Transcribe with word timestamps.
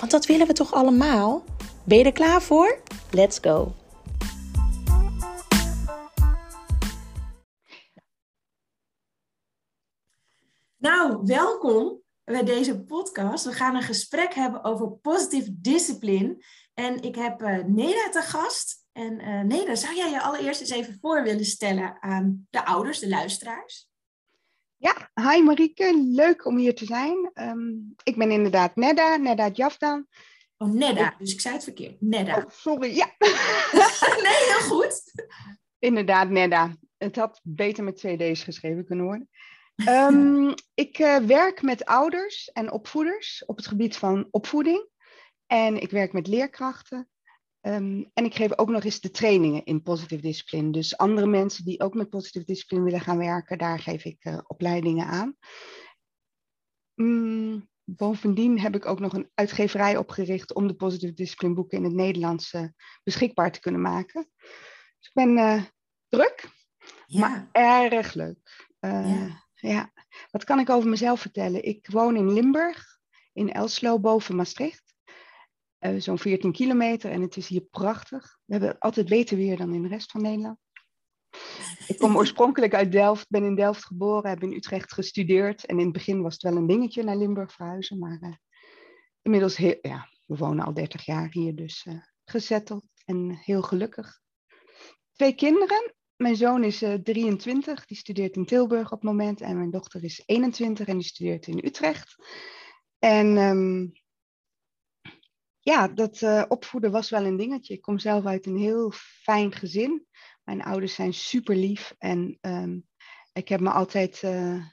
Want 0.00 0.12
dat 0.12 0.26
willen 0.26 0.46
we 0.46 0.52
toch 0.52 0.72
allemaal? 0.72 1.44
Ben 1.84 1.98
je 1.98 2.04
er 2.04 2.12
klaar 2.12 2.42
voor? 2.42 2.80
Let's 3.10 3.38
go! 3.38 3.74
Nou, 10.76 11.20
welkom 11.24 12.02
bij 12.24 12.44
deze 12.44 12.80
podcast. 12.80 13.44
We 13.44 13.52
gaan 13.52 13.74
een 13.74 13.82
gesprek 13.82 14.34
hebben 14.34 14.64
over 14.64 14.90
positief 14.90 15.46
discipline. 15.50 16.44
En 16.74 17.02
ik 17.02 17.14
heb 17.14 17.42
uh, 17.42 17.64
Neda 17.64 18.08
te 18.10 18.22
gast. 18.22 18.84
En 18.92 19.20
uh, 19.20 19.40
Neda, 19.40 19.74
zou 19.74 19.96
jij 19.96 20.10
je 20.10 20.22
allereerst 20.22 20.60
eens 20.60 20.70
even 20.70 20.98
voor 21.00 21.22
willen 21.22 21.44
stellen 21.44 22.02
aan 22.02 22.46
de 22.50 22.64
ouders, 22.64 22.98
de 22.98 23.08
luisteraars? 23.08 23.89
Ja, 24.80 25.10
hi 25.14 25.42
Marieke, 25.42 26.00
leuk 26.04 26.46
om 26.46 26.56
hier 26.56 26.74
te 26.74 26.84
zijn. 26.84 27.30
Um, 27.34 27.94
ik 28.02 28.16
ben 28.16 28.30
inderdaad 28.30 28.76
Neda, 28.76 29.16
Neda 29.16 29.48
Jafdan. 29.48 30.06
Oh, 30.56 30.72
Neda, 30.72 31.14
dus 31.18 31.32
ik 31.32 31.40
zei 31.40 31.54
het 31.54 31.64
verkeerd. 31.64 32.00
Neda. 32.00 32.36
Oh, 32.36 32.50
sorry, 32.50 32.96
ja. 32.96 33.14
nee, 34.24 34.44
heel 34.48 34.60
goed. 34.60 35.02
Inderdaad, 35.78 36.28
Neda. 36.28 36.76
Het 36.96 37.16
had 37.16 37.40
beter 37.42 37.84
met 37.84 37.96
twee 37.96 38.32
D's 38.32 38.42
geschreven 38.42 38.86
kunnen 38.86 39.04
worden. 39.04 39.28
Um, 39.88 40.54
ik 40.84 40.98
uh, 40.98 41.16
werk 41.16 41.62
met 41.62 41.84
ouders 41.84 42.50
en 42.52 42.72
opvoeders 42.72 43.44
op 43.46 43.56
het 43.56 43.66
gebied 43.66 43.96
van 43.96 44.28
opvoeding. 44.30 44.88
En 45.46 45.80
ik 45.80 45.90
werk 45.90 46.12
met 46.12 46.26
leerkrachten. 46.26 47.08
Um, 47.62 48.10
en 48.14 48.24
ik 48.24 48.34
geef 48.34 48.58
ook 48.58 48.68
nog 48.68 48.84
eens 48.84 49.00
de 49.00 49.10
trainingen 49.10 49.64
in 49.64 49.82
positieve 49.82 50.22
discipline. 50.22 50.70
Dus 50.70 50.96
andere 50.96 51.26
mensen 51.26 51.64
die 51.64 51.80
ook 51.80 51.94
met 51.94 52.10
positieve 52.10 52.46
discipline 52.46 52.84
willen 52.84 53.00
gaan 53.00 53.18
werken, 53.18 53.58
daar 53.58 53.78
geef 53.78 54.04
ik 54.04 54.24
uh, 54.24 54.38
opleidingen 54.46 55.06
aan. 55.06 55.36
Um, 56.94 57.68
bovendien 57.84 58.60
heb 58.60 58.74
ik 58.74 58.86
ook 58.86 59.00
nog 59.00 59.12
een 59.12 59.30
uitgeverij 59.34 59.96
opgericht 59.96 60.54
om 60.54 60.66
de 60.66 60.74
positieve 60.74 61.14
discipline 61.14 61.54
boeken 61.54 61.78
in 61.78 61.84
het 61.84 61.92
Nederlands 61.92 62.52
uh, 62.52 62.64
beschikbaar 63.02 63.52
te 63.52 63.60
kunnen 63.60 63.80
maken. 63.80 64.30
Dus 64.98 65.08
ik 65.08 65.12
ben 65.12 65.36
uh, 65.36 65.62
druk, 66.08 66.48
ja. 67.06 67.20
maar 67.20 67.48
erg 67.52 68.14
leuk. 68.14 68.68
Ja. 68.80 69.44
ja. 69.54 69.92
Wat 70.30 70.44
kan 70.44 70.58
ik 70.58 70.70
over 70.70 70.90
mezelf 70.90 71.20
vertellen? 71.20 71.64
Ik 71.64 71.88
woon 71.90 72.16
in 72.16 72.32
Limburg, 72.32 72.98
in 73.32 73.52
Elslo, 73.52 74.00
boven 74.00 74.36
Maastricht. 74.36 74.89
Uh, 75.80 76.00
zo'n 76.00 76.18
14 76.18 76.52
kilometer 76.52 77.10
en 77.10 77.20
het 77.20 77.36
is 77.36 77.48
hier 77.48 77.60
prachtig. 77.70 78.38
We 78.44 78.52
hebben 78.52 78.78
altijd 78.78 79.08
beter 79.08 79.36
weer 79.36 79.56
dan 79.56 79.74
in 79.74 79.82
de 79.82 79.88
rest 79.88 80.10
van 80.10 80.22
Nederland. 80.22 80.58
Ik 81.86 81.98
kom 81.98 82.16
oorspronkelijk 82.20 82.74
uit 82.74 82.92
Delft, 82.92 83.28
ben 83.28 83.44
in 83.44 83.54
Delft 83.54 83.84
geboren, 83.84 84.30
heb 84.30 84.42
in 84.42 84.52
Utrecht 84.52 84.92
gestudeerd. 84.92 85.66
En 85.66 85.78
in 85.78 85.84
het 85.84 85.92
begin 85.92 86.22
was 86.22 86.32
het 86.32 86.42
wel 86.42 86.56
een 86.56 86.66
dingetje 86.66 87.02
naar 87.02 87.16
Limburg 87.16 87.52
verhuizen. 87.52 87.98
Maar 87.98 88.18
uh, 88.22 88.34
inmiddels, 89.22 89.56
heel, 89.56 89.78
ja, 89.80 90.08
we 90.26 90.36
wonen 90.36 90.64
al 90.64 90.74
30 90.74 91.04
jaar 91.04 91.28
hier, 91.30 91.54
dus 91.54 91.84
uh, 91.88 91.94
gezetteld 92.24 92.84
en 93.04 93.30
heel 93.30 93.62
gelukkig. 93.62 94.20
Twee 95.12 95.34
kinderen. 95.34 95.94
Mijn 96.16 96.36
zoon 96.36 96.64
is 96.64 96.84
23, 97.02 97.86
die 97.86 97.96
studeert 97.96 98.36
in 98.36 98.44
Tilburg 98.44 98.92
op 98.92 99.00
het 99.00 99.10
moment. 99.10 99.40
En 99.40 99.56
mijn 99.56 99.70
dochter 99.70 100.04
is 100.04 100.22
21 100.26 100.86
en 100.86 100.98
die 100.98 101.06
studeert 101.06 101.46
in 101.46 101.64
Utrecht. 101.64 102.14
En 102.98 103.36
um, 103.36 103.92
ja, 105.60 105.88
dat 105.88 106.20
uh, 106.20 106.44
opvoeden 106.48 106.90
was 106.90 107.10
wel 107.10 107.24
een 107.24 107.36
dingetje. 107.36 107.74
Ik 107.74 107.82
kom 107.82 107.98
zelf 107.98 108.26
uit 108.26 108.46
een 108.46 108.56
heel 108.56 108.92
fijn 109.22 109.52
gezin. 109.52 110.06
Mijn 110.44 110.62
ouders 110.62 110.94
zijn 110.94 111.14
super 111.14 111.56
lief 111.56 111.94
en 111.98 112.38
um, 112.40 112.88
ik 113.32 113.48
heb 113.48 113.60
me 113.60 113.70
altijd 113.70 114.22
uh, 114.22 114.64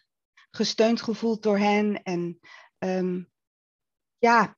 gesteund 0.52 1.02
gevoeld 1.02 1.44
door 1.44 1.58
hen. 1.58 2.04
En 2.04 2.40
um, 2.80 3.30
ja, 4.18 4.58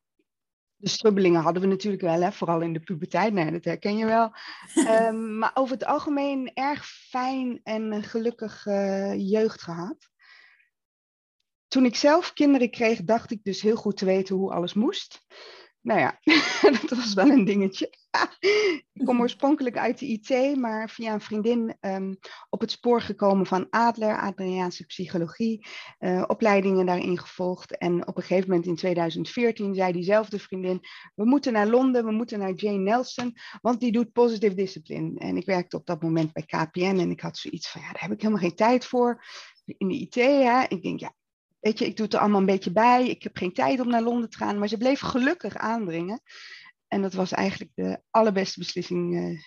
de 0.75 0.89
strubbelingen 0.89 1.41
hadden 1.41 1.61
we 1.61 1.67
natuurlijk 1.67 2.01
wel, 2.01 2.21
hè? 2.21 2.31
vooral 2.31 2.61
in 2.61 2.73
de 2.73 2.79
puberteit. 2.79 3.33
Nee, 3.33 3.51
dat 3.51 3.63
herken 3.63 3.97
je 3.97 4.05
wel. 4.05 4.33
um, 4.75 5.37
maar 5.39 5.51
over 5.53 5.73
het 5.73 5.85
algemeen 5.85 6.53
erg 6.53 6.85
fijn 6.85 7.59
en 7.63 8.03
gelukkig 8.03 8.65
uh, 8.65 9.29
jeugd 9.29 9.61
gehad. 9.61 10.09
Toen 11.67 11.85
ik 11.85 11.95
zelf 11.95 12.33
kinderen 12.33 12.69
kreeg, 12.69 13.03
dacht 13.03 13.31
ik 13.31 13.43
dus 13.43 13.61
heel 13.61 13.75
goed 13.75 13.97
te 13.97 14.05
weten 14.05 14.35
hoe 14.35 14.53
alles 14.53 14.73
moest 14.73 15.25
nou 15.81 15.99
ja, 15.99 16.19
dat 16.87 16.89
was 16.89 17.13
wel 17.13 17.29
een 17.29 17.45
dingetje. 17.45 17.97
ik 18.93 19.05
kom 19.05 19.21
oorspronkelijk 19.21 19.77
uit 19.77 19.99
de 19.99 20.05
IT, 20.05 20.57
maar 20.57 20.89
via 20.89 21.13
een 21.13 21.21
vriendin 21.21 21.77
um, 21.81 22.17
op 22.49 22.61
het 22.61 22.71
spoor 22.71 23.01
gekomen 23.01 23.45
van 23.45 23.67
Adler, 23.69 24.19
Adriaanse 24.19 24.85
psychologie, 24.85 25.67
uh, 25.99 26.23
opleidingen 26.27 26.85
daarin 26.85 27.19
gevolgd. 27.19 27.77
En 27.77 28.07
op 28.07 28.17
een 28.17 28.23
gegeven 28.23 28.49
moment 28.49 28.67
in 28.67 28.75
2014 28.75 29.75
zei 29.75 29.91
diezelfde 29.91 30.39
vriendin, 30.39 30.79
we 31.15 31.25
moeten 31.25 31.53
naar 31.53 31.67
Londen, 31.67 32.05
we 32.05 32.11
moeten 32.11 32.39
naar 32.39 32.53
Jane 32.53 32.77
Nelson, 32.77 33.35
want 33.61 33.79
die 33.79 33.91
doet 33.91 34.11
positive 34.11 34.55
discipline. 34.55 35.19
En 35.19 35.37
ik 35.37 35.45
werkte 35.45 35.77
op 35.77 35.85
dat 35.85 36.01
moment 36.01 36.33
bij 36.33 36.43
KPN 36.43 36.99
en 36.99 37.11
ik 37.11 37.21
had 37.21 37.37
zoiets 37.37 37.71
van, 37.71 37.81
ja, 37.81 37.91
daar 37.91 38.01
heb 38.01 38.11
ik 38.11 38.21
helemaal 38.21 38.43
geen 38.43 38.55
tijd 38.55 38.85
voor. 38.85 39.23
In 39.65 39.87
de 39.87 39.99
IT, 39.99 40.15
hè. 40.15 40.63
ik 40.67 40.83
denk, 40.83 40.99
ja, 40.99 41.13
weet 41.59 41.79
je, 41.79 41.85
ik 41.85 41.95
doe 41.95 42.05
het 42.05 42.13
er 42.13 42.19
allemaal 42.19 42.39
een 42.39 42.45
beetje 42.45 42.71
bij. 42.71 43.07
Ik 43.07 43.23
heb 43.23 43.37
geen 43.37 43.53
tijd 43.53 43.79
om 43.79 43.89
naar 43.89 44.01
Londen 44.01 44.29
te 44.29 44.37
gaan. 44.37 44.59
Maar 44.59 44.67
ze 44.67 44.77
bleef 44.77 44.99
gelukkig 44.99 45.55
aandringen. 45.57 46.21
En 46.87 47.01
dat 47.01 47.13
was 47.13 47.31
eigenlijk 47.31 47.71
de 47.75 48.01
allerbeste 48.09 48.59
beslissing 48.59 49.15
uh, 49.15 49.39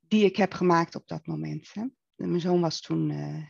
die 0.00 0.24
ik 0.24 0.36
heb 0.36 0.52
gemaakt 0.52 0.94
op 0.94 1.08
dat 1.08 1.26
moment. 1.26 1.70
Hè. 1.72 1.84
Mijn 2.14 2.40
zoon 2.40 2.60
was 2.60 2.80
toen 2.80 3.10
uh, 3.10 3.42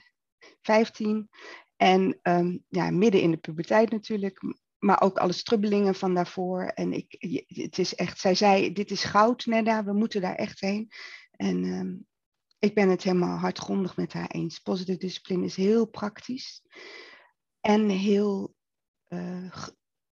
15. 0.62 1.28
En 1.76 2.18
um, 2.22 2.64
ja, 2.68 2.90
midden 2.90 3.20
in 3.20 3.30
de 3.30 3.36
puberteit 3.36 3.90
natuurlijk. 3.90 4.42
Maar 4.78 5.00
ook 5.00 5.18
alle 5.18 5.32
strubbelingen 5.32 5.94
van 5.94 6.14
daarvoor. 6.14 6.62
En 6.64 6.92
ik, 6.92 7.16
het 7.46 7.78
is 7.78 7.94
echt, 7.94 8.20
zij 8.20 8.34
zei, 8.34 8.72
dit 8.72 8.90
is 8.90 9.04
goud, 9.04 9.46
Nedda. 9.46 9.84
We 9.84 9.92
moeten 9.92 10.20
daar 10.20 10.34
echt 10.34 10.60
heen. 10.60 10.90
En 11.30 11.64
um, 11.64 12.06
ik 12.58 12.74
ben 12.74 12.88
het 12.88 13.02
helemaal 13.02 13.38
hardgrondig 13.38 13.96
met 13.96 14.12
haar 14.12 14.30
eens. 14.30 14.58
Positive 14.58 14.98
discipline 14.98 15.44
is 15.44 15.56
heel 15.56 15.86
praktisch. 15.86 16.62
En 17.60 17.88
heel, 17.88 18.54
uh, 19.08 19.52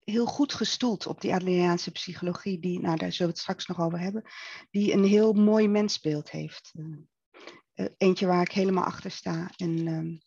heel 0.04 0.26
goed 0.26 0.54
gestoeld 0.54 1.06
op 1.06 1.20
die 1.20 1.34
Adleriaanse 1.34 1.91
psychologie, 1.91 2.58
die, 2.58 2.80
nou 2.80 2.97
daar 2.97 3.12
zullen 3.12 3.32
we 3.32 3.38
het 3.38 3.42
straks 3.42 3.66
nog 3.66 3.80
over 3.80 4.00
hebben, 4.00 4.22
die 4.71 4.92
een 4.92 5.04
heel 5.04 5.33
mooi 5.33 5.68
mensbeeld 5.68 6.30
heeft. 6.30 6.72
Uh, 6.74 7.86
eentje 7.97 8.27
waar 8.27 8.42
ik 8.42 8.53
helemaal 8.53 8.84
achter 8.84 9.10
sta 9.10 9.50
en 9.56 9.86
um, 9.86 10.21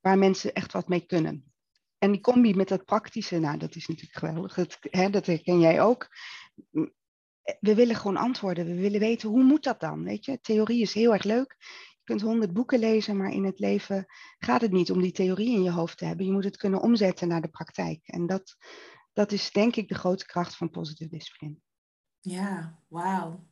waar 0.00 0.18
mensen 0.18 0.54
echt 0.54 0.72
wat 0.72 0.88
mee 0.88 1.06
kunnen. 1.06 1.52
En 1.98 2.12
die 2.12 2.20
combi 2.20 2.54
met 2.54 2.68
dat 2.68 2.84
praktische, 2.84 3.38
nou 3.38 3.58
dat 3.58 3.74
is 3.74 3.86
natuurlijk 3.86 4.18
geweldig, 4.18 4.54
dat, 4.54 4.78
hè, 4.80 5.10
dat 5.10 5.26
herken 5.26 5.60
jij 5.60 5.82
ook. 5.82 6.08
We 7.60 7.74
willen 7.74 7.96
gewoon 7.96 8.16
antwoorden, 8.16 8.66
we 8.66 8.74
willen 8.74 9.00
weten 9.00 9.28
hoe 9.28 9.42
moet 9.42 9.64
dat 9.64 9.80
dan, 9.80 10.04
weet 10.04 10.24
je. 10.24 10.40
Theorie 10.40 10.80
is 10.80 10.94
heel 10.94 11.12
erg 11.12 11.22
leuk, 11.22 11.56
kunt 12.10 12.22
honderd 12.22 12.52
boeken 12.52 12.78
lezen, 12.78 13.16
maar 13.16 13.32
in 13.32 13.44
het 13.44 13.58
leven 13.58 14.06
gaat 14.38 14.60
het 14.60 14.72
niet 14.72 14.90
om 14.90 15.00
die 15.00 15.12
theorie 15.12 15.54
in 15.54 15.62
je 15.62 15.70
hoofd 15.70 15.98
te 15.98 16.04
hebben. 16.04 16.26
Je 16.26 16.32
moet 16.32 16.44
het 16.44 16.56
kunnen 16.56 16.80
omzetten 16.80 17.28
naar 17.28 17.40
de 17.40 17.48
praktijk. 17.48 18.00
En 18.06 18.26
dat, 18.26 18.56
dat 19.12 19.32
is 19.32 19.50
denk 19.50 19.76
ik 19.76 19.88
de 19.88 19.94
grote 19.94 20.26
kracht 20.26 20.56
van 20.56 20.70
positieve 20.70 21.16
discipline. 21.16 21.56
Ja, 22.20 22.78
wauw. 22.88 23.48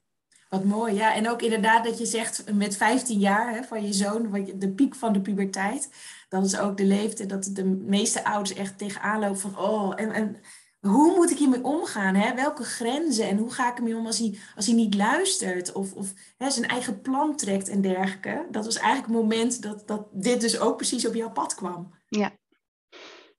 Wat 0.48 0.64
mooi, 0.64 0.94
ja. 0.94 1.14
En 1.14 1.28
ook 1.28 1.42
inderdaad 1.42 1.84
dat 1.84 1.98
je 1.98 2.06
zegt 2.06 2.54
met 2.54 2.76
15 2.76 3.18
jaar 3.18 3.54
hè, 3.54 3.62
van 3.62 3.86
je 3.86 3.92
zoon, 3.92 4.52
de 4.54 4.72
piek 4.72 4.94
van 4.94 5.12
de 5.12 5.20
puberteit. 5.20 5.90
Dat 6.28 6.44
is 6.44 6.58
ook 6.58 6.76
de 6.76 6.84
leeftijd 6.84 7.28
dat 7.28 7.50
de 7.52 7.64
meeste 7.64 8.24
ouders 8.24 8.58
echt 8.58 8.78
tegenaan 8.78 9.20
lopen 9.20 9.38
van, 9.38 9.58
oh, 9.58 9.92
en, 9.96 10.12
en 10.12 10.36
hoe 10.80 11.14
moet 11.16 11.30
ik 11.30 11.38
hiermee 11.38 11.64
omgaan? 11.64 12.14
Hè? 12.14 12.34
Welke 12.34 12.64
grenzen 12.64 13.28
en 13.28 13.38
hoe 13.38 13.52
ga 13.52 13.70
ik 13.70 13.76
ermee 13.76 13.96
om 13.96 14.06
als 14.06 14.18
hij, 14.18 14.38
als 14.56 14.66
hij 14.66 14.74
niet 14.74 14.94
luistert 14.94 15.72
of, 15.72 15.94
of 15.94 16.12
hè, 16.36 16.50
zijn 16.50 16.70
eigen 16.70 17.00
plan 17.00 17.36
trekt 17.36 17.68
en 17.68 17.80
dergelijke? 17.80 18.46
Dat 18.50 18.64
was 18.64 18.76
eigenlijk 18.76 19.06
het 19.12 19.22
moment 19.22 19.62
dat, 19.62 19.88
dat 19.88 20.08
dit 20.12 20.40
dus 20.40 20.60
ook 20.60 20.76
precies 20.76 21.06
op 21.06 21.14
jouw 21.14 21.30
pad 21.32 21.54
kwam. 21.54 21.94
Ja, 22.08 22.32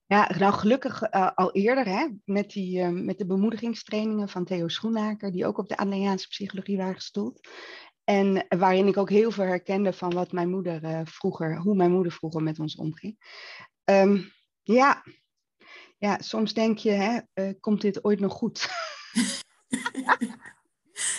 ja, 0.09 0.31
nou 0.37 0.53
gelukkig 0.53 1.13
uh, 1.13 1.31
al 1.35 1.51
eerder 1.51 1.85
hè, 1.85 2.07
met, 2.25 2.49
die, 2.49 2.79
uh, 2.79 2.89
met 2.89 3.17
de 3.17 3.25
bemoedigingstrainingen 3.25 4.29
van 4.29 4.45
Theo 4.45 4.67
Schoenaker, 4.67 5.31
die 5.31 5.45
ook 5.45 5.57
op 5.57 5.67
de 5.67 5.77
Adriaanse 5.77 6.27
psychologie 6.27 6.77
waren 6.77 6.95
gestoeld. 6.95 7.47
En 8.03 8.45
waarin 8.49 8.87
ik 8.87 8.97
ook 8.97 9.09
heel 9.09 9.31
veel 9.31 9.43
herkende 9.43 9.93
van 9.93 10.13
wat 10.13 10.31
mijn 10.31 10.49
moeder 10.49 10.83
uh, 10.83 11.01
vroeger, 11.03 11.57
hoe 11.57 11.75
mijn 11.75 11.91
moeder 11.91 12.11
vroeger 12.11 12.43
met 12.43 12.59
ons 12.59 12.75
omging. 12.75 13.17
Um, 13.83 14.31
ja. 14.63 15.03
Ja, 15.99 16.17
soms 16.21 16.53
denk 16.53 16.77
je, 16.77 16.91
hè, 16.91 17.19
komt 17.53 17.81
dit 17.81 18.03
ooit 18.03 18.19
nog 18.19 18.33
goed? 18.33 18.69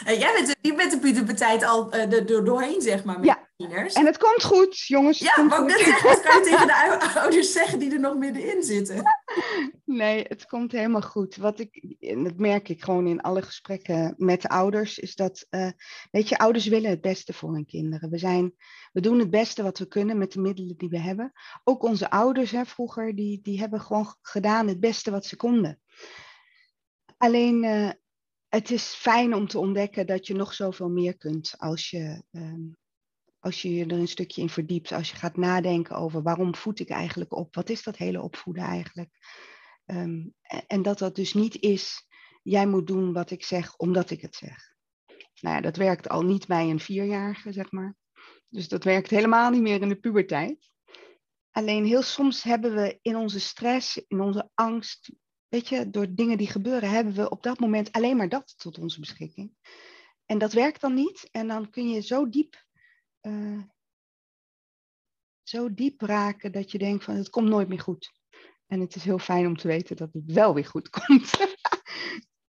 jij 0.05 0.33
bent, 0.35 0.57
je 0.61 0.75
bent 0.75 0.91
de 0.91 0.99
puberteit 0.99 1.65
al 1.65 1.93
er 1.93 2.45
doorheen, 2.45 2.81
zeg 2.81 3.05
maar. 3.05 3.21
Met 3.21 3.50
en 3.69 4.07
het 4.07 4.19
komt 4.19 4.45
goed, 4.45 4.79
jongens. 4.79 5.19
Ja, 5.19 5.43
maar 5.43 5.67
dat 5.67 5.83
kan 6.23 6.39
je 6.39 6.41
tegen 6.45 6.67
de 6.67 7.11
ouders 7.21 7.53
zeggen 7.53 7.79
die 7.79 7.93
er 7.93 8.01
nog 8.01 8.17
middenin 8.17 8.63
zitten. 8.63 9.03
Nee, 9.85 10.25
het 10.29 10.47
komt 10.47 10.73
helemaal 10.73 11.03
goed. 11.03 11.37
Wat 11.37 11.61
ik, 11.61 11.97
en 12.01 12.25
dat 12.25 12.37
merk 12.37 12.69
ik 12.69 12.83
gewoon 12.83 13.07
in 13.07 13.21
alle 13.21 13.43
gesprekken 13.43 14.15
met 14.17 14.49
ouders, 14.49 14.99
is 14.99 15.15
dat, 15.15 15.47
uh, 15.51 15.71
weet 16.11 16.29
je, 16.29 16.39
ouders 16.39 16.67
willen 16.67 16.91
het 16.91 17.01
beste 17.01 17.33
voor 17.33 17.53
hun 17.53 17.67
kinderen. 17.67 18.11
We, 18.11 18.19
zijn, 18.19 18.55
we 18.93 19.01
doen 19.01 19.19
het 19.19 19.31
beste 19.31 19.63
wat 19.63 19.79
we 19.79 19.87
kunnen 19.87 20.19
met 20.19 20.33
de 20.33 20.41
middelen 20.41 20.77
die 20.77 20.89
we 20.89 20.99
hebben. 20.99 21.33
Ook 21.65 21.83
onze 21.83 22.11
ouders 22.11 22.51
hè, 22.51 22.65
vroeger, 22.65 23.15
die, 23.15 23.41
die 23.43 23.59
hebben 23.59 23.81
gewoon 23.81 24.15
gedaan 24.23 24.69
het 24.69 24.81
beste 24.81 25.11
wat 25.11 25.27
ze 25.27 25.37
konden. 25.37 25.81
Alleen, 27.17 27.65
uh, 27.65 27.91
het 28.49 28.71
is 28.71 28.85
fijn 28.85 29.35
om 29.35 29.49
te 29.49 29.59
ontdekken 29.59 30.07
dat 30.07 30.27
je 30.27 30.35
nog 30.35 30.55
zoveel 30.55 30.89
meer 30.89 31.17
kunt 31.17 31.55
als 31.57 31.91
je, 31.91 32.23
uh, 32.31 32.55
als 33.41 33.63
je 33.63 33.75
je 33.75 33.85
er 33.85 33.99
een 33.99 34.09
stukje 34.09 34.41
in 34.41 34.49
verdiept, 34.49 34.93
als 34.93 35.11
je 35.11 35.17
gaat 35.17 35.37
nadenken 35.37 35.97
over 35.97 36.23
waarom 36.23 36.55
voed 36.55 36.81
ik 36.81 36.89
eigenlijk 36.89 37.33
op, 37.37 37.55
wat 37.55 37.69
is 37.71 37.83
dat 37.83 37.97
hele 37.97 38.23
opvoeden 38.23 38.63
eigenlijk? 38.63 39.11
Um, 39.87 40.35
en 40.67 40.83
dat 40.83 40.99
dat 40.99 41.15
dus 41.15 41.35
niet 41.35 41.61
is, 41.61 42.07
jij 42.43 42.67
moet 42.67 42.87
doen 42.87 43.13
wat 43.13 43.31
ik 43.31 43.45
zeg 43.45 43.77
omdat 43.77 44.11
ik 44.11 44.21
het 44.21 44.35
zeg. 44.35 44.75
Nou 45.41 45.55
ja, 45.55 45.61
dat 45.61 45.77
werkt 45.77 46.09
al 46.09 46.23
niet 46.23 46.47
bij 46.47 46.71
een 46.71 46.81
vierjarige, 46.81 47.53
zeg 47.53 47.71
maar. 47.71 47.97
Dus 48.49 48.69
dat 48.69 48.85
werkt 48.85 49.11
helemaal 49.11 49.51
niet 49.51 49.63
meer 49.63 49.83
in 49.83 49.89
de 49.89 50.01
puberteit. 50.01 50.71
Alleen 51.51 51.85
heel 51.85 52.03
soms 52.03 52.43
hebben 52.43 52.75
we 52.75 52.99
in 53.03 53.17
onze 53.17 53.41
stress, 53.41 54.05
in 54.09 54.21
onze 54.21 54.51
angst, 54.55 55.13
weet 55.49 55.69
je, 55.69 55.91
door 55.91 56.15
dingen 56.15 56.39
die 56.39 56.51
gebeuren, 56.51 56.91
hebben 56.91 57.15
we 57.15 57.31
op 57.31 57.43
dat 57.43 57.59
moment 57.59 57.93
alleen 57.93 58.17
maar 58.17 58.29
dat 58.29 58.55
tot 58.57 58.79
onze 58.79 59.01
beschikking. 59.01 59.53
En 60.27 60.39
dat 60.39 60.53
werkt 60.53 60.81
dan 60.81 60.95
niet. 60.95 61.29
En 61.31 61.49
dan 61.49 61.71
kun 61.71 61.89
je 61.91 62.01
zo 62.01 62.29
diep 62.29 62.69
uh, 63.23 63.63
zo 65.43 65.75
diep 65.75 66.01
raken 66.01 66.53
dat 66.53 66.71
je 66.71 66.79
denkt 66.79 67.05
van 67.05 67.15
het 67.15 67.31
komt 67.31 67.49
nooit 67.49 67.69
meer 67.69 67.81
goed. 67.81 68.13
En 68.67 68.81
het 68.81 68.95
is 68.95 69.05
heel 69.05 69.19
fijn 69.19 69.47
om 69.47 69.57
te 69.57 69.69
weten 69.69 69.97
dat 69.97 70.13
het 70.13 70.33
wel 70.33 70.55
weer 70.55 70.67
goed 70.67 70.89
komt. 71.01 71.31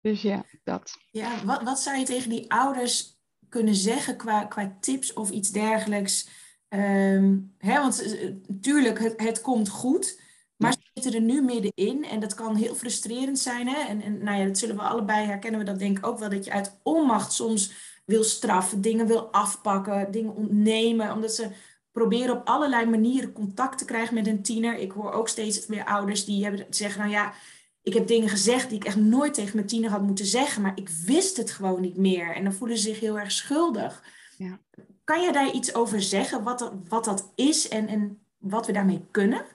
dus 0.00 0.22
ja, 0.22 0.44
dat. 0.62 0.96
Ja, 1.10 1.44
wat, 1.44 1.62
wat 1.62 1.80
zou 1.80 1.98
je 1.98 2.04
tegen 2.04 2.30
die 2.30 2.52
ouders 2.52 3.18
kunnen 3.48 3.74
zeggen 3.74 4.16
qua, 4.16 4.44
qua 4.44 4.76
tips 4.80 5.12
of 5.12 5.30
iets 5.30 5.50
dergelijks? 5.50 6.28
Um, 6.68 7.54
hè, 7.58 7.80
want 7.80 8.16
natuurlijk, 8.46 8.98
het, 8.98 9.20
het 9.20 9.40
komt 9.40 9.68
goed. 9.68 10.28
Maar 10.56 10.72
ze 10.72 10.90
zitten 10.94 11.14
er 11.14 11.26
nu 11.26 11.42
middenin 11.42 12.04
en 12.04 12.20
dat 12.20 12.34
kan 12.34 12.56
heel 12.56 12.74
frustrerend 12.74 13.38
zijn. 13.38 13.68
Hè? 13.68 13.80
En, 13.80 14.02
en 14.02 14.24
nou 14.24 14.38
ja, 14.38 14.46
dat 14.46 14.58
zullen 14.58 14.76
we 14.76 14.82
allebei 14.82 15.26
herkennen 15.26 15.60
we 15.60 15.66
dat 15.66 15.78
denk 15.78 15.98
ik 15.98 16.06
ook 16.06 16.18
wel. 16.18 16.28
Dat 16.28 16.44
je 16.44 16.52
uit 16.52 16.78
onmacht 16.82 17.32
soms 17.32 17.72
wil 18.10 18.24
straffen, 18.24 18.80
dingen 18.80 19.06
wil 19.06 19.32
afpakken, 19.32 20.10
dingen 20.10 20.34
ontnemen, 20.34 21.12
omdat 21.12 21.34
ze 21.34 21.50
proberen 21.92 22.36
op 22.36 22.46
allerlei 22.46 22.86
manieren 22.86 23.32
contact 23.32 23.78
te 23.78 23.84
krijgen 23.84 24.14
met 24.14 24.26
een 24.26 24.42
tiener. 24.42 24.78
Ik 24.78 24.92
hoor 24.92 25.12
ook 25.12 25.28
steeds 25.28 25.66
meer 25.66 25.84
ouders 25.84 26.24
die 26.24 26.42
hebben, 26.42 26.66
zeggen, 26.70 27.00
nou 27.00 27.12
ja, 27.12 27.34
ik 27.82 27.94
heb 27.94 28.06
dingen 28.06 28.28
gezegd 28.28 28.68
die 28.68 28.78
ik 28.78 28.84
echt 28.84 28.96
nooit 28.96 29.34
tegen 29.34 29.56
mijn 29.56 29.66
tiener 29.66 29.90
had 29.90 30.02
moeten 30.02 30.26
zeggen, 30.26 30.62
maar 30.62 30.72
ik 30.74 30.88
wist 30.88 31.36
het 31.36 31.50
gewoon 31.50 31.80
niet 31.80 31.96
meer. 31.96 32.34
En 32.34 32.44
dan 32.44 32.52
voelen 32.52 32.76
ze 32.76 32.82
zich 32.82 33.00
heel 33.00 33.18
erg 33.18 33.32
schuldig. 33.32 34.04
Ja. 34.36 34.60
Kan 35.04 35.22
je 35.22 35.32
daar 35.32 35.52
iets 35.52 35.74
over 35.74 36.02
zeggen, 36.02 36.42
wat, 36.42 36.58
dat, 36.58 36.72
wat 36.88 37.04
dat 37.04 37.32
is 37.34 37.68
en, 37.68 37.88
en 37.88 38.18
wat 38.38 38.66
we 38.66 38.72
daarmee 38.72 39.06
kunnen? 39.10 39.46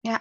Ja, 0.00 0.20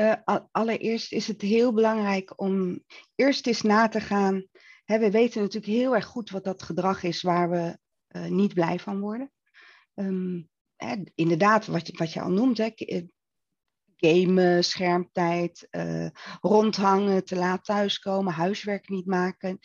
uh, 0.00 0.38
allereerst 0.50 1.12
is 1.12 1.26
het 1.26 1.42
heel 1.42 1.72
belangrijk 1.72 2.32
om 2.36 2.84
eerst 3.14 3.46
eens 3.46 3.62
na 3.62 3.88
te 3.88 4.00
gaan 4.00 4.46
we 4.96 5.10
weten 5.10 5.40
natuurlijk 5.40 5.72
heel 5.72 5.94
erg 5.94 6.04
goed 6.04 6.30
wat 6.30 6.44
dat 6.44 6.62
gedrag 6.62 7.02
is 7.02 7.22
waar 7.22 7.50
we 7.50 7.78
uh, 8.08 8.26
niet 8.26 8.54
blij 8.54 8.78
van 8.78 9.00
worden. 9.00 9.32
Um, 9.94 10.48
hè, 10.76 10.96
inderdaad, 11.14 11.66
wat 11.66 11.86
je, 11.86 11.96
wat 11.96 12.12
je 12.12 12.20
al 12.20 12.30
noemt, 12.30 12.58
hè, 12.58 12.64
eh, 12.64 13.02
gamen, 13.96 14.64
schermtijd, 14.64 15.68
uh, 15.70 16.08
rondhangen, 16.40 17.24
te 17.24 17.36
laat 17.36 17.64
thuiskomen, 17.64 18.32
huiswerk 18.32 18.88
niet 18.88 19.06
maken. 19.06 19.58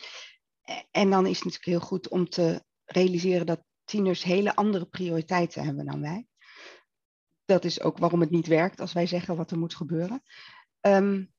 En 0.90 1.10
dan 1.10 1.26
is 1.26 1.36
het 1.36 1.44
natuurlijk 1.44 1.64
heel 1.64 1.88
goed 1.88 2.08
om 2.08 2.28
te 2.28 2.64
realiseren 2.84 3.46
dat 3.46 3.64
tieners 3.84 4.22
hele 4.22 4.56
andere 4.56 4.86
prioriteiten 4.86 5.64
hebben 5.64 5.86
dan 5.86 6.00
wij. 6.00 6.26
Dat 7.44 7.64
is 7.64 7.80
ook 7.80 7.98
waarom 7.98 8.20
het 8.20 8.30
niet 8.30 8.46
werkt 8.46 8.80
als 8.80 8.92
wij 8.92 9.06
zeggen 9.06 9.36
wat 9.36 9.50
er 9.50 9.58
moet 9.58 9.74
gebeuren. 9.74 10.22
Um, 10.80 11.18
eh, 11.20 11.33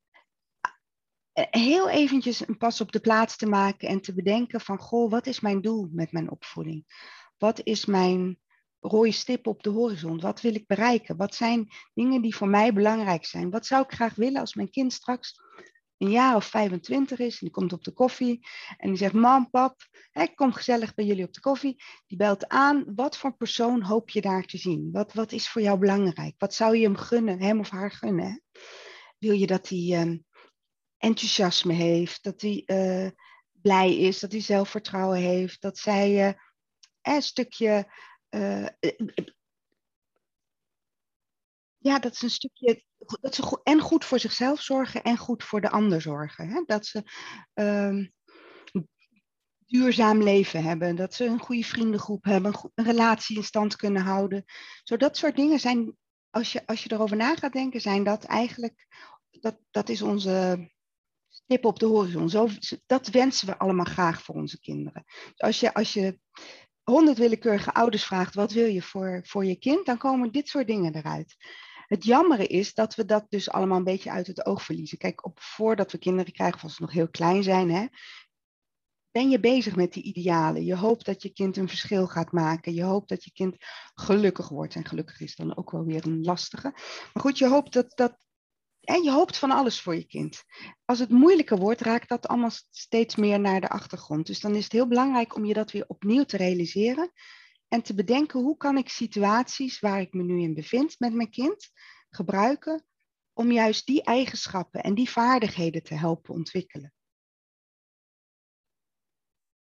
heel 1.35 1.89
eventjes 1.89 2.47
een 2.47 2.57
pas 2.57 2.81
op 2.81 2.91
de 2.91 2.99
plaats 2.99 3.37
te 3.37 3.45
maken 3.45 3.87
en 3.87 4.01
te 4.01 4.13
bedenken 4.13 4.61
van, 4.61 4.77
goh, 4.77 5.11
wat 5.11 5.27
is 5.27 5.39
mijn 5.39 5.61
doel 5.61 5.89
met 5.91 6.11
mijn 6.11 6.31
opvoeding? 6.31 6.85
Wat 7.37 7.61
is 7.63 7.85
mijn 7.85 8.39
rode 8.79 9.11
stip 9.11 9.47
op 9.47 9.63
de 9.63 9.69
horizon? 9.69 10.19
Wat 10.19 10.41
wil 10.41 10.55
ik 10.55 10.67
bereiken? 10.67 11.17
Wat 11.17 11.35
zijn 11.35 11.67
dingen 11.93 12.21
die 12.21 12.35
voor 12.35 12.47
mij 12.47 12.73
belangrijk 12.73 13.25
zijn? 13.25 13.49
Wat 13.49 13.65
zou 13.65 13.83
ik 13.83 13.91
graag 13.91 14.15
willen 14.15 14.39
als 14.39 14.53
mijn 14.55 14.69
kind 14.69 14.93
straks 14.93 15.41
een 15.97 16.09
jaar 16.09 16.35
of 16.35 16.45
25 16.45 17.19
is 17.19 17.31
en 17.31 17.39
die 17.39 17.51
komt 17.51 17.73
op 17.73 17.83
de 17.83 17.91
koffie 17.91 18.47
en 18.77 18.89
die 18.89 18.97
zegt, 18.97 19.13
mam, 19.13 19.49
pap, 19.49 19.75
ik 20.13 20.35
kom 20.35 20.53
gezellig 20.53 20.93
bij 20.93 21.05
jullie 21.05 21.25
op 21.25 21.33
de 21.33 21.39
koffie. 21.39 21.83
Die 22.07 22.17
belt 22.17 22.47
aan, 22.47 22.83
wat 22.95 23.17
voor 23.17 23.35
persoon 23.35 23.81
hoop 23.81 24.09
je 24.09 24.21
daar 24.21 24.43
te 24.43 24.57
zien? 24.57 24.89
Wat, 24.91 25.13
wat 25.13 25.31
is 25.31 25.49
voor 25.49 25.61
jou 25.61 25.79
belangrijk? 25.79 26.35
Wat 26.37 26.53
zou 26.53 26.77
je 26.77 26.83
hem 26.83 26.95
gunnen, 26.95 27.41
hem 27.41 27.59
of 27.59 27.69
haar 27.69 27.91
gunnen? 27.91 28.43
Wil 29.19 29.33
je 29.33 29.47
dat. 29.47 29.71
Uh, 29.71 30.11
enthousiasme 30.97 31.73
heeft, 31.73 32.23
dat 32.23 32.41
hij 32.41 32.63
uh, 32.65 33.09
blij 33.51 33.97
is, 33.97 34.19
dat 34.19 34.31
hij 34.31 34.41
zelfvertrouwen 34.41 35.19
heeft, 35.19 35.61
dat 35.61 35.77
zij 35.77 36.27
uh, 36.27 36.33
een 37.01 37.21
stukje. 37.21 37.91
Uh, 38.29 38.67
ja, 41.77 41.99
dat 41.99 42.13
is 42.13 42.21
een 42.21 42.29
stukje. 42.29 42.83
Dat 43.21 43.35
ze 43.35 43.41
goed, 43.41 43.59
en 43.63 43.79
goed 43.79 44.05
voor 44.05 44.19
zichzelf 44.19 44.61
zorgen 44.61 45.03
en 45.03 45.17
goed 45.17 45.43
voor 45.43 45.61
de 45.61 45.69
ander 45.69 46.01
zorgen. 46.01 46.47
Hè? 46.47 46.63
Dat 46.65 46.85
ze 46.85 47.03
uh, 47.53 48.07
duurzaam 49.65 50.23
leven 50.23 50.63
hebben, 50.63 50.95
dat 50.95 51.13
ze 51.13 51.25
een 51.25 51.39
goede 51.39 51.63
vriendengroep 51.63 52.23
hebben, 52.23 52.53
een, 52.53 52.71
een 52.75 52.85
relatie 52.85 53.37
in 53.37 53.43
stand 53.43 53.75
kunnen 53.75 54.01
houden. 54.01 54.43
Zo 54.83 54.97
dat 54.97 55.17
soort 55.17 55.35
dingen 55.35 55.59
zijn, 55.59 55.97
als 56.29 56.51
je, 56.51 56.65
als 56.65 56.83
je 56.83 56.91
erover 56.91 57.17
na 57.17 57.35
gaat 57.35 57.53
denken, 57.53 57.81
zijn 57.81 58.03
dat 58.03 58.23
eigenlijk, 58.23 58.87
dat, 59.29 59.57
dat 59.71 59.89
is 59.89 60.01
onze 60.01 60.69
stip 61.43 61.65
op 61.65 61.79
de 61.79 61.85
horizon. 61.85 62.29
Zo, 62.29 62.47
dat 62.85 63.07
wensen 63.07 63.47
we 63.47 63.57
allemaal 63.57 63.85
graag 63.85 64.21
voor 64.21 64.35
onze 64.35 64.59
kinderen. 64.59 65.03
Als 65.35 65.59
je, 65.59 65.73
als 65.73 65.93
je 65.93 66.19
honderd 66.83 67.17
willekeurige 67.17 67.73
ouders 67.73 68.05
vraagt, 68.05 68.35
wat 68.35 68.51
wil 68.51 68.67
je 68.67 68.81
voor, 68.81 69.19
voor 69.23 69.45
je 69.45 69.55
kind, 69.55 69.85
dan 69.85 69.97
komen 69.97 70.31
dit 70.31 70.47
soort 70.47 70.67
dingen 70.67 70.95
eruit. 70.95 71.35
Het 71.87 72.03
jammere 72.03 72.47
is 72.47 72.73
dat 72.73 72.95
we 72.95 73.05
dat 73.05 73.25
dus 73.29 73.49
allemaal 73.49 73.77
een 73.77 73.83
beetje 73.83 74.11
uit 74.11 74.27
het 74.27 74.45
oog 74.45 74.63
verliezen. 74.63 74.97
Kijk, 74.97 75.25
op, 75.25 75.39
voordat 75.39 75.91
we 75.91 75.97
kinderen 75.97 76.33
krijgen, 76.33 76.61
als 76.61 76.75
ze 76.75 76.81
nog 76.81 76.91
heel 76.91 77.09
klein 77.09 77.43
zijn, 77.43 77.71
hè, 77.71 77.85
ben 79.11 79.29
je 79.29 79.39
bezig 79.39 79.75
met 79.75 79.93
die 79.93 80.03
idealen. 80.03 80.65
Je 80.65 80.75
hoopt 80.75 81.05
dat 81.05 81.21
je 81.21 81.29
kind 81.29 81.57
een 81.57 81.67
verschil 81.67 82.07
gaat 82.07 82.31
maken. 82.31 82.73
Je 82.73 82.83
hoopt 82.83 83.09
dat 83.09 83.23
je 83.23 83.31
kind 83.31 83.55
gelukkig 83.93 84.49
wordt. 84.49 84.75
En 84.75 84.85
gelukkig 84.85 85.19
is 85.19 85.35
dan 85.35 85.57
ook 85.57 85.71
wel 85.71 85.85
weer 85.85 86.05
een 86.05 86.23
lastige. 86.23 86.71
Maar 87.13 87.23
goed, 87.23 87.37
je 87.37 87.47
hoopt 87.47 87.73
dat, 87.73 87.91
dat, 87.95 88.17
en 88.85 89.03
je 89.03 89.11
hoopt 89.11 89.37
van 89.37 89.51
alles 89.51 89.81
voor 89.81 89.95
je 89.95 90.05
kind. 90.05 90.43
Als 90.85 90.99
het 90.99 91.09
moeilijker 91.09 91.57
wordt, 91.57 91.81
raakt 91.81 92.09
dat 92.09 92.27
allemaal 92.27 92.51
steeds 92.69 93.15
meer 93.15 93.39
naar 93.39 93.61
de 93.61 93.69
achtergrond. 93.69 94.27
Dus 94.27 94.39
dan 94.39 94.55
is 94.55 94.63
het 94.63 94.71
heel 94.71 94.87
belangrijk 94.87 95.35
om 95.35 95.45
je 95.45 95.53
dat 95.53 95.71
weer 95.71 95.85
opnieuw 95.87 96.23
te 96.23 96.37
realiseren. 96.37 97.11
En 97.67 97.81
te 97.81 97.95
bedenken 97.95 98.39
hoe 98.39 98.57
kan 98.57 98.77
ik 98.77 98.89
situaties 98.89 99.79
waar 99.79 100.01
ik 100.01 100.13
me 100.13 100.23
nu 100.23 100.41
in 100.41 100.53
bevind 100.53 100.99
met 100.99 101.13
mijn 101.13 101.29
kind 101.29 101.69
gebruiken 102.09 102.85
om 103.33 103.51
juist 103.51 103.85
die 103.85 104.03
eigenschappen 104.03 104.83
en 104.83 104.95
die 104.95 105.09
vaardigheden 105.09 105.83
te 105.83 105.93
helpen 105.93 106.33
ontwikkelen. 106.33 106.93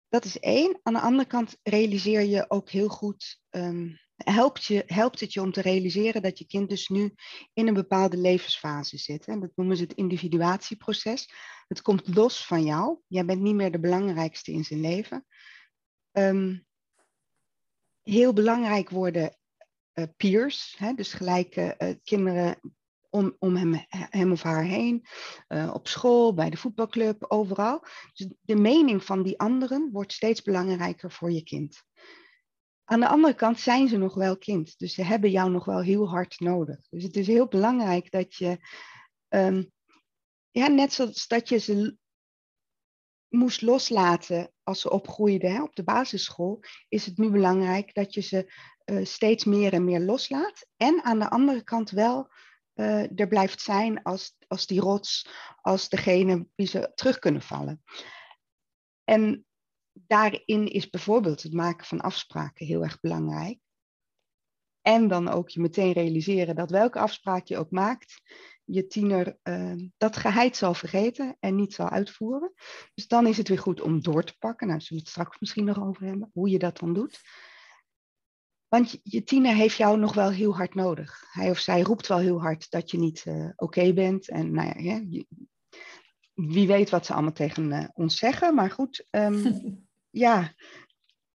Dat 0.07 0.25
is 0.25 0.39
één. 0.39 0.79
Aan 0.83 0.93
de 0.93 0.99
andere 0.99 1.27
kant 1.27 1.57
realiseer 1.63 2.21
je 2.21 2.49
ook 2.49 2.69
heel 2.69 2.87
goed 2.87 3.41
um, 3.49 3.99
helpt, 4.23 4.65
je, 4.65 4.83
helpt 4.85 5.19
het 5.19 5.33
je 5.33 5.41
om 5.41 5.51
te 5.51 5.61
realiseren 5.61 6.21
dat 6.21 6.37
je 6.37 6.45
kind 6.45 6.69
dus 6.69 6.87
nu 6.87 7.13
in 7.53 7.67
een 7.67 7.73
bepaalde 7.73 8.17
levensfase 8.17 8.97
zit. 8.97 9.25
Hè? 9.25 9.39
Dat 9.39 9.51
noemen 9.55 9.77
ze 9.77 9.83
het 9.83 9.93
individuatieproces. 9.93 11.33
Het 11.67 11.81
komt 11.81 12.15
los 12.15 12.45
van 12.45 12.63
jou. 12.63 12.99
Jij 13.07 13.25
bent 13.25 13.41
niet 13.41 13.55
meer 13.55 13.71
de 13.71 13.79
belangrijkste 13.79 14.51
in 14.51 14.63
zijn 14.63 14.79
leven. 14.79 15.25
Ehm, 16.11 16.57
heel 18.03 18.33
belangrijk 18.33 18.89
worden 18.89 19.37
uh, 19.93 20.05
peers, 20.17 20.75
hè? 20.77 20.93
dus 20.93 21.13
gelijke 21.13 21.75
uh, 21.77 21.93
kinderen 22.03 22.59
om, 23.09 23.35
om 23.39 23.55
hem, 23.55 23.85
hem 23.89 24.31
of 24.31 24.41
haar 24.41 24.63
heen, 24.63 25.05
uh, 25.47 25.71
op 25.73 25.87
school, 25.87 26.33
bij 26.33 26.49
de 26.49 26.57
voetbalclub, 26.57 27.25
overal. 27.27 27.85
Dus 28.13 28.27
de 28.41 28.55
mening 28.55 29.03
van 29.03 29.23
die 29.23 29.39
anderen 29.39 29.89
wordt 29.91 30.13
steeds 30.13 30.41
belangrijker 30.41 31.11
voor 31.11 31.31
je 31.31 31.43
kind. 31.43 31.83
Aan 32.91 32.99
de 32.99 33.07
andere 33.07 33.33
kant 33.33 33.59
zijn 33.59 33.87
ze 33.87 33.97
nog 33.97 34.13
wel 34.13 34.37
kind, 34.37 34.79
dus 34.79 34.93
ze 34.93 35.03
hebben 35.03 35.31
jou 35.31 35.49
nog 35.49 35.65
wel 35.65 35.81
heel 35.81 36.09
hard 36.09 36.39
nodig. 36.39 36.87
Dus 36.89 37.03
het 37.03 37.15
is 37.15 37.27
heel 37.27 37.47
belangrijk 37.47 38.11
dat 38.11 38.35
je, 38.35 38.57
um, 39.29 39.71
ja, 40.51 40.67
net 40.67 40.93
zoals 40.93 41.27
dat 41.27 41.49
je 41.49 41.57
ze 41.57 41.97
moest 43.27 43.61
loslaten 43.61 44.51
als 44.63 44.81
ze 44.81 44.89
opgroeiden 44.89 45.61
op 45.61 45.75
de 45.75 45.83
basisschool, 45.83 46.59
is 46.87 47.05
het 47.05 47.17
nu 47.17 47.29
belangrijk 47.29 47.93
dat 47.93 48.13
je 48.13 48.21
ze 48.21 48.53
uh, 48.85 49.05
steeds 49.05 49.45
meer 49.45 49.73
en 49.73 49.83
meer 49.83 49.99
loslaat. 49.99 50.67
En 50.77 51.03
aan 51.03 51.19
de 51.19 51.29
andere 51.29 51.63
kant 51.63 51.89
wel 51.89 52.31
uh, 52.75 53.19
er 53.19 53.27
blijft 53.27 53.61
zijn 53.61 54.03
als, 54.03 54.35
als 54.47 54.67
die 54.67 54.79
rots, 54.79 55.29
als 55.61 55.89
degene 55.89 56.47
wie 56.55 56.67
ze 56.67 56.91
terug 56.95 57.19
kunnen 57.19 57.41
vallen. 57.41 57.83
En 59.03 59.45
daarin 60.07 60.67
is 60.67 60.89
bijvoorbeeld 60.89 61.43
het 61.43 61.53
maken 61.53 61.85
van 61.85 62.01
afspraken 62.01 62.65
heel 62.65 62.83
erg 62.83 62.99
belangrijk. 62.99 63.59
En 64.81 65.07
dan 65.07 65.29
ook 65.29 65.49
je 65.49 65.59
meteen 65.59 65.91
realiseren 65.91 66.55
dat 66.55 66.69
welke 66.69 66.99
afspraak 66.99 67.47
je 67.47 67.57
ook 67.57 67.71
maakt, 67.71 68.21
je 68.63 68.87
tiener 68.87 69.37
uh, 69.43 69.73
dat 69.97 70.17
geheid 70.17 70.55
zal 70.55 70.73
vergeten 70.73 71.37
en 71.39 71.55
niet 71.55 71.73
zal 71.73 71.89
uitvoeren. 71.89 72.53
Dus 72.93 73.07
dan 73.07 73.27
is 73.27 73.37
het 73.37 73.47
weer 73.47 73.59
goed 73.59 73.81
om 73.81 74.01
door 74.01 74.23
te 74.23 74.35
pakken. 74.39 74.67
Nou, 74.67 74.79
zullen 74.79 75.03
we 75.03 75.09
het 75.09 75.17
straks 75.17 75.39
misschien 75.39 75.65
nog 75.65 75.81
over 75.81 76.05
hebben, 76.05 76.29
hoe 76.33 76.49
je 76.49 76.59
dat 76.59 76.79
dan 76.79 76.93
doet. 76.93 77.21
Want 78.67 78.99
je 79.03 79.23
tiener 79.23 79.55
heeft 79.55 79.77
jou 79.77 79.99
nog 79.99 80.13
wel 80.13 80.29
heel 80.31 80.55
hard 80.55 80.75
nodig. 80.75 81.23
Hij 81.31 81.49
of 81.49 81.57
zij 81.57 81.81
roept 81.81 82.07
wel 82.07 82.17
heel 82.17 82.41
hard 82.41 82.69
dat 82.69 82.91
je 82.91 82.97
niet 82.97 83.25
uh, 83.25 83.49
oké 83.55 83.93
bent. 83.93 84.29
En 84.29 84.51
nou 84.51 84.83
ja, 84.83 85.23
wie 86.33 86.67
weet 86.67 86.89
wat 86.89 87.05
ze 87.05 87.13
allemaal 87.13 87.31
tegen 87.31 87.71
uh, 87.71 87.87
ons 87.93 88.17
zeggen. 88.17 88.55
Maar 88.55 88.71
goed, 88.71 89.05
um, 89.09 89.43
ja, 90.09 90.53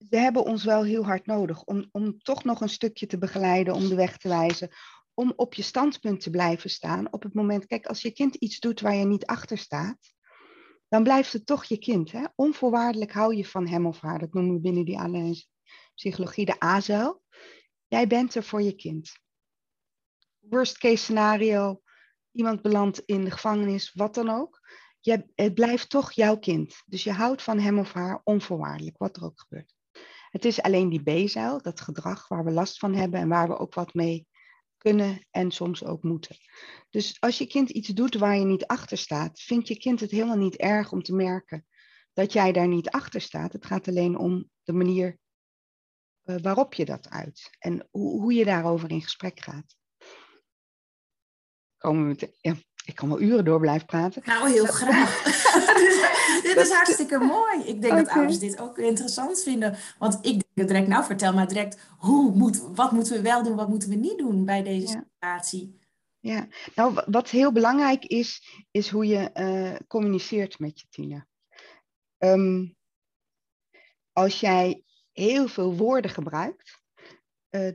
ze 0.10 0.18
hebben 0.18 0.44
ons 0.44 0.64
wel 0.64 0.84
heel 0.84 1.06
hard 1.06 1.26
nodig 1.26 1.64
om, 1.64 1.90
om 1.92 2.20
toch 2.20 2.44
nog 2.44 2.62
een 2.62 2.70
stukje 2.70 3.06
te 3.06 3.18
begeleiden, 3.18 3.74
om 3.74 3.90
de 3.90 3.96
weg 3.96 4.18
te 4.18 4.28
wijzen, 4.28 4.70
om 5.14 5.34
op 5.36 5.54
je 5.54 5.62
standpunt 5.62 6.22
te 6.22 6.30
blijven 6.30 6.70
staan. 6.70 7.14
Op 7.14 7.24
het 7.24 7.34
moment, 7.34 7.66
kijk, 7.66 7.86
als 7.86 8.02
je 8.02 8.12
kind 8.12 8.36
iets 8.36 8.60
doet 8.60 8.80
waar 8.80 8.96
je 8.96 9.06
niet 9.06 9.26
achter 9.26 9.58
staat, 9.58 10.14
dan 10.88 11.04
blijft 11.04 11.34
het 11.34 11.46
toch 11.46 11.66
je 11.66 11.78
kind. 11.78 12.12
Hè? 12.12 12.24
Onvoorwaardelijk 12.36 13.12
hou 13.12 13.36
je 13.36 13.46
van 13.46 13.68
hem 13.68 13.86
of 13.86 14.00
haar. 14.00 14.20
Dat 14.20 14.34
noemen 14.34 14.54
we 14.54 14.62
binnen 14.62 14.86
die 14.86 15.48
psychologie 15.96 16.46
de 16.46 16.60
AZEL. 16.60 17.22
Jij 17.88 18.08
bent 18.08 18.36
er 18.36 18.44
voor 18.44 18.62
je 18.62 18.76
kind. 18.76 19.12
Worst 20.40 20.78
case 20.78 21.04
scenario, 21.04 21.82
iemand 22.32 22.62
belandt 22.62 23.02
in 23.06 23.24
de 23.24 23.32
gevangenis, 23.32 23.94
wat 23.94 24.14
dan 24.14 24.30
ook 24.30 24.60
het 25.36 25.54
blijft 25.54 25.90
toch 25.90 26.12
jouw 26.12 26.38
kind. 26.38 26.84
Dus 26.86 27.04
je 27.04 27.12
houdt 27.12 27.42
van 27.42 27.60
hem 27.60 27.80
of 27.80 27.94
haar 27.94 28.22
onvoorwaardelijk, 28.24 28.98
wat 28.98 29.18
er 29.18 29.24
ook 29.24 29.40
gebeurt. 29.40 29.74
Het 30.30 30.46
is 30.46 30.62
alleen 30.62 30.90
die 30.90 31.26
B-zuil, 31.26 31.62
dat 31.62 31.82
gedrag 31.82 32.28
waar 32.28 32.44
we 32.44 32.52
last 32.52 32.80
van 32.80 32.94
hebben 32.94 33.20
en 33.20 33.28
waar 33.28 33.48
we 33.48 33.58
ook 33.58 33.74
wat 33.74 33.94
mee 33.94 34.28
kunnen 34.78 35.28
en 35.32 35.52
soms 35.52 35.84
ook 35.84 36.04
moeten. 36.04 36.36
Dus 36.90 37.18
als 37.20 37.38
je 37.38 37.48
kind 37.48 37.70
iets 37.70 37.88
doet 37.88 38.16
waar 38.16 38.38
je 38.38 38.46
niet 38.46 38.66
achter 38.66 38.98
staat, 38.98 39.40
vindt 39.40 39.68
je 39.68 39.78
kind 39.78 40.00
het 40.00 40.12
helemaal 40.12 40.38
niet 40.38 40.56
erg 40.56 40.92
om 40.92 41.04
te 41.04 41.14
merken 41.14 41.66
dat 42.14 42.34
jij 42.34 42.52
daar 42.52 42.68
niet 42.68 42.90
achter 42.90 43.22
staat. 43.22 43.54
Het 43.54 43.66
gaat 43.66 43.88
alleen 43.88 44.18
om 44.18 44.50
de 44.64 44.74
manier 44.74 45.20
uh, 46.24 46.36
waarop 46.42 46.74
je 46.74 46.86
dat 46.86 47.10
uit 47.10 47.56
en 47.60 47.88
hoe, 47.92 48.22
hoe 48.22 48.34
je 48.34 48.46
daarover 48.46 48.92
in 48.92 49.02
gesprek 49.02 49.40
gaat. 49.40 49.76
Komen 51.78 52.08
we 52.08 52.16
te, 52.16 52.38
ja, 52.42 52.56
ik 52.92 52.98
kan 52.98 53.10
wel 53.10 53.22
uren 53.22 53.46
door 53.46 53.60
blijven 53.60 53.88
praten. 53.88 54.22
Nou, 54.26 54.50
heel 54.50 54.66
graag. 54.66 55.24
dit 56.44 56.56
is 56.56 56.72
hartstikke 56.72 57.18
mooi. 57.18 57.64
Ik 57.64 57.82
denk 57.82 57.96
dat 57.96 58.08
ouders 58.10 58.40
dit 58.40 58.60
ook 58.60 58.78
interessant 58.78 59.44
vinden. 59.44 59.78
Want 60.00 60.18
ik 60.22 60.44
denk 60.54 60.68
direct, 60.68 60.88
nou 60.88 61.04
vertel 61.04 61.34
maar 61.34 61.48
direct, 61.48 61.80
hoe 61.98 62.36
moet, 62.36 62.62
wat 62.76 62.92
moeten 62.92 63.14
we 63.14 63.22
wel 63.22 63.44
doen, 63.44 63.56
wat 63.56 63.70
moeten 63.70 63.90
we 63.90 63.96
niet 63.96 64.18
doen 64.18 64.46
bij 64.46 64.64
deze 64.64 64.88
situatie? 64.88 65.80
Ja, 66.20 66.48
nou 66.76 67.02
wat 67.06 67.30
heel 67.30 67.52
belangrijk 67.52 68.06
is, 68.06 68.44
is 68.72 68.90
hoe 68.90 69.06
je 69.06 69.32
uh, 69.34 69.88
communiceert 69.88 70.60
met 70.60 70.80
je 70.80 70.88
tiener. 70.90 71.28
Um, 72.18 72.76
als 74.14 74.40
jij 74.40 74.84
heel 75.12 75.48
veel 75.48 75.76
woorden 75.76 76.12
gebruikt, 76.12 76.82
uh, 77.50 77.72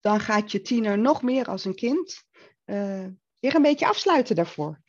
dan 0.00 0.20
gaat 0.20 0.52
je 0.52 0.60
tiener 0.60 0.98
nog 0.98 1.22
meer 1.22 1.46
als 1.46 1.64
een 1.64 1.74
kind 1.74 2.24
uh, 2.64 3.06
weer 3.40 3.54
een 3.54 3.62
beetje 3.62 3.88
afsluiten 3.88 4.36
daarvoor. 4.36 4.80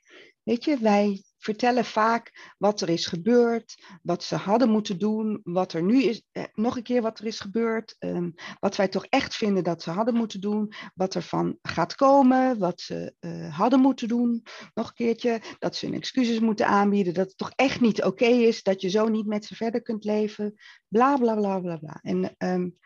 Weet 0.44 0.64
je, 0.64 0.78
wij 0.78 1.24
vertellen 1.38 1.86
vaak 1.86 2.54
wat 2.58 2.82
er 2.82 2.90
is 2.90 3.06
gebeurd, 3.06 3.84
wat 4.02 4.24
ze 4.24 4.36
hadden 4.36 4.70
moeten 4.70 5.00
doen, 5.00 5.40
wat 5.44 5.74
er 5.74 5.84
nu 5.84 6.04
is, 6.04 6.24
eh, 6.32 6.44
nog 6.54 6.78
een 6.78 6.84
keer 6.84 7.02
wat 7.02 7.20
er 7.20 7.26
is 7.26 7.40
gebeurd, 7.40 7.96
um, 8.00 8.34
wat 8.60 8.76
wij 8.76 8.88
toch 8.88 9.06
echt 9.06 9.36
vinden 9.36 9.64
dat 9.64 9.82
ze 9.84 9.90
hadden 9.90 10.14
moeten 10.14 10.42
doen, 10.42 10.74
wat 10.96 11.16
er 11.16 11.22
van 11.22 11.58
gaat 11.62 11.96
komen, 11.96 12.60
wat 12.60 12.82
ze 12.82 13.14
uh, 13.20 13.58
hadden 13.58 13.80
moeten 13.80 14.08
doen, 14.08 14.44
nog 14.74 14.88
een 14.88 14.94
keertje, 14.94 15.42
dat 15.60 15.76
ze 15.76 15.86
hun 15.86 15.96
excuses 15.96 16.40
moeten 16.40 16.68
aanbieden, 16.68 17.14
dat 17.14 17.28
het 17.28 17.38
toch 17.38 17.52
echt 17.56 17.82
niet 17.82 18.04
oké 18.04 18.26
is, 18.26 18.64
dat 18.64 18.82
je 18.82 18.90
zo 18.90 19.08
niet 19.08 19.26
met 19.26 19.46
ze 19.46 19.56
verder 19.56 19.82
kunt 19.82 20.04
leven, 20.04 20.56
bla 20.88 21.18
bla 21.18 21.36
bla 21.36 21.60
bla 21.60 21.78
bla. 21.78 22.00
En 22.02 22.36
um, 22.38 22.78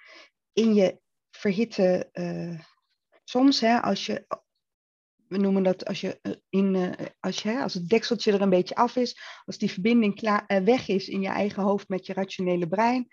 in 0.53 0.74
je 0.74 1.00
verhitte, 1.32 2.10
uh, 2.13 2.60
soms 3.24 3.60
hè, 3.60 3.82
als 3.82 4.05
je 4.05 4.25
we 5.34 5.40
noemen 5.40 5.63
dat 5.63 5.86
als, 5.86 6.02
je 6.02 6.20
eh, 6.22 6.32
in, 6.50 6.75
uh, 6.75 6.92
als, 7.20 7.42
je, 7.42 7.62
als 7.62 7.74
het 7.74 7.90
dekseltje 7.90 8.32
er 8.32 8.42
een 8.42 8.50
beetje 8.50 8.75
af 8.75 8.96
is, 8.96 9.20
als 9.46 9.58
die 9.58 9.72
verbinding 9.72 10.16
klaar, 10.16 10.44
uh, 10.48 10.58
weg 10.58 10.88
is 10.88 11.08
in 11.08 11.22
je 11.22 11.28
eigen 11.28 11.63
hoofd 11.63 11.90
met 11.90 12.06
je 12.06 12.13
rationele 12.13 12.68
brein, 12.68 13.08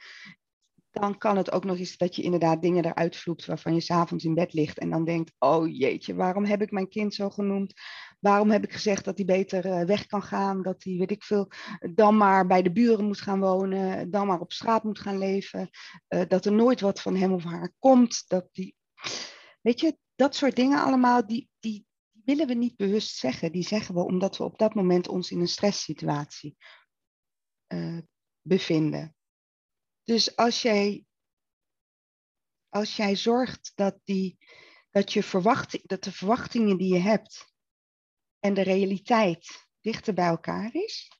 dan 0.91 1.19
kan 1.19 1.37
het 1.37 1.53
ook 1.53 1.65
nog 1.65 1.79
eens 1.79 1.97
dat 1.97 2.17
je 2.17 2.23
inderdaad 2.23 2.63
dingen 2.63 2.85
eruit 2.85 3.17
vloept 3.17 3.47
waarvan 3.47 3.75
je 3.75 3.81
s'avonds 3.81 4.25
in 4.25 4.35
bed 4.35 4.53
ligt 4.53 4.79
en 4.79 4.91
dan 4.91 5.05
denkt, 5.05 5.33
oh 5.39 5.69
jeetje, 5.79 6.15
waarom 6.15 6.45
heb 6.45 6.63
ik 6.63 6.71
mijn 6.71 6.89
kind 6.89 7.15
zo 7.15 7.31
genoemd? 7.31 7.73
Waarom 8.19 8.51
heb 8.51 8.65
ik 8.65 8.73
gezegd 8.73 9.05
dat 9.05 9.17
hij 9.17 9.27
beter 9.27 9.87
weg 9.87 10.07
kan 10.07 10.23
gaan, 10.23 10.63
dat 10.63 10.85
hij, 10.85 10.97
weet 10.97 11.11
ik 11.11 11.25
veel, 11.25 11.49
dan 11.95 12.17
maar 12.17 12.47
bij 12.47 12.63
de 12.63 12.73
buren 12.73 13.05
moet 13.05 13.21
gaan 13.21 13.41
wonen, 13.41 14.11
dan 14.11 14.27
maar 14.27 14.41
op 14.41 14.53
straat 14.53 14.85
moet 14.85 15.01
gaan 15.01 15.19
leven, 15.19 15.71
dat 16.29 16.45
er 16.45 16.53
nooit 16.53 16.81
wat 16.81 17.01
van 17.01 17.17
hem 17.17 17.33
of 17.33 17.45
haar 17.45 17.73
komt, 17.79 18.25
dat 18.27 18.49
die, 18.53 18.77
weet 19.61 19.81
je, 19.81 19.97
dat 20.17 20.35
soort 20.35 20.57
dingen 20.57 20.83
allemaal, 20.83 21.27
die, 21.27 21.49
die, 21.61 21.87
willen 22.25 22.47
we 22.47 22.55
niet 22.55 22.77
bewust 22.77 23.17
zeggen. 23.17 23.53
Die 23.53 23.63
zeggen 23.63 23.95
we 23.95 24.05
omdat 24.05 24.37
we 24.37 24.45
op 24.45 24.59
dat 24.59 24.75
moment 24.75 25.09
ons 25.09 25.31
in 25.31 25.41
een 25.41 25.49
stresssituatie 25.49 26.57
uh, 27.69 27.99
bevinden. 28.41 29.15
Dus 30.05 30.37
als 30.37 30.63
jij, 30.63 31.05
als 32.69 32.97
jij 32.97 33.17
zorgt 33.17 33.73
dat, 33.75 33.99
die, 34.05 34.39
dat, 34.91 35.13
je 35.13 35.23
verwachting, 35.23 35.87
dat 35.87 36.05
de 36.05 36.13
verwachtingen 36.13 36.77
die 36.77 36.95
je 36.95 37.01
hebt 37.01 37.55
en 38.39 38.55
de 38.55 38.63
realiteit 38.63 39.69
dichter 39.81 40.15
bij 40.15 40.27
elkaar 40.27 40.75
is, 40.75 41.11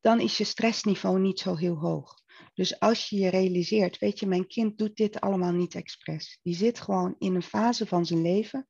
dan 0.00 0.20
is 0.20 0.36
je 0.36 0.44
stressniveau 0.44 1.20
niet 1.20 1.38
zo 1.38 1.56
heel 1.56 1.76
hoog. 1.76 2.14
Dus 2.54 2.80
als 2.80 3.08
je 3.08 3.16
je 3.16 3.28
realiseert, 3.28 3.98
weet 3.98 4.18
je, 4.18 4.26
mijn 4.26 4.46
kind 4.46 4.78
doet 4.78 4.96
dit 4.96 5.20
allemaal 5.20 5.52
niet 5.52 5.74
expres. 5.74 6.38
Die 6.42 6.54
zit 6.54 6.80
gewoon 6.80 7.14
in 7.18 7.34
een 7.34 7.42
fase 7.42 7.86
van 7.86 8.06
zijn 8.06 8.22
leven 8.22 8.68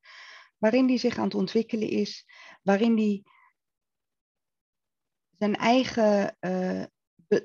waarin 0.59 0.87
die 0.87 0.99
zich 0.99 1.19
aan 1.19 1.25
het 1.25 1.35
ontwikkelen 1.35 1.89
is, 1.89 2.27
waarin 2.63 2.95
die 2.95 3.31
zijn 5.31 5.57
eigen 5.57 6.37
uh, 6.41 6.85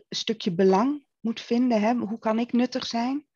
stukje 0.10 0.52
belang 0.52 1.06
moet 1.20 1.42
vinden. 1.42 1.82
Hè? 1.82 1.94
Hoe 1.96 2.20
kan 2.20 2.40
ik 2.40 2.52
nuttig 2.52 2.86
zijn? 2.86 3.28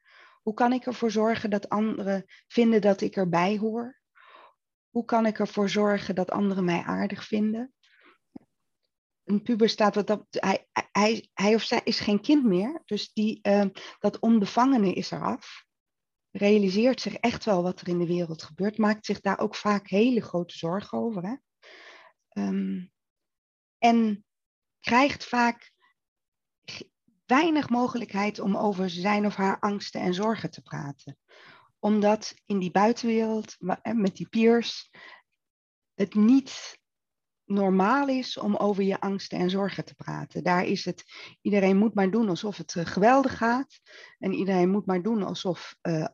Hoe 0.41 0.53
kan 0.53 0.74
ik 0.74 0.86
ervoor 0.86 1.12
zorgen 1.12 1.50
dat 1.50 1.69
anderen 1.69 2.25
vinden 2.48 2.81
dat 2.81 3.01
ik 3.01 3.15
erbij 3.15 3.57
hoor? 3.57 4.00
Hoe 4.89 5.05
kan 5.05 5.25
ik 5.25 5.39
ervoor 5.39 5.69
zorgen 5.69 6.15
dat 6.15 6.31
anderen 6.31 6.65
mij 6.65 6.84
aardig 6.84 7.24
vinden? 7.24 7.74
Een 9.24 9.41
puber 9.41 9.69
staat 9.69 9.96
wat 9.96 10.07
dat. 10.07 10.25
Hij, 10.29 10.67
hij, 10.91 11.29
hij 11.34 11.55
of 11.55 11.62
zij 11.62 11.81
is 11.84 12.00
geen 12.00 12.22
kind 12.22 12.43
meer, 12.46 12.81
dus 12.86 13.13
die, 13.13 13.39
uh, 13.48 13.65
dat 14.00 14.19
onbevangene 14.19 14.93
is 14.93 15.12
eraf 15.12 15.66
realiseert 16.38 17.01
zich 17.01 17.13
echt 17.13 17.46
wel 17.46 17.63
wat 17.63 17.82
er 17.82 17.88
in 17.88 17.98
de 17.98 18.08
wereld 18.08 18.44
gebeurt, 18.44 18.77
maakt 18.77 19.06
zich 19.06 19.20
daar 19.20 19.39
ook 19.39 19.56
vaak 19.56 19.88
hele 19.88 20.22
grote 20.22 20.58
zorgen 20.58 20.98
over. 20.98 21.24
Hè? 21.24 21.36
Um, 22.41 22.91
en 23.77 24.25
krijgt 24.79 25.25
vaak 25.25 25.72
weinig 27.25 27.70
mogelijkheid 27.70 28.39
om 28.39 28.58
over 28.58 28.89
zijn 28.89 29.25
of 29.25 29.36
haar 29.36 29.60
angsten 29.60 30.01
en 30.01 30.13
zorgen 30.13 30.51
te 30.51 30.62
praten. 30.62 31.17
Omdat 31.79 32.36
in 32.46 32.60
die 32.60 32.72
buitenwereld, 32.72 33.56
met 33.94 34.15
die 34.15 34.29
peers, 34.29 34.91
het 35.94 36.13
niet 36.13 36.76
normaal 37.47 38.07
is 38.07 38.37
om 38.37 38.55
over 38.55 38.83
je 38.83 38.99
angsten 38.99 39.39
en 39.39 39.49
zorgen 39.49 39.85
te 39.85 39.95
praten. 39.95 40.43
Daar 40.43 40.65
is 40.65 40.85
het, 40.85 41.03
iedereen 41.41 41.77
moet 41.77 41.93
maar 41.93 42.11
doen 42.11 42.29
alsof 42.29 42.57
het 42.57 42.75
eh, 42.75 42.85
geweldig 42.85 43.37
gaat. 43.37 43.79
En 44.19 44.33
iedereen 44.33 44.69
moet 44.69 44.85
maar 44.85 45.01
doen 45.01 45.23
alsof 45.23 45.75
uh, 45.81 46.07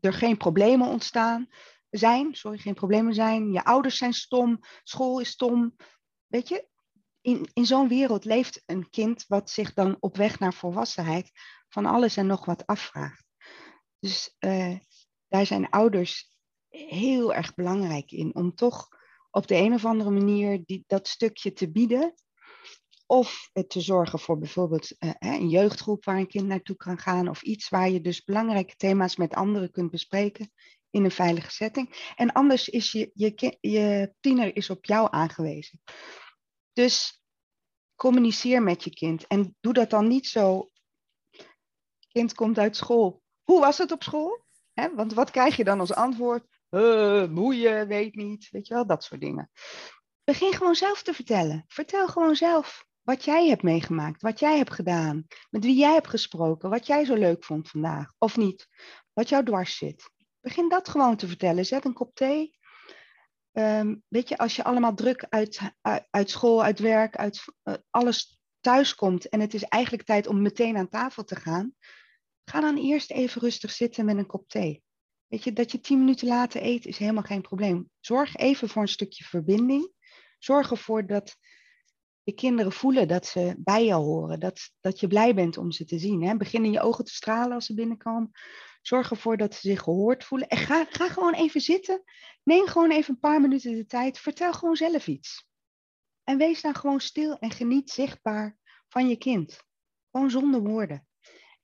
er 0.00 0.12
geen 0.12 0.36
problemen 0.36 0.88
ontstaan 0.88 1.48
zijn. 1.90 2.34
Sorry, 2.34 2.58
geen 2.58 2.74
problemen 2.74 3.14
zijn. 3.14 3.52
Je 3.52 3.64
ouders 3.64 3.96
zijn 3.96 4.12
stom, 4.12 4.58
school 4.82 5.20
is 5.20 5.28
stom. 5.28 5.76
Weet 6.26 6.48
je, 6.48 6.68
in, 7.20 7.48
in 7.52 7.66
zo'n 7.66 7.88
wereld 7.88 8.24
leeft 8.24 8.62
een 8.66 8.90
kind 8.90 9.24
wat 9.28 9.50
zich 9.50 9.74
dan 9.74 9.96
op 10.00 10.16
weg 10.16 10.38
naar 10.38 10.54
volwassenheid 10.54 11.30
van 11.68 11.86
alles 11.86 12.16
en 12.16 12.26
nog 12.26 12.44
wat 12.44 12.66
afvraagt. 12.66 13.24
Dus 13.98 14.36
uh, 14.38 14.78
daar 15.28 15.46
zijn 15.46 15.70
ouders 15.70 16.32
heel 16.68 17.34
erg 17.34 17.54
belangrijk 17.54 18.10
in 18.10 18.34
om 18.34 18.54
toch 18.54 18.88
op 19.34 19.46
de 19.46 19.54
een 19.54 19.74
of 19.74 19.84
andere 19.84 20.10
manier 20.10 20.62
die, 20.64 20.84
dat 20.86 21.08
stukje 21.08 21.52
te 21.52 21.70
bieden. 21.70 22.14
Of 23.06 23.50
te 23.66 23.80
zorgen 23.80 24.18
voor 24.18 24.38
bijvoorbeeld 24.38 24.90
uh, 24.98 25.10
een 25.18 25.48
jeugdgroep 25.48 26.04
waar 26.04 26.18
een 26.18 26.26
kind 26.26 26.46
naartoe 26.46 26.76
kan 26.76 26.98
gaan. 26.98 27.28
Of 27.28 27.42
iets 27.42 27.68
waar 27.68 27.90
je 27.90 28.00
dus 28.00 28.24
belangrijke 28.24 28.76
thema's 28.76 29.16
met 29.16 29.34
anderen 29.34 29.70
kunt 29.70 29.90
bespreken 29.90 30.50
in 30.90 31.04
een 31.04 31.10
veilige 31.10 31.50
setting. 31.50 32.12
En 32.16 32.32
anders 32.32 32.68
is 32.68 32.92
je, 32.92 33.10
je, 33.14 33.56
je 33.60 34.14
tiener 34.20 34.56
is 34.56 34.70
op 34.70 34.84
jou 34.84 35.08
aangewezen. 35.10 35.80
Dus 36.72 37.22
communiceer 37.94 38.62
met 38.62 38.84
je 38.84 38.90
kind. 38.90 39.26
En 39.26 39.56
doe 39.60 39.72
dat 39.72 39.90
dan 39.90 40.08
niet 40.08 40.26
zo. 40.26 40.70
Kind 42.08 42.34
komt 42.34 42.58
uit 42.58 42.76
school. 42.76 43.22
Hoe 43.42 43.60
was 43.60 43.78
het 43.78 43.92
op 43.92 44.02
school? 44.02 44.42
want 44.94 45.12
wat 45.12 45.30
krijg 45.30 45.56
je 45.56 45.64
dan 45.64 45.80
als 45.80 45.94
antwoord? 45.94 46.53
Uh, 46.74 47.28
moeien, 47.28 47.88
weet 47.88 48.14
niet, 48.14 48.48
weet 48.50 48.66
je 48.66 48.74
wel, 48.74 48.86
dat 48.86 49.04
soort 49.04 49.20
dingen. 49.20 49.50
Begin 50.24 50.52
gewoon 50.52 50.74
zelf 50.74 51.02
te 51.02 51.14
vertellen. 51.14 51.64
Vertel 51.68 52.08
gewoon 52.08 52.36
zelf 52.36 52.86
wat 53.02 53.24
jij 53.24 53.48
hebt 53.48 53.62
meegemaakt, 53.62 54.22
wat 54.22 54.38
jij 54.38 54.56
hebt 54.56 54.72
gedaan, 54.72 55.26
met 55.50 55.64
wie 55.64 55.76
jij 55.76 55.92
hebt 55.92 56.08
gesproken, 56.08 56.70
wat 56.70 56.86
jij 56.86 57.04
zo 57.04 57.14
leuk 57.14 57.44
vond 57.44 57.68
vandaag, 57.68 58.12
of 58.18 58.36
niet, 58.36 58.68
wat 59.12 59.28
jou 59.28 59.44
dwars 59.44 59.76
zit. 59.76 60.10
Begin 60.40 60.68
dat 60.68 60.88
gewoon 60.88 61.16
te 61.16 61.26
vertellen. 61.26 61.66
Zet 61.66 61.84
een 61.84 61.92
kop 61.92 62.14
thee. 62.14 62.58
Um, 63.52 64.02
weet 64.08 64.28
je, 64.28 64.38
als 64.38 64.56
je 64.56 64.64
allemaal 64.64 64.94
druk 64.94 65.26
uit, 65.28 65.60
uit, 66.10 66.30
school, 66.30 66.62
uit 66.62 66.78
werk, 66.78 67.16
uit 67.16 67.44
uh, 67.64 67.74
alles 67.90 68.40
thuis 68.60 68.94
komt 68.94 69.28
en 69.28 69.40
het 69.40 69.54
is 69.54 69.62
eigenlijk 69.62 70.02
tijd 70.02 70.26
om 70.26 70.42
meteen 70.42 70.76
aan 70.76 70.88
tafel 70.88 71.24
te 71.24 71.36
gaan, 71.36 71.74
ga 72.44 72.60
dan 72.60 72.76
eerst 72.76 73.10
even 73.10 73.40
rustig 73.40 73.70
zitten 73.70 74.04
met 74.04 74.16
een 74.16 74.26
kop 74.26 74.48
thee. 74.48 74.82
Dat 75.52 75.72
je 75.72 75.80
tien 75.80 75.98
minuten 75.98 76.28
later 76.28 76.62
eet 76.62 76.86
is 76.86 76.98
helemaal 76.98 77.22
geen 77.22 77.42
probleem. 77.42 77.90
Zorg 78.00 78.36
even 78.36 78.68
voor 78.68 78.82
een 78.82 78.88
stukje 78.88 79.24
verbinding. 79.24 79.92
Zorg 80.38 80.70
ervoor 80.70 81.06
dat 81.06 81.36
je 82.22 82.32
kinderen 82.32 82.72
voelen 82.72 83.08
dat 83.08 83.26
ze 83.26 83.54
bij 83.58 83.84
jou 83.84 84.04
horen. 84.04 84.40
Dat, 84.40 84.70
dat 84.80 85.00
je 85.00 85.06
blij 85.06 85.34
bent 85.34 85.58
om 85.58 85.72
ze 85.72 85.84
te 85.84 85.98
zien. 85.98 86.22
Hè? 86.22 86.36
Begin 86.36 86.64
in 86.64 86.72
je 86.72 86.80
ogen 86.80 87.04
te 87.04 87.14
stralen 87.14 87.52
als 87.52 87.66
ze 87.66 87.74
binnenkomen. 87.74 88.30
Zorg 88.82 89.10
ervoor 89.10 89.36
dat 89.36 89.54
ze 89.54 89.60
zich 89.68 89.82
gehoord 89.82 90.24
voelen. 90.24 90.48
En 90.48 90.56
ga, 90.56 90.86
ga 90.90 91.08
gewoon 91.08 91.34
even 91.34 91.60
zitten. 91.60 92.02
Neem 92.42 92.66
gewoon 92.66 92.90
even 92.90 93.14
een 93.14 93.20
paar 93.20 93.40
minuten 93.40 93.74
de 93.74 93.86
tijd. 93.86 94.18
Vertel 94.18 94.52
gewoon 94.52 94.76
zelf 94.76 95.06
iets. 95.06 95.48
En 96.24 96.38
wees 96.38 96.60
dan 96.60 96.74
gewoon 96.74 97.00
stil 97.00 97.38
en 97.38 97.50
geniet 97.50 97.90
zichtbaar 97.90 98.58
van 98.88 99.08
je 99.08 99.16
kind. 99.16 99.62
Gewoon 100.10 100.30
zonder 100.30 100.60
woorden. 100.60 101.06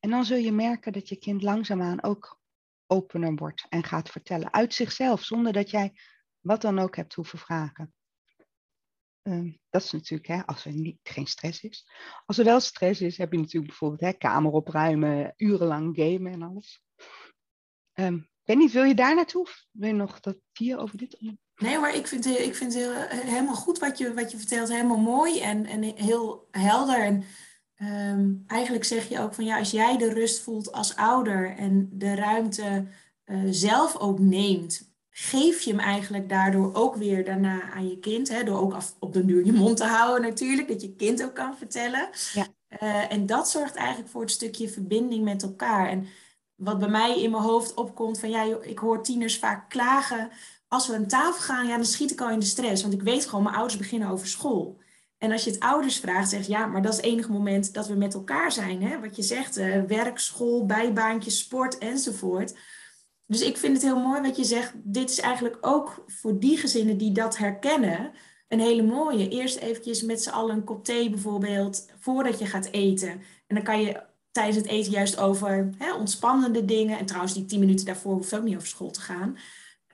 En 0.00 0.10
dan 0.10 0.24
zul 0.24 0.36
je 0.36 0.52
merken 0.52 0.92
dat 0.92 1.08
je 1.08 1.16
kind 1.16 1.42
langzaamaan 1.42 2.02
ook 2.02 2.39
opener 2.90 3.34
wordt 3.34 3.66
en 3.68 3.84
gaat 3.84 4.10
vertellen 4.10 4.52
uit 4.52 4.74
zichzelf, 4.74 5.22
zonder 5.22 5.52
dat 5.52 5.70
jij 5.70 5.92
wat 6.40 6.60
dan 6.60 6.78
ook 6.78 6.96
hebt 6.96 7.14
hoeven 7.14 7.38
vragen. 7.38 7.94
Ehm, 9.22 9.52
dat 9.70 9.82
is 9.82 9.92
natuurlijk 9.92 10.28
hè, 10.28 10.46
als 10.46 10.64
er 10.64 10.72
niet, 10.72 10.98
geen 11.02 11.26
stress 11.26 11.62
is. 11.62 11.90
Als 12.26 12.38
er 12.38 12.44
wel 12.44 12.60
stress 12.60 13.00
is, 13.00 13.18
heb 13.18 13.32
je 13.32 13.38
natuurlijk 13.38 13.66
bijvoorbeeld 13.66 14.00
hè, 14.00 14.12
kamer 14.12 14.52
opruimen, 14.52 15.34
urenlang 15.36 15.96
gamen 15.96 16.32
en 16.32 16.42
alles. 16.42 16.82
Um, 17.94 18.30
ik 18.44 18.70
wil 18.72 18.84
je 18.84 18.94
daar 18.94 19.14
naartoe? 19.14 19.46
Wil 19.70 19.88
je 19.88 19.94
nog 19.94 20.20
dat 20.20 20.36
vier 20.52 20.78
over 20.78 20.98
dit? 20.98 21.20
Nee 21.54 21.78
maar 21.78 21.94
ik 21.94 22.06
vind, 22.06 22.26
ik 22.26 22.54
vind 22.54 22.74
het 22.74 23.10
helemaal 23.10 23.54
goed 23.54 23.78
wat 23.78 23.98
je, 23.98 24.14
wat 24.14 24.30
je 24.30 24.38
vertelt. 24.38 24.68
Helemaal 24.68 24.98
mooi 24.98 25.40
en, 25.40 25.66
en 25.66 25.82
heel 25.82 26.48
helder. 26.50 27.04
En 27.04 27.24
Ehm, 27.80 28.32
eigenlijk 28.46 28.84
zeg 28.84 29.08
je 29.08 29.20
ook 29.20 29.34
van 29.34 29.44
ja, 29.44 29.58
als 29.58 29.70
jij 29.70 29.96
de 29.96 30.12
rust 30.12 30.40
voelt 30.40 30.72
als 30.72 30.96
ouder 30.96 31.56
en 31.56 31.88
de 31.92 32.14
ruimte 32.14 32.86
uh, 33.26 33.42
zelf 33.50 33.96
ook 33.96 34.18
neemt, 34.18 34.92
geef 35.10 35.60
je 35.60 35.70
hem 35.70 35.80
eigenlijk 35.80 36.28
daardoor 36.28 36.74
ook 36.74 36.96
weer 36.96 37.24
daarna 37.24 37.72
aan 37.72 37.88
je 37.88 37.98
kind. 37.98 38.28
Hè, 38.28 38.44
door 38.44 38.58
ook 38.58 38.72
af, 38.72 38.96
op 38.98 39.12
de 39.12 39.24
duur 39.24 39.44
je 39.44 39.52
mond 39.52 39.76
te 39.76 39.84
houden 39.84 40.28
natuurlijk, 40.28 40.68
dat 40.68 40.82
je 40.82 40.94
kind 40.94 41.24
ook 41.24 41.34
kan 41.34 41.56
vertellen. 41.56 42.08
Ja. 42.32 42.46
Uh, 42.82 43.12
en 43.12 43.26
dat 43.26 43.50
zorgt 43.50 43.74
eigenlijk 43.74 44.10
voor 44.10 44.20
het 44.20 44.30
stukje 44.30 44.68
verbinding 44.68 45.24
met 45.24 45.42
elkaar. 45.42 45.88
En 45.88 46.06
wat 46.54 46.78
bij 46.78 46.88
mij 46.88 47.22
in 47.22 47.30
mijn 47.30 47.42
hoofd 47.42 47.74
opkomt 47.74 48.18
van 48.18 48.30
ja, 48.30 48.42
ik 48.62 48.78
hoor 48.78 49.02
tieners 49.02 49.38
vaak 49.38 49.68
klagen. 49.68 50.30
Als 50.68 50.86
we 50.86 50.94
aan 50.94 51.06
tafel 51.06 51.42
gaan, 51.42 51.66
ja, 51.66 51.76
dan 51.76 51.84
schiet 51.84 52.10
ik 52.10 52.20
al 52.20 52.30
in 52.30 52.38
de 52.38 52.46
stress. 52.46 52.82
Want 52.82 52.94
ik 52.94 53.02
weet 53.02 53.26
gewoon, 53.26 53.42
mijn 53.42 53.56
ouders 53.56 53.78
beginnen 53.78 54.08
over 54.08 54.26
school. 54.26 54.78
En 55.20 55.32
als 55.32 55.44
je 55.44 55.50
het 55.50 55.60
ouders 55.60 55.98
vraagt, 55.98 56.28
zeg 56.28 56.46
ja, 56.46 56.66
maar 56.66 56.82
dat 56.82 56.92
is 56.92 56.96
het 56.96 57.06
enige 57.06 57.32
moment 57.32 57.74
dat 57.74 57.86
we 57.86 57.94
met 57.94 58.14
elkaar 58.14 58.52
zijn. 58.52 58.82
Hè? 58.82 59.00
Wat 59.00 59.16
je 59.16 59.22
zegt, 59.22 59.58
uh, 59.58 59.82
werk, 59.82 60.18
school, 60.18 60.66
bijbaantjes, 60.66 61.38
sport 61.38 61.78
enzovoort. 61.78 62.54
Dus 63.26 63.40
ik 63.40 63.56
vind 63.56 63.72
het 63.72 63.82
heel 63.82 64.00
mooi 64.00 64.20
wat 64.20 64.36
je 64.36 64.44
zegt. 64.44 64.72
Dit 64.74 65.10
is 65.10 65.20
eigenlijk 65.20 65.58
ook 65.60 66.04
voor 66.06 66.38
die 66.38 66.56
gezinnen 66.56 66.96
die 66.96 67.12
dat 67.12 67.36
herkennen, 67.36 68.10
een 68.48 68.60
hele 68.60 68.82
mooie. 68.82 69.28
Eerst 69.28 69.56
eventjes 69.56 70.02
met 70.02 70.22
z'n 70.22 70.30
allen 70.30 70.56
een 70.56 70.64
kop 70.64 70.84
thee 70.84 71.10
bijvoorbeeld, 71.10 71.86
voordat 71.98 72.38
je 72.38 72.46
gaat 72.46 72.68
eten. 72.70 73.10
En 73.46 73.54
dan 73.54 73.62
kan 73.62 73.80
je 73.80 74.02
tijdens 74.30 74.56
het 74.56 74.66
eten 74.66 74.92
juist 74.92 75.18
over 75.18 75.70
hè, 75.78 75.94
ontspannende 75.94 76.64
dingen. 76.64 76.98
En 76.98 77.06
trouwens, 77.06 77.34
die 77.34 77.44
tien 77.44 77.60
minuten 77.60 77.86
daarvoor 77.86 78.14
hoeft 78.14 78.36
ook 78.36 78.42
niet 78.42 78.56
over 78.56 78.68
school 78.68 78.90
te 78.90 79.00
gaan. 79.00 79.36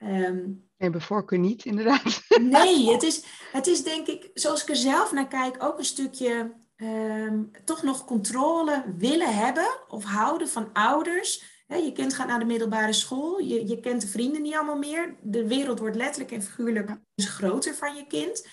Um, 0.03 0.67
Nee, 0.77 0.89
bij 0.89 0.99
voorkeur 0.99 1.39
niet, 1.39 1.65
inderdaad. 1.65 2.21
Nee, 2.41 2.89
het 2.93 3.03
is, 3.03 3.23
het 3.51 3.67
is 3.67 3.83
denk 3.83 4.07
ik, 4.07 4.29
zoals 4.33 4.61
ik 4.61 4.69
er 4.69 4.75
zelf 4.75 5.11
naar 5.11 5.27
kijk, 5.27 5.63
ook 5.63 5.77
een 5.77 5.85
stukje 5.85 6.53
ehm, 6.75 7.43
toch 7.65 7.83
nog 7.83 8.05
controle 8.05 8.83
willen 8.97 9.35
hebben 9.35 9.67
of 9.87 10.03
houden 10.03 10.49
van 10.49 10.69
ouders. 10.73 11.43
je 11.67 11.91
kind 11.91 12.13
gaat 12.13 12.27
naar 12.27 12.39
de 12.39 12.45
middelbare 12.45 12.93
school, 12.93 13.39
je, 13.39 13.67
je 13.67 13.79
kent 13.79 14.01
de 14.01 14.07
vrienden 14.07 14.41
niet 14.41 14.55
allemaal 14.55 14.77
meer. 14.77 15.15
De 15.21 15.47
wereld 15.47 15.79
wordt 15.79 15.95
letterlijk 15.95 16.31
en 16.31 16.43
figuurlijk 16.43 16.89
dus 17.15 17.29
groter 17.29 17.75
van 17.75 17.95
je 17.95 18.07
kind. 18.07 18.47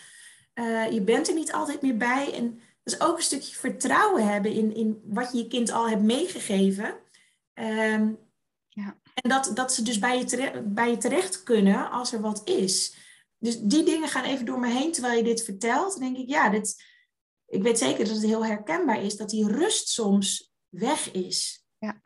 Uh, 0.54 0.90
je 0.90 1.02
bent 1.02 1.28
er 1.28 1.35
niet 1.35 1.52
altijd 1.52 1.83
meer 1.83 1.96
bij. 1.96 2.33
En 2.35 2.61
dus 2.83 3.00
ook 3.00 3.16
een 3.16 3.22
stukje 3.22 3.54
vertrouwen 3.54 4.28
hebben 4.28 4.52
in, 4.52 4.74
in 4.74 5.00
wat 5.04 5.33
je 5.33 5.38
je 5.38 5.48
kind 5.48 5.72
al 5.72 5.88
hebt 5.88 6.02
meegegeven. 6.02 6.94
Um, 7.54 7.64
ja. 7.64 8.23
En 9.14 9.31
dat, 9.31 9.50
dat 9.55 9.72
ze 9.72 9.83
dus 9.83 9.98
bij 9.98 10.18
je, 10.18 10.24
terecht, 10.24 10.74
bij 10.74 10.90
je 10.90 10.96
terecht 10.96 11.42
kunnen 11.42 11.90
als 11.90 12.12
er 12.12 12.20
wat 12.20 12.48
is. 12.48 12.96
Dus 13.38 13.61
die 13.61 13.85
dingen 13.85 14.09
gaan 14.09 14.24
even 14.24 14.46
door 14.46 14.61
me 14.61 14.68
heen 14.68 14.92
terwijl 14.92 15.16
je 15.16 15.24
dit 15.24 15.44
vertelt. 15.44 15.92
Dan 15.92 16.00
denk 16.00 16.16
ik, 16.16 16.29
ja, 16.29 16.48
dit, 16.50 16.85
ik 17.46 17.62
weet 17.62 17.79
zeker 17.79 18.05
dat 18.05 18.14
het 18.14 18.24
heel 18.24 18.46
herkenbaar 18.46 19.03
is 19.03 19.16
dat 19.16 19.31
die 19.31 19.48
rust 19.48 19.88
soms 19.88 20.53
weg 20.68 21.12
is. 21.12 21.66
Ja. 21.79 22.00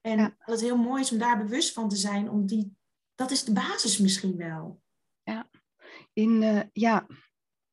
En 0.00 0.18
dat 0.18 0.34
het 0.46 0.60
heel 0.60 0.76
mooi 0.76 1.02
is 1.02 1.12
om 1.12 1.18
daar 1.18 1.38
bewust 1.38 1.72
van 1.72 1.88
te 1.88 1.96
zijn, 1.96 2.30
om 2.30 2.46
die, 2.46 2.76
dat 3.14 3.30
is 3.30 3.44
de 3.44 3.52
basis 3.52 3.98
misschien 3.98 4.36
wel. 4.36 4.80
Ja, 5.22 5.50
In, 6.12 6.42
uh, 6.42 6.62
ja. 6.72 7.06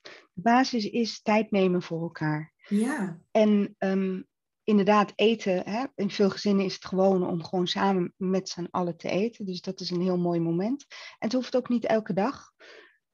de 0.02 0.42
basis 0.42 0.86
is 0.86 1.22
tijd 1.22 1.52
nemen 1.52 1.82
voor 1.82 2.02
elkaar. 2.02 2.54
Ja. 2.68 3.20
En 3.32 3.76
um, 3.78 4.29
inderdaad 4.70 5.12
eten, 5.16 5.70
hè, 5.70 5.86
in 5.96 6.10
veel 6.10 6.30
gezinnen 6.30 6.66
is 6.66 6.74
het 6.74 6.86
gewoon 6.86 7.28
om 7.28 7.44
gewoon 7.44 7.68
samen 7.68 8.14
met 8.18 8.50
z'n 8.50 8.68
allen 8.72 8.98
te 8.98 9.10
eten. 9.10 9.46
Dus 9.46 9.62
dat 9.62 9.80
is 9.80 9.90
een 9.90 10.02
heel 10.02 10.18
mooi 10.18 10.40
moment. 10.40 10.86
En 10.90 11.28
het 11.28 11.34
hoeft 11.34 11.56
ook 11.56 11.70
niet 11.70 11.86
elke 11.86 12.14
dag. 12.14 12.52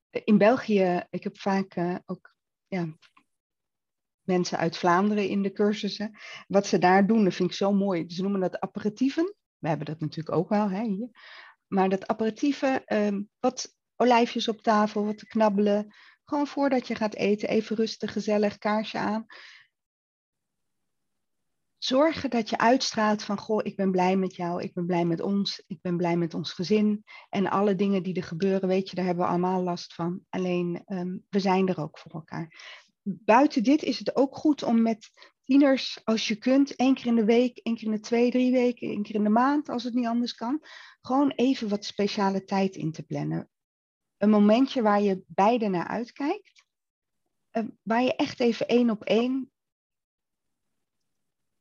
In 0.10 0.38
België, 0.38 1.04
ik 1.10 1.24
heb 1.24 1.40
vaak 1.40 1.76
uh, 1.76 1.96
ook 2.06 2.36
ja, 2.68 2.88
mensen 4.22 4.58
uit 4.58 4.78
Vlaanderen 4.78 5.28
in 5.28 5.42
de 5.42 5.52
cursussen. 5.52 6.18
Wat 6.48 6.68
ze 6.68 6.78
daar 6.78 7.08
doen, 7.08 7.24
dat 7.24 7.34
vind 7.34 7.50
ik 7.50 7.56
zo 7.56 7.74
mooi. 7.74 8.04
Ze 8.08 8.22
noemen 8.22 8.40
dat 8.40 8.60
aperitieven. 8.60 9.36
We 9.58 9.68
hebben 9.68 9.86
dat 9.86 10.00
natuurlijk 10.00 10.36
ook 10.36 10.50
wel 10.50 10.70
hè, 10.70 10.84
hier. 10.84 11.10
Maar 11.68 11.90
dat 11.90 12.08
aperitieven, 12.08 12.84
uh, 12.88 13.20
wat 13.40 13.76
olijfjes 13.96 14.48
op 14.48 14.62
tafel, 14.62 15.06
wat 15.06 15.18
te 15.18 15.28
knabbelen. 15.28 15.94
Gewoon 16.24 16.48
voordat 16.48 16.88
je 16.88 16.96
gaat 16.96 17.16
eten, 17.16 17.50
even 17.50 17.76
rustig, 17.76 18.12
gezellig, 18.12 18.58
kaarsje 18.58 18.98
aan 18.98 19.26
zorgen 21.86 22.30
dat 22.30 22.50
je 22.50 22.58
uitstraalt 22.58 23.24
van, 23.24 23.38
goh, 23.38 23.60
ik 23.64 23.76
ben 23.76 23.92
blij 23.92 24.16
met 24.16 24.36
jou, 24.36 24.62
ik 24.62 24.74
ben 24.74 24.86
blij 24.86 25.06
met 25.06 25.22
ons, 25.22 25.64
ik 25.68 25.82
ben 25.82 25.98
blij 25.98 26.18
met 26.18 26.34
ons 26.34 26.52
gezin. 26.52 27.04
En 27.30 27.50
alle 27.50 27.76
dingen 27.76 28.04
die 28.04 28.16
er 28.16 28.24
gebeuren, 28.24 28.68
weet 28.68 28.90
je, 28.90 28.96
daar 28.96 29.06
hebben 29.06 29.24
we 29.24 29.30
allemaal 29.30 29.64
last 29.64 29.94
van. 29.94 30.26
Alleen, 30.30 30.84
um, 30.88 31.26
we 31.30 31.40
zijn 31.40 31.68
er 31.68 31.80
ook 31.80 32.00
voor 32.00 32.12
elkaar. 32.12 32.74
Buiten 33.02 33.64
dit 33.64 33.84
is 33.84 34.00
het 34.00 34.16
ook 34.16 34.36
goed 34.36 34.64
om 34.64 34.82
met 34.82 35.10
tieners, 35.44 36.02
als 36.04 36.28
je 36.28 36.36
kunt, 36.36 36.76
één 36.76 36.94
keer 36.94 37.06
in 37.06 37.16
de 37.16 37.26
week, 37.26 37.58
één 37.58 37.76
keer 37.76 37.88
in 37.88 37.94
de 37.94 38.00
twee, 38.00 38.32
drie 38.32 38.52
weken, 38.52 38.88
één 38.88 39.04
keer 39.04 39.16
in 39.16 39.24
de 39.24 39.30
maand, 39.30 39.70
als 39.70 39.84
het 39.84 39.94
niet 39.94 40.08
anders 40.08 40.36
kan, 40.36 40.66
gewoon 41.02 41.32
even 41.32 41.70
wat 41.70 41.86
speciale 41.86 42.44
tijd 42.44 42.76
in 42.76 42.92
te 42.92 43.04
plannen. 43.04 43.50
Een 44.18 44.30
momentje 44.30 44.82
waar 44.82 45.02
je 45.02 45.24
beide 45.28 45.68
naar 45.68 45.88
uitkijkt, 45.88 46.66
eh, 47.50 47.64
waar 47.82 48.04
je 48.04 48.16
echt 48.16 48.40
even 48.40 48.68
één 48.68 48.90
op 48.90 49.04
één 49.04 49.50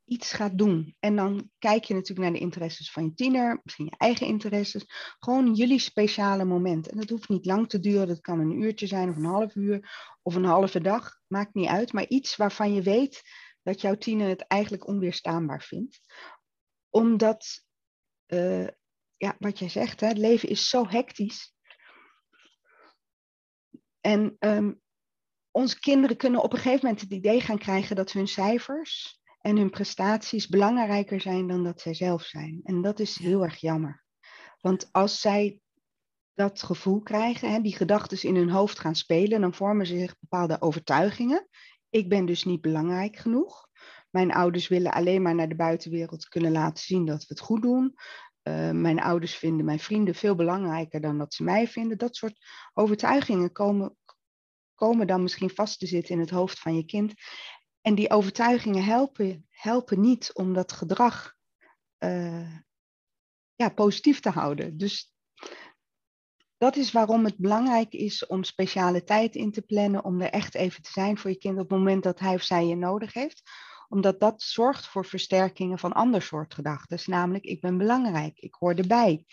iets 0.04 0.32
gaat 0.32 0.58
doen. 0.58 0.96
En 1.00 1.16
dan 1.16 1.50
kijk 1.58 1.84
je 1.84 1.94
natuurlijk 1.94 2.20
naar 2.20 2.32
de 2.32 2.44
interesses 2.44 2.90
van 2.90 3.04
je 3.04 3.14
tiener, 3.14 3.60
misschien 3.62 3.84
je 3.84 3.96
eigen 3.96 4.26
interesses. 4.26 4.84
Gewoon 5.18 5.54
jullie 5.54 5.78
speciale 5.78 6.44
moment. 6.44 6.88
En 6.88 6.96
dat 6.96 7.08
hoeft 7.08 7.28
niet 7.28 7.46
lang 7.46 7.68
te 7.68 7.80
duren. 7.80 8.06
Dat 8.06 8.20
kan 8.20 8.40
een 8.40 8.62
uurtje 8.62 8.86
zijn 8.86 9.08
of 9.08 9.16
een 9.16 9.24
half 9.24 9.54
uur 9.54 9.90
of 10.22 10.34
een 10.34 10.44
halve 10.44 10.80
dag. 10.80 11.20
Maakt 11.26 11.54
niet 11.54 11.68
uit. 11.68 11.92
Maar 11.92 12.08
iets 12.08 12.36
waarvan 12.36 12.74
je 12.74 12.82
weet 12.82 13.22
dat 13.62 13.80
jouw 13.80 13.96
tiener 13.96 14.28
het 14.28 14.46
eigenlijk 14.46 14.86
onweerstaanbaar 14.86 15.62
vindt. 15.62 16.00
Omdat, 16.90 17.46
uh, 18.26 18.68
ja, 19.16 19.36
wat 19.38 19.58
jij 19.58 19.68
zegt, 19.68 20.00
hè, 20.00 20.06
het 20.06 20.18
leven 20.18 20.48
is 20.48 20.68
zo 20.68 20.88
hectisch. 20.88 21.54
En 24.00 24.36
um, 24.38 24.80
onze 25.50 25.78
kinderen 25.80 26.16
kunnen 26.16 26.42
op 26.42 26.52
een 26.52 26.58
gegeven 26.58 26.80
moment 26.82 27.00
het 27.00 27.12
idee 27.12 27.40
gaan 27.40 27.58
krijgen 27.58 27.96
dat 27.96 28.12
hun 28.12 28.28
cijfers 28.28 29.22
en 29.44 29.56
hun 29.56 29.70
prestaties 29.70 30.48
belangrijker 30.48 31.20
zijn 31.20 31.46
dan 31.46 31.64
dat 31.64 31.80
zij 31.80 31.94
zelf 31.94 32.22
zijn. 32.22 32.60
En 32.62 32.82
dat 32.82 33.00
is 33.00 33.18
heel 33.18 33.42
erg 33.42 33.56
jammer. 33.56 34.04
Want 34.60 34.88
als 34.92 35.20
zij 35.20 35.60
dat 36.34 36.62
gevoel 36.62 37.00
krijgen, 37.00 37.52
hè, 37.52 37.60
die 37.60 37.76
gedachten 37.76 38.22
in 38.22 38.36
hun 38.36 38.50
hoofd 38.50 38.78
gaan 38.78 38.94
spelen, 38.94 39.40
dan 39.40 39.54
vormen 39.54 39.86
ze 39.86 39.98
zich 39.98 40.16
bepaalde 40.20 40.60
overtuigingen. 40.60 41.48
Ik 41.90 42.08
ben 42.08 42.26
dus 42.26 42.44
niet 42.44 42.60
belangrijk 42.60 43.16
genoeg. 43.16 43.68
Mijn 44.10 44.32
ouders 44.32 44.68
willen 44.68 44.92
alleen 44.92 45.22
maar 45.22 45.34
naar 45.34 45.48
de 45.48 45.56
buitenwereld 45.56 46.28
kunnen 46.28 46.52
laten 46.52 46.84
zien 46.84 47.04
dat 47.04 47.20
we 47.20 47.26
het 47.28 47.40
goed 47.40 47.62
doen. 47.62 47.94
Uh, 48.42 48.70
mijn 48.70 49.00
ouders 49.00 49.34
vinden 49.34 49.64
mijn 49.64 49.80
vrienden 49.80 50.14
veel 50.14 50.34
belangrijker 50.34 51.00
dan 51.00 51.18
dat 51.18 51.34
ze 51.34 51.42
mij 51.42 51.68
vinden. 51.68 51.98
Dat 51.98 52.16
soort 52.16 52.38
overtuigingen 52.72 53.52
komen, 53.52 53.96
komen 54.74 55.06
dan 55.06 55.22
misschien 55.22 55.50
vast 55.50 55.78
te 55.78 55.86
zitten 55.86 56.14
in 56.14 56.20
het 56.20 56.30
hoofd 56.30 56.58
van 56.58 56.76
je 56.76 56.84
kind. 56.84 57.14
En 57.84 57.94
die 57.94 58.10
overtuigingen 58.10 58.84
helpen, 58.84 59.46
helpen 59.50 60.00
niet 60.00 60.30
om 60.34 60.52
dat 60.52 60.72
gedrag 60.72 61.34
uh, 61.98 62.58
ja, 63.54 63.68
positief 63.68 64.20
te 64.20 64.30
houden. 64.30 64.76
Dus 64.76 65.14
dat 66.56 66.76
is 66.76 66.92
waarom 66.92 67.24
het 67.24 67.36
belangrijk 67.36 67.92
is 67.92 68.26
om 68.26 68.44
speciale 68.44 69.04
tijd 69.04 69.34
in 69.34 69.52
te 69.52 69.62
plannen, 69.62 70.04
om 70.04 70.20
er 70.20 70.30
echt 70.30 70.54
even 70.54 70.82
te 70.82 70.90
zijn 70.90 71.18
voor 71.18 71.30
je 71.30 71.36
kind 71.38 71.54
op 71.54 71.68
het 71.68 71.78
moment 71.78 72.02
dat 72.02 72.18
hij 72.18 72.34
of 72.34 72.42
zij 72.42 72.66
je 72.66 72.76
nodig 72.76 73.12
heeft. 73.12 73.42
Omdat 73.88 74.20
dat 74.20 74.42
zorgt 74.42 74.86
voor 74.86 75.04
versterkingen 75.06 75.78
van 75.78 75.92
ander 75.92 76.22
soort 76.22 76.54
gedachten. 76.54 76.98
Namelijk, 77.04 77.44
ik 77.44 77.60
ben 77.60 77.78
belangrijk, 77.78 78.38
ik 78.38 78.54
hoor 78.54 78.74
erbij. 78.74 79.24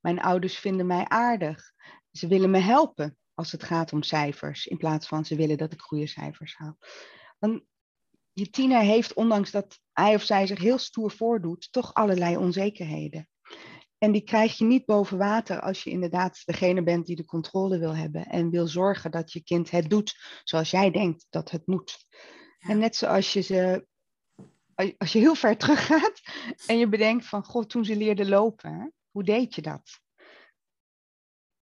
Mijn 0.00 0.20
ouders 0.20 0.58
vinden 0.58 0.86
mij 0.86 1.04
aardig. 1.08 1.72
Ze 2.10 2.26
willen 2.26 2.50
me 2.50 2.58
helpen 2.58 3.16
als 3.34 3.52
het 3.52 3.62
gaat 3.62 3.92
om 3.92 4.02
cijfers, 4.02 4.66
in 4.66 4.76
plaats 4.76 5.06
van 5.06 5.24
ze 5.24 5.36
willen 5.36 5.56
dat 5.58 5.72
ik 5.72 5.80
goede 5.80 6.06
cijfers 6.06 6.56
haal. 6.56 6.78
Want 7.38 7.62
je 8.38 8.50
tiener 8.50 8.80
heeft, 8.80 9.14
ondanks 9.14 9.50
dat 9.50 9.78
hij 9.92 10.14
of 10.14 10.22
zij 10.22 10.46
zich 10.46 10.58
heel 10.58 10.78
stoer 10.78 11.10
voordoet, 11.10 11.68
toch 11.72 11.94
allerlei 11.94 12.36
onzekerheden. 12.36 13.28
En 13.98 14.12
die 14.12 14.22
krijg 14.22 14.58
je 14.58 14.64
niet 14.64 14.84
boven 14.84 15.18
water 15.18 15.60
als 15.60 15.82
je 15.82 15.90
inderdaad 15.90 16.42
degene 16.44 16.82
bent 16.82 17.06
die 17.06 17.16
de 17.16 17.24
controle 17.24 17.78
wil 17.78 17.96
hebben 17.96 18.26
en 18.26 18.50
wil 18.50 18.66
zorgen 18.66 19.10
dat 19.10 19.32
je 19.32 19.42
kind 19.42 19.70
het 19.70 19.90
doet 19.90 20.40
zoals 20.44 20.70
jij 20.70 20.90
denkt 20.90 21.26
dat 21.30 21.50
het 21.50 21.66
moet. 21.66 22.06
En 22.58 22.78
net 22.78 22.96
zoals 22.96 23.32
je 23.32 23.40
ze, 23.40 23.86
als 24.98 25.12
je 25.12 25.18
heel 25.18 25.34
ver 25.34 25.56
teruggaat 25.56 26.20
en 26.66 26.78
je 26.78 26.88
bedenkt 26.88 27.26
van, 27.26 27.44
god, 27.44 27.68
toen 27.68 27.84
ze 27.84 27.96
leerden 27.96 28.28
lopen, 28.28 28.92
hoe 29.10 29.24
deed 29.24 29.54
je 29.54 29.62
dat? 29.62 30.00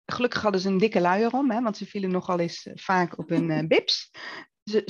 Gelukkig 0.04 0.42
hadden 0.42 0.60
ze 0.60 0.68
een 0.68 0.78
dikke 0.78 1.00
luier 1.00 1.32
om, 1.32 1.50
hè, 1.50 1.62
want 1.62 1.76
ze 1.76 1.86
vielen 1.86 2.10
nogal 2.10 2.38
eens 2.38 2.66
eh, 2.66 2.72
vaak 2.76 3.18
op 3.18 3.28
hun 3.28 3.50
uh, 3.50 3.66
bips 3.66 4.10
ze, 4.70 4.82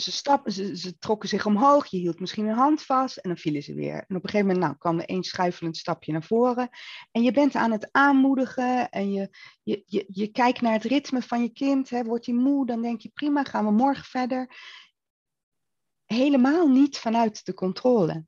ze, 0.44 0.76
ze, 0.76 0.98
trokken 0.98 1.28
zich 1.28 1.46
omhoog, 1.46 1.86
je 1.86 1.98
hield 1.98 2.20
misschien 2.20 2.46
een 2.46 2.54
hand 2.54 2.82
vast 2.82 3.16
en 3.16 3.30
dan 3.30 3.38
vielen 3.38 3.62
ze 3.62 3.74
weer. 3.74 3.94
En 3.94 4.16
op 4.16 4.24
een 4.24 4.30
gegeven 4.30 4.46
moment 4.46 4.64
nou, 4.64 4.76
kwam 4.78 4.98
er 4.98 5.04
één 5.04 5.22
schuifelend 5.22 5.76
stapje 5.76 6.12
naar 6.12 6.22
voren. 6.22 6.68
En 7.10 7.22
je 7.22 7.32
bent 7.32 7.54
aan 7.54 7.72
het 7.72 7.88
aanmoedigen 7.92 8.90
en 8.90 9.12
je, 9.12 9.30
je, 9.62 9.82
je, 9.86 10.04
je 10.08 10.28
kijkt 10.28 10.60
naar 10.60 10.72
het 10.72 10.84
ritme 10.84 11.22
van 11.22 11.42
je 11.42 11.52
kind. 11.52 11.90
Hè. 11.90 12.04
Word 12.04 12.26
je 12.26 12.34
moe, 12.34 12.66
dan 12.66 12.82
denk 12.82 13.00
je 13.00 13.10
prima, 13.14 13.44
gaan 13.44 13.64
we 13.64 13.70
morgen 13.70 14.04
verder. 14.04 14.56
Helemaal 16.04 16.68
niet 16.68 16.98
vanuit 16.98 17.44
de 17.44 17.54
controle. 17.54 18.24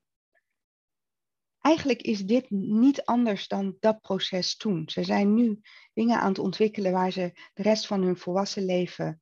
Eigenlijk 1.61 2.03
is 2.03 2.25
dit 2.25 2.51
niet 2.51 3.05
anders 3.05 3.49
dan 3.49 3.77
dat 3.81 4.01
proces 4.01 4.57
toen. 4.57 4.83
Ze 4.87 5.05
zijn 5.05 5.35
nu 5.35 5.61
dingen 5.93 6.21
aan 6.21 6.29
het 6.29 6.39
ontwikkelen 6.39 6.93
waar 6.93 7.11
ze 7.11 7.33
de 7.55 7.63
rest 7.63 7.87
van 7.87 8.03
hun 8.03 8.17
volwassen 8.17 8.65
leven 8.65 9.21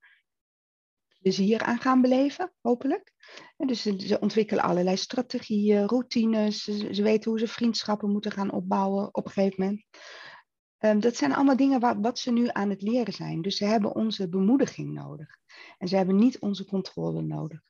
plezier 1.20 1.62
aan 1.62 1.78
gaan 1.78 2.00
beleven, 2.00 2.52
hopelijk. 2.60 3.12
En 3.56 3.66
dus 3.66 3.82
ze, 3.82 4.18
ontwikkelen 4.20 4.64
allerlei 4.64 4.96
strategieën, 4.96 5.86
routines. 5.86 6.64
Ze, 6.64 7.02
weten 7.02 7.30
hoe 7.30 7.40
ze 7.40 7.48
vriendschappen 7.48 8.10
moeten 8.10 8.32
gaan 8.32 8.52
opbouwen 8.52 9.14
op 9.14 9.24
een 9.24 9.32
gegeven 9.32 9.64
moment. 9.64 9.84
Um, 10.78 11.00
dat 11.00 11.16
zijn 11.16 11.34
allemaal 11.34 11.56
dingen 11.56 11.80
wat, 11.80 11.96
wat 12.00 12.18
ze 12.18 12.32
nu 12.32 12.48
aan 12.48 12.70
het 12.70 12.82
leren 12.82 13.12
zijn. 13.12 13.42
Dus 13.42 13.56
ze 13.56 13.64
hebben 13.64 13.94
onze 13.94 14.28
bemoediging 14.28 14.92
nodig. 14.92 15.38
En 15.78 15.88
ze 15.88 15.96
hebben 15.96 16.16
niet 16.16 16.40
onze 16.40 16.64
controle 16.64 17.22
nodig. 17.22 17.60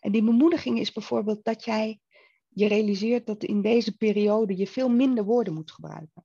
En 0.00 0.12
die 0.12 0.24
bemoediging 0.24 0.78
is 0.78 0.92
bijvoorbeeld 0.92 1.44
dat 1.44 1.64
jij 1.64 2.00
je 2.48 2.66
realiseert 2.66 3.26
dat 3.26 3.44
in 3.44 3.62
deze 3.62 3.96
periode 3.96 4.56
je 4.56 4.66
veel 4.66 4.88
minder 4.88 5.24
woorden 5.24 5.54
moet 5.54 5.72
gebruiken. 5.72 6.24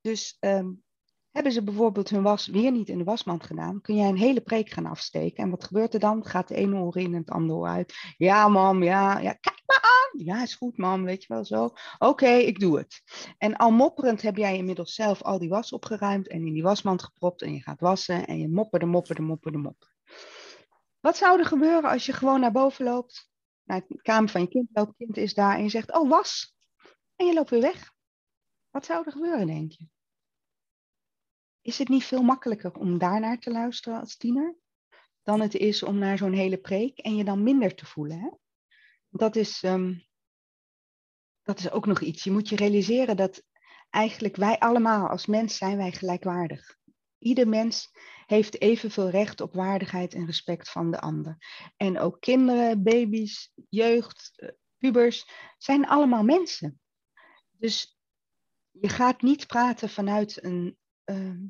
Dus 0.00 0.36
um, 0.40 0.82
hebben 1.30 1.52
ze 1.52 1.62
bijvoorbeeld 1.62 2.10
hun 2.10 2.22
was 2.22 2.46
weer 2.46 2.70
niet 2.70 2.88
in 2.88 2.98
de 2.98 3.04
wasmand 3.04 3.44
gedaan, 3.44 3.80
kun 3.80 3.96
jij 3.96 4.08
een 4.08 4.16
hele 4.16 4.40
preek 4.40 4.68
gaan 4.68 4.86
afsteken. 4.86 5.44
En 5.44 5.50
wat 5.50 5.64
gebeurt 5.64 5.94
er 5.94 6.00
dan? 6.00 6.26
Gaat 6.26 6.48
de 6.48 6.54
ene 6.54 6.76
oor 6.76 6.96
in 6.96 7.14
en 7.14 7.20
het 7.20 7.30
andere 7.30 7.58
oor 7.58 7.68
uit. 7.68 7.94
Ja, 8.16 8.48
mam, 8.48 8.82
ja, 8.82 9.18
ja, 9.18 9.32
kijk 9.32 9.62
maar 9.66 9.80
aan. 9.82 10.24
Ja, 10.24 10.42
is 10.42 10.54
goed, 10.54 10.76
mam, 10.76 11.04
weet 11.04 11.22
je 11.22 11.34
wel 11.34 11.44
zo. 11.44 11.70
Oké, 11.98 12.28
ik 12.28 12.60
doe 12.60 12.78
het. 12.78 13.02
En 13.38 13.56
al 13.56 13.70
mopperend 13.70 14.22
heb 14.22 14.36
jij 14.36 14.56
inmiddels 14.56 14.94
zelf 14.94 15.22
al 15.22 15.38
die 15.38 15.48
was 15.48 15.72
opgeruimd 15.72 16.28
en 16.28 16.46
in 16.46 16.52
die 16.52 16.62
wasmand 16.62 17.02
gepropt 17.02 17.42
en 17.42 17.54
je 17.54 17.62
gaat 17.62 17.80
wassen 17.80 18.26
en 18.26 18.38
je 18.38 18.48
mopperde, 18.48 18.86
mopperde, 18.86 19.22
mopperde, 19.22 19.58
mopperde. 19.58 19.94
Wat 21.00 21.16
zou 21.16 21.38
er 21.38 21.46
gebeuren 21.46 21.90
als 21.90 22.06
je 22.06 22.12
gewoon 22.12 22.40
naar 22.40 22.52
boven 22.52 22.84
loopt, 22.84 23.30
naar 23.64 23.84
de 23.88 24.02
kamer 24.02 24.30
van 24.30 24.40
je 24.40 24.48
kind 24.48 24.68
loopt, 24.72 24.96
kind 24.96 25.16
is 25.16 25.34
daar 25.34 25.56
en 25.56 25.62
je 25.62 25.68
zegt, 25.68 25.92
oh, 25.92 26.08
was. 26.08 26.54
En 27.16 27.26
je 27.26 27.34
loopt 27.34 27.50
weer 27.50 27.60
weg. 27.60 27.92
Wat 28.70 28.84
zou 28.84 29.04
er 29.06 29.12
gebeuren, 29.12 29.46
denk 29.46 29.72
je? 29.72 29.86
Is 31.62 31.78
het 31.78 31.88
niet 31.88 32.04
veel 32.04 32.22
makkelijker 32.22 32.72
om 32.72 32.98
daarnaar 32.98 33.38
te 33.38 33.50
luisteren 33.50 34.00
als 34.00 34.16
tiener 34.16 34.56
dan 35.22 35.40
het 35.40 35.54
is 35.54 35.82
om 35.82 35.98
naar 35.98 36.18
zo'n 36.18 36.32
hele 36.32 36.58
preek 36.58 36.98
en 36.98 37.16
je 37.16 37.24
dan 37.24 37.42
minder 37.42 37.74
te 37.74 37.86
voelen? 37.86 38.20
Hè? 38.20 38.28
Dat, 39.08 39.36
is, 39.36 39.62
ehm, 39.62 39.94
dat 41.42 41.58
is 41.58 41.70
ook 41.70 41.86
nog 41.86 42.00
iets. 42.00 42.24
Je 42.24 42.30
moet 42.30 42.48
je 42.48 42.56
realiseren 42.56 43.16
dat 43.16 43.42
eigenlijk 43.90 44.36
wij 44.36 44.58
allemaal 44.58 45.08
als 45.08 45.26
mens 45.26 45.56
zijn 45.56 45.76
wij 45.76 45.92
gelijkwaardig. 45.92 46.78
Ieder 47.18 47.48
mens 47.48 47.90
heeft 48.26 48.60
evenveel 48.60 49.10
recht 49.10 49.40
op 49.40 49.54
waardigheid 49.54 50.14
en 50.14 50.26
respect 50.26 50.70
van 50.70 50.90
de 50.90 51.00
ander. 51.00 51.36
En 51.76 51.98
ook 51.98 52.20
kinderen, 52.20 52.82
baby's, 52.82 53.52
jeugd, 53.68 54.32
eh, 54.34 54.48
pubers 54.78 55.28
zijn 55.58 55.86
allemaal 55.86 56.22
mensen. 56.22 56.80
Dus 57.50 57.98
je 58.70 58.88
gaat 58.88 59.22
niet 59.22 59.46
praten 59.46 59.88
vanuit 59.88 60.44
een 60.44 60.78
Ehm, 61.10 61.46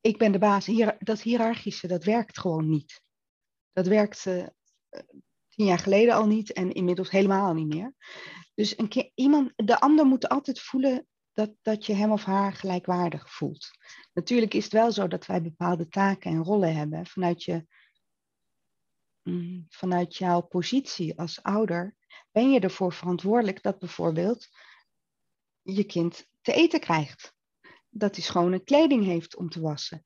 ik 0.00 0.18
ben 0.18 0.32
de 0.32 0.38
baas. 0.38 0.66
Hier, 0.66 0.96
dat 0.98 1.22
hiërarchische, 1.22 1.86
dat 1.86 2.04
werkt 2.04 2.38
gewoon 2.38 2.68
niet. 2.68 3.02
Dat 3.72 3.86
werkte 3.86 4.54
uh, 4.90 5.00
tien 5.48 5.66
jaar 5.66 5.78
geleden 5.78 6.14
al 6.14 6.26
niet 6.26 6.52
en 6.52 6.72
inmiddels 6.72 7.10
helemaal 7.10 7.54
niet 7.54 7.66
meer. 7.66 7.94
Dus 8.54 8.78
een 8.78 8.88
keer, 8.88 9.10
iemand, 9.14 9.52
de 9.56 9.80
ander 9.80 10.06
moet 10.06 10.28
altijd 10.28 10.60
voelen 10.60 11.06
dat, 11.32 11.54
dat 11.62 11.86
je 11.86 11.94
hem 11.94 12.12
of 12.12 12.24
haar 12.24 12.52
gelijkwaardig 12.52 13.32
voelt. 13.32 13.70
Natuurlijk 14.12 14.54
is 14.54 14.64
het 14.64 14.72
wel 14.72 14.92
zo 14.92 15.08
dat 15.08 15.26
wij 15.26 15.42
bepaalde 15.42 15.88
taken 15.88 16.30
en 16.30 16.44
rollen 16.44 16.76
hebben 16.76 17.06
vanuit, 17.06 17.42
je, 17.42 17.66
mm, 19.22 19.66
vanuit 19.68 20.16
jouw 20.16 20.40
positie 20.40 21.18
als 21.18 21.42
ouder. 21.42 21.96
Ben 22.30 22.50
je 22.50 22.60
ervoor 22.60 22.92
verantwoordelijk 22.92 23.62
dat 23.62 23.78
bijvoorbeeld 23.78 24.48
je 25.62 25.84
kind 25.84 26.26
te 26.40 26.52
eten 26.52 26.80
krijgt? 26.80 27.35
Dat 27.98 28.14
hij 28.14 28.24
schone 28.24 28.58
kleding 28.58 29.04
heeft 29.04 29.36
om 29.36 29.48
te 29.48 29.60
wassen. 29.60 30.04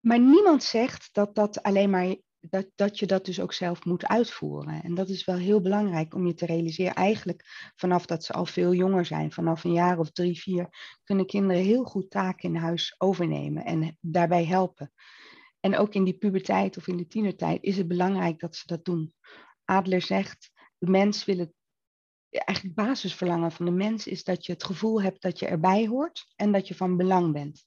Maar 0.00 0.20
niemand 0.20 0.62
zegt 0.62 1.08
dat, 1.12 1.34
dat, 1.34 1.62
alleen 1.62 1.90
maar, 1.90 2.16
dat, 2.40 2.66
dat 2.74 2.98
je 2.98 3.06
dat 3.06 3.24
dus 3.24 3.40
ook 3.40 3.52
zelf 3.52 3.84
moet 3.84 4.06
uitvoeren. 4.06 4.82
En 4.82 4.94
dat 4.94 5.08
is 5.08 5.24
wel 5.24 5.36
heel 5.36 5.60
belangrijk 5.60 6.14
om 6.14 6.26
je 6.26 6.34
te 6.34 6.46
realiseren. 6.46 6.94
Eigenlijk 6.94 7.72
vanaf 7.76 8.06
dat 8.06 8.24
ze 8.24 8.32
al 8.32 8.46
veel 8.46 8.74
jonger 8.74 9.04
zijn, 9.04 9.32
vanaf 9.32 9.64
een 9.64 9.72
jaar 9.72 9.98
of 9.98 10.10
drie, 10.10 10.40
vier, 10.40 10.68
kunnen 11.04 11.26
kinderen 11.26 11.62
heel 11.62 11.84
goed 11.84 12.10
taken 12.10 12.48
in 12.48 12.60
huis 12.60 12.94
overnemen 12.98 13.64
en 13.64 13.96
daarbij 14.00 14.44
helpen. 14.44 14.92
En 15.60 15.76
ook 15.76 15.94
in 15.94 16.04
die 16.04 16.18
puberteit 16.18 16.76
of 16.76 16.86
in 16.86 16.96
de 16.96 17.06
tienertijd 17.06 17.62
is 17.62 17.76
het 17.76 17.88
belangrijk 17.88 18.38
dat 18.38 18.56
ze 18.56 18.62
dat 18.66 18.84
doen. 18.84 19.14
Adler 19.64 20.02
zegt, 20.02 20.50
de 20.78 20.90
mens 20.90 21.24
wil 21.24 21.38
het, 21.38 21.52
eigenlijk 22.38 22.76
basisverlangen 22.76 23.52
van 23.52 23.64
de 23.64 23.72
mens 23.72 24.06
is 24.06 24.24
dat 24.24 24.46
je 24.46 24.52
het 24.52 24.64
gevoel 24.64 25.02
hebt 25.02 25.22
dat 25.22 25.38
je 25.38 25.46
erbij 25.46 25.86
hoort 25.86 26.32
en 26.36 26.52
dat 26.52 26.68
je 26.68 26.74
van 26.74 26.96
belang 26.96 27.32
bent. 27.32 27.64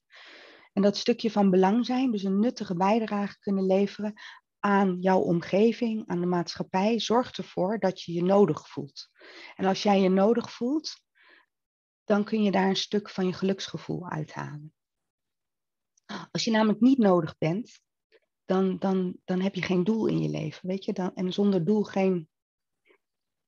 En 0.73 0.81
dat 0.81 0.97
stukje 0.97 1.31
van 1.31 1.49
belang 1.49 1.85
zijn, 1.85 2.11
dus 2.11 2.23
een 2.23 2.39
nuttige 2.39 2.75
bijdrage 2.75 3.39
kunnen 3.39 3.65
leveren 3.65 4.13
aan 4.59 4.97
jouw 4.99 5.19
omgeving, 5.19 6.07
aan 6.07 6.19
de 6.19 6.25
maatschappij, 6.25 6.99
zorgt 6.99 7.37
ervoor 7.37 7.79
dat 7.79 8.01
je 8.01 8.13
je 8.13 8.23
nodig 8.23 8.69
voelt. 8.69 9.09
En 9.55 9.65
als 9.65 9.83
jij 9.83 10.01
je 10.01 10.09
nodig 10.09 10.51
voelt, 10.51 11.03
dan 12.03 12.23
kun 12.23 12.43
je 12.43 12.51
daar 12.51 12.67
een 12.67 12.75
stuk 12.75 13.09
van 13.09 13.25
je 13.25 13.33
geluksgevoel 13.33 14.09
uithalen. 14.09 14.73
Als 16.31 16.43
je 16.43 16.51
namelijk 16.51 16.79
niet 16.79 16.97
nodig 16.97 17.37
bent, 17.37 17.79
dan, 18.45 18.77
dan, 18.77 19.17
dan 19.25 19.41
heb 19.41 19.55
je 19.55 19.61
geen 19.61 19.83
doel 19.83 20.07
in 20.07 20.21
je 20.21 20.29
leven, 20.29 20.67
weet 20.67 20.85
je? 20.85 20.93
Dan, 20.93 21.15
en 21.15 21.33
zonder 21.33 21.65
doel 21.65 21.83
geen 21.83 22.29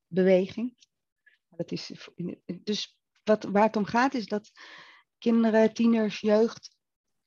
beweging. 0.08 0.78
Dat 1.58 1.72
is, 1.72 1.92
dus 2.64 2.98
wat, 3.24 3.44
waar 3.44 3.64
het 3.64 3.76
om 3.76 3.86
gaat 3.86 4.14
is 4.14 4.26
dat 4.26 4.52
kinderen, 5.18 5.74
tieners, 5.74 6.20
jeugd 6.20 6.76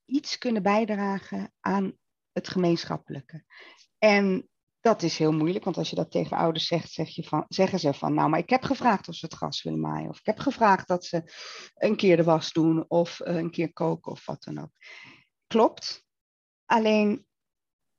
iets 0.05 0.39
kunnen 0.39 0.63
bijdragen 0.63 1.53
aan 1.61 1.99
het 2.33 2.49
gemeenschappelijke. 2.49 3.45
En 3.99 4.49
dat 4.81 5.03
is 5.03 5.19
heel 5.19 5.33
moeilijk, 5.33 5.65
want 5.65 5.77
als 5.77 5.91
je 5.91 5.97
dat 5.97 6.11
tegen 6.11 6.37
ouders 6.37 6.67
zegt, 6.67 6.91
zeg 6.91 7.09
je 7.09 7.25
van, 7.25 7.45
zeggen 7.49 7.79
ze 7.79 7.95
van, 7.95 8.15
nou, 8.15 8.29
maar 8.29 8.39
ik 8.39 8.51
heb 8.51 8.63
gevraagd 8.63 9.09
of 9.09 9.15
ze 9.15 9.25
het 9.25 9.35
gras 9.35 9.63
willen 9.63 9.81
maaien, 9.81 10.09
of 10.09 10.19
ik 10.19 10.27
heb 10.27 10.39
gevraagd 10.39 10.89
dat 10.89 11.05
ze 11.05 11.23
een 11.75 11.97
keer 11.97 12.17
de 12.17 12.23
was 12.23 12.53
doen, 12.53 12.85
of 12.89 13.21
eh, 13.21 13.35
een 13.35 13.51
keer 13.51 13.73
koken, 13.73 14.13
of 14.13 14.27
wat 14.27 14.43
dan 14.43 14.59
ook. 14.59 14.73
Klopt. 15.47 16.05
Alleen, 16.65 17.27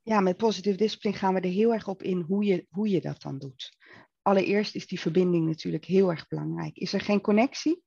ja, 0.02 0.20
met 0.20 0.38
positieve 0.38 0.78
discipline 0.78 1.18
gaan 1.18 1.34
we 1.34 1.40
er 1.40 1.50
heel 1.50 1.74
erg 1.74 1.88
op 1.88 2.04
in 2.04 2.20
hoe 2.22 2.44
je, 2.44 2.66
hoe 2.70 2.90
je 2.90 3.02
dat 3.02 3.22
dan 3.22 3.38
doet. 3.38 3.78
Allereerst 4.22 4.76
is 4.76 4.88
die 4.88 5.00
verbinding 5.00 5.48
natuurlijk 5.48 5.86
heel 5.86 6.10
erg 6.10 6.28
belangrijk. 6.28 6.78
Is 6.78 6.94
er 6.94 7.02
geen 7.02 7.22
connectie, 7.22 7.84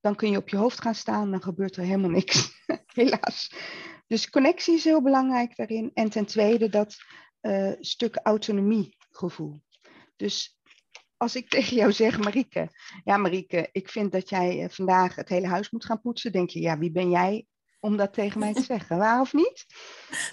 dan 0.00 0.14
kun 0.14 0.30
je 0.30 0.36
op 0.36 0.48
je 0.48 0.56
hoofd 0.56 0.80
gaan 0.80 0.94
staan, 0.94 1.30
dan 1.30 1.42
gebeurt 1.42 1.76
er 1.76 1.82
helemaal 1.82 2.10
niks, 2.10 2.64
helaas. 2.92 3.54
Dus 4.06 4.30
connectie 4.30 4.74
is 4.74 4.84
heel 4.84 5.02
belangrijk 5.02 5.56
daarin. 5.56 5.90
En 5.94 6.10
ten 6.10 6.24
tweede 6.24 6.68
dat 6.68 6.96
uh, 7.40 7.72
stuk 7.80 8.16
autonomiegevoel. 8.22 9.62
Dus 10.16 10.58
als 11.16 11.36
ik 11.36 11.48
tegen 11.54 11.76
jou 11.76 11.92
zeg, 11.92 12.18
Marieke, 12.18 12.68
ja 13.04 13.16
Marieke, 13.16 13.68
ik 13.72 13.88
vind 13.88 14.12
dat 14.12 14.28
jij 14.28 14.62
eh, 14.62 14.68
vandaag 14.68 15.14
het 15.14 15.28
hele 15.28 15.46
huis 15.46 15.70
moet 15.70 15.84
gaan 15.84 16.00
poetsen, 16.00 16.32
denk 16.32 16.50
je, 16.50 16.60
ja, 16.60 16.78
wie 16.78 16.92
ben 16.92 17.10
jij 17.10 17.46
om 17.84 17.96
dat 17.96 18.12
tegen 18.12 18.38
mij 18.38 18.52
te 18.52 18.62
zeggen, 18.72 18.98
waar 18.98 19.20
of 19.20 19.32
niet? 19.32 19.66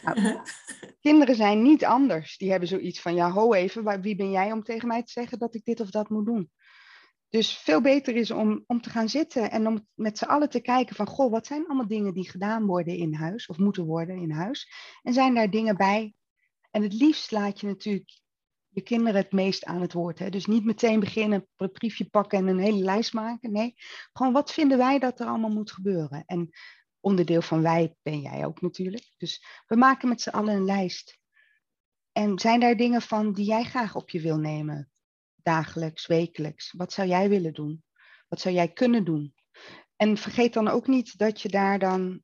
Nou, 0.04 0.40
kinderen 1.08 1.36
zijn 1.36 1.62
niet 1.62 1.86
anders. 1.86 2.38
Die 2.38 2.50
hebben 2.50 2.68
zoiets 2.68 3.02
van, 3.02 3.16
ja, 3.16 3.32
ho 3.32 3.54
even, 3.54 4.02
wie 4.02 4.16
ben 4.16 4.32
jij 4.32 4.52
om 4.52 4.64
tegen 4.64 4.88
mij 4.88 5.04
te 5.04 5.12
zeggen 5.12 5.40
dat 5.40 5.56
ik 5.56 5.64
dit 5.64 5.80
of 5.80 5.90
dat 5.90 6.10
moet 6.10 6.26
doen? 6.26 6.52
Dus 7.30 7.58
veel 7.58 7.82
beter 7.82 8.16
is 8.16 8.32
om, 8.32 8.64
om 8.68 8.82
te 8.82 8.90
gaan 8.90 9.10
zitten 9.10 9.52
en 9.52 9.68
om 9.68 9.88
met 9.94 10.18
z'n 10.18 10.26
allen 10.26 10.50
te 10.50 10.62
kijken 10.62 10.96
van, 10.96 11.08
goh, 11.08 11.32
wat 11.32 11.46
zijn 11.46 11.66
allemaal 11.66 11.88
dingen 11.88 12.14
die 12.14 12.30
gedaan 12.30 12.66
worden 12.66 12.96
in 12.96 13.14
huis 13.14 13.48
of 13.48 13.58
moeten 13.58 13.86
worden 13.86 14.16
in 14.16 14.32
huis? 14.32 14.72
En 15.02 15.14
zijn 15.14 15.34
daar 15.34 15.50
dingen 15.50 15.78
bij 15.78 16.14
en 16.72 16.84
het 16.84 16.94
liefst 16.94 17.32
laat 17.32 17.60
je 17.60 17.68
natuurlijk 17.68 18.22
je 18.74 18.82
kinderen 18.82 19.22
het 19.22 19.32
meest 19.32 19.66
aan 19.66 19.82
het 19.82 19.94
woord. 19.94 20.20
Hè? 20.20 20.30
Dus 20.30 20.46
niet 20.46 20.66
meteen 20.66 21.00
beginnen, 21.00 21.48
een 21.56 21.72
briefje 21.72 22.06
pakken 22.06 22.38
en 22.40 22.48
een 22.48 22.60
hele 22.60 22.84
lijst 22.84 23.14
maken. 23.14 23.52
Nee, 23.52 23.74
gewoon 24.14 24.34
wat 24.34 24.52
vinden 24.52 24.78
wij 24.78 25.00
dat 25.00 25.20
er 25.20 25.28
allemaal 25.28 25.50
moet 25.50 25.72
gebeuren? 25.72 26.24
En 26.26 26.50
onderdeel 27.02 27.42
van 27.42 27.62
wij 27.62 27.96
ben 28.02 28.22
jij 28.22 28.46
ook 28.46 28.62
natuurlijk. 28.62 29.14
Dus 29.18 29.46
we 29.68 29.76
maken 29.76 30.10
met 30.10 30.22
z'n 30.22 30.30
allen 30.30 30.56
een 30.56 30.66
lijst. 30.66 31.20
En 32.12 32.40
zijn 32.40 32.60
daar 32.60 32.76
dingen 32.76 33.02
van 33.02 33.34
die 33.34 33.46
jij 33.46 33.64
graag 33.64 33.96
op 33.96 34.10
je 34.10 34.22
wil 34.22 34.38
nemen? 34.38 34.92
Dagelijks, 35.36 36.08
wekelijks. 36.08 36.72
Wat 36.72 36.94
zou 36.94 37.08
jij 37.08 37.30
willen 37.30 37.54
doen? 37.54 37.84
Wat 38.28 38.42
zou 38.42 38.56
jij 38.56 38.72
kunnen 38.72 39.06
doen? 39.06 39.36
En 39.96 40.18
vergeet 40.18 40.54
dan 40.54 40.68
ook 40.68 40.88
niet 40.88 41.18
dat 41.18 41.42
je 41.42 41.50
daar 41.50 41.80
dan, 41.80 42.24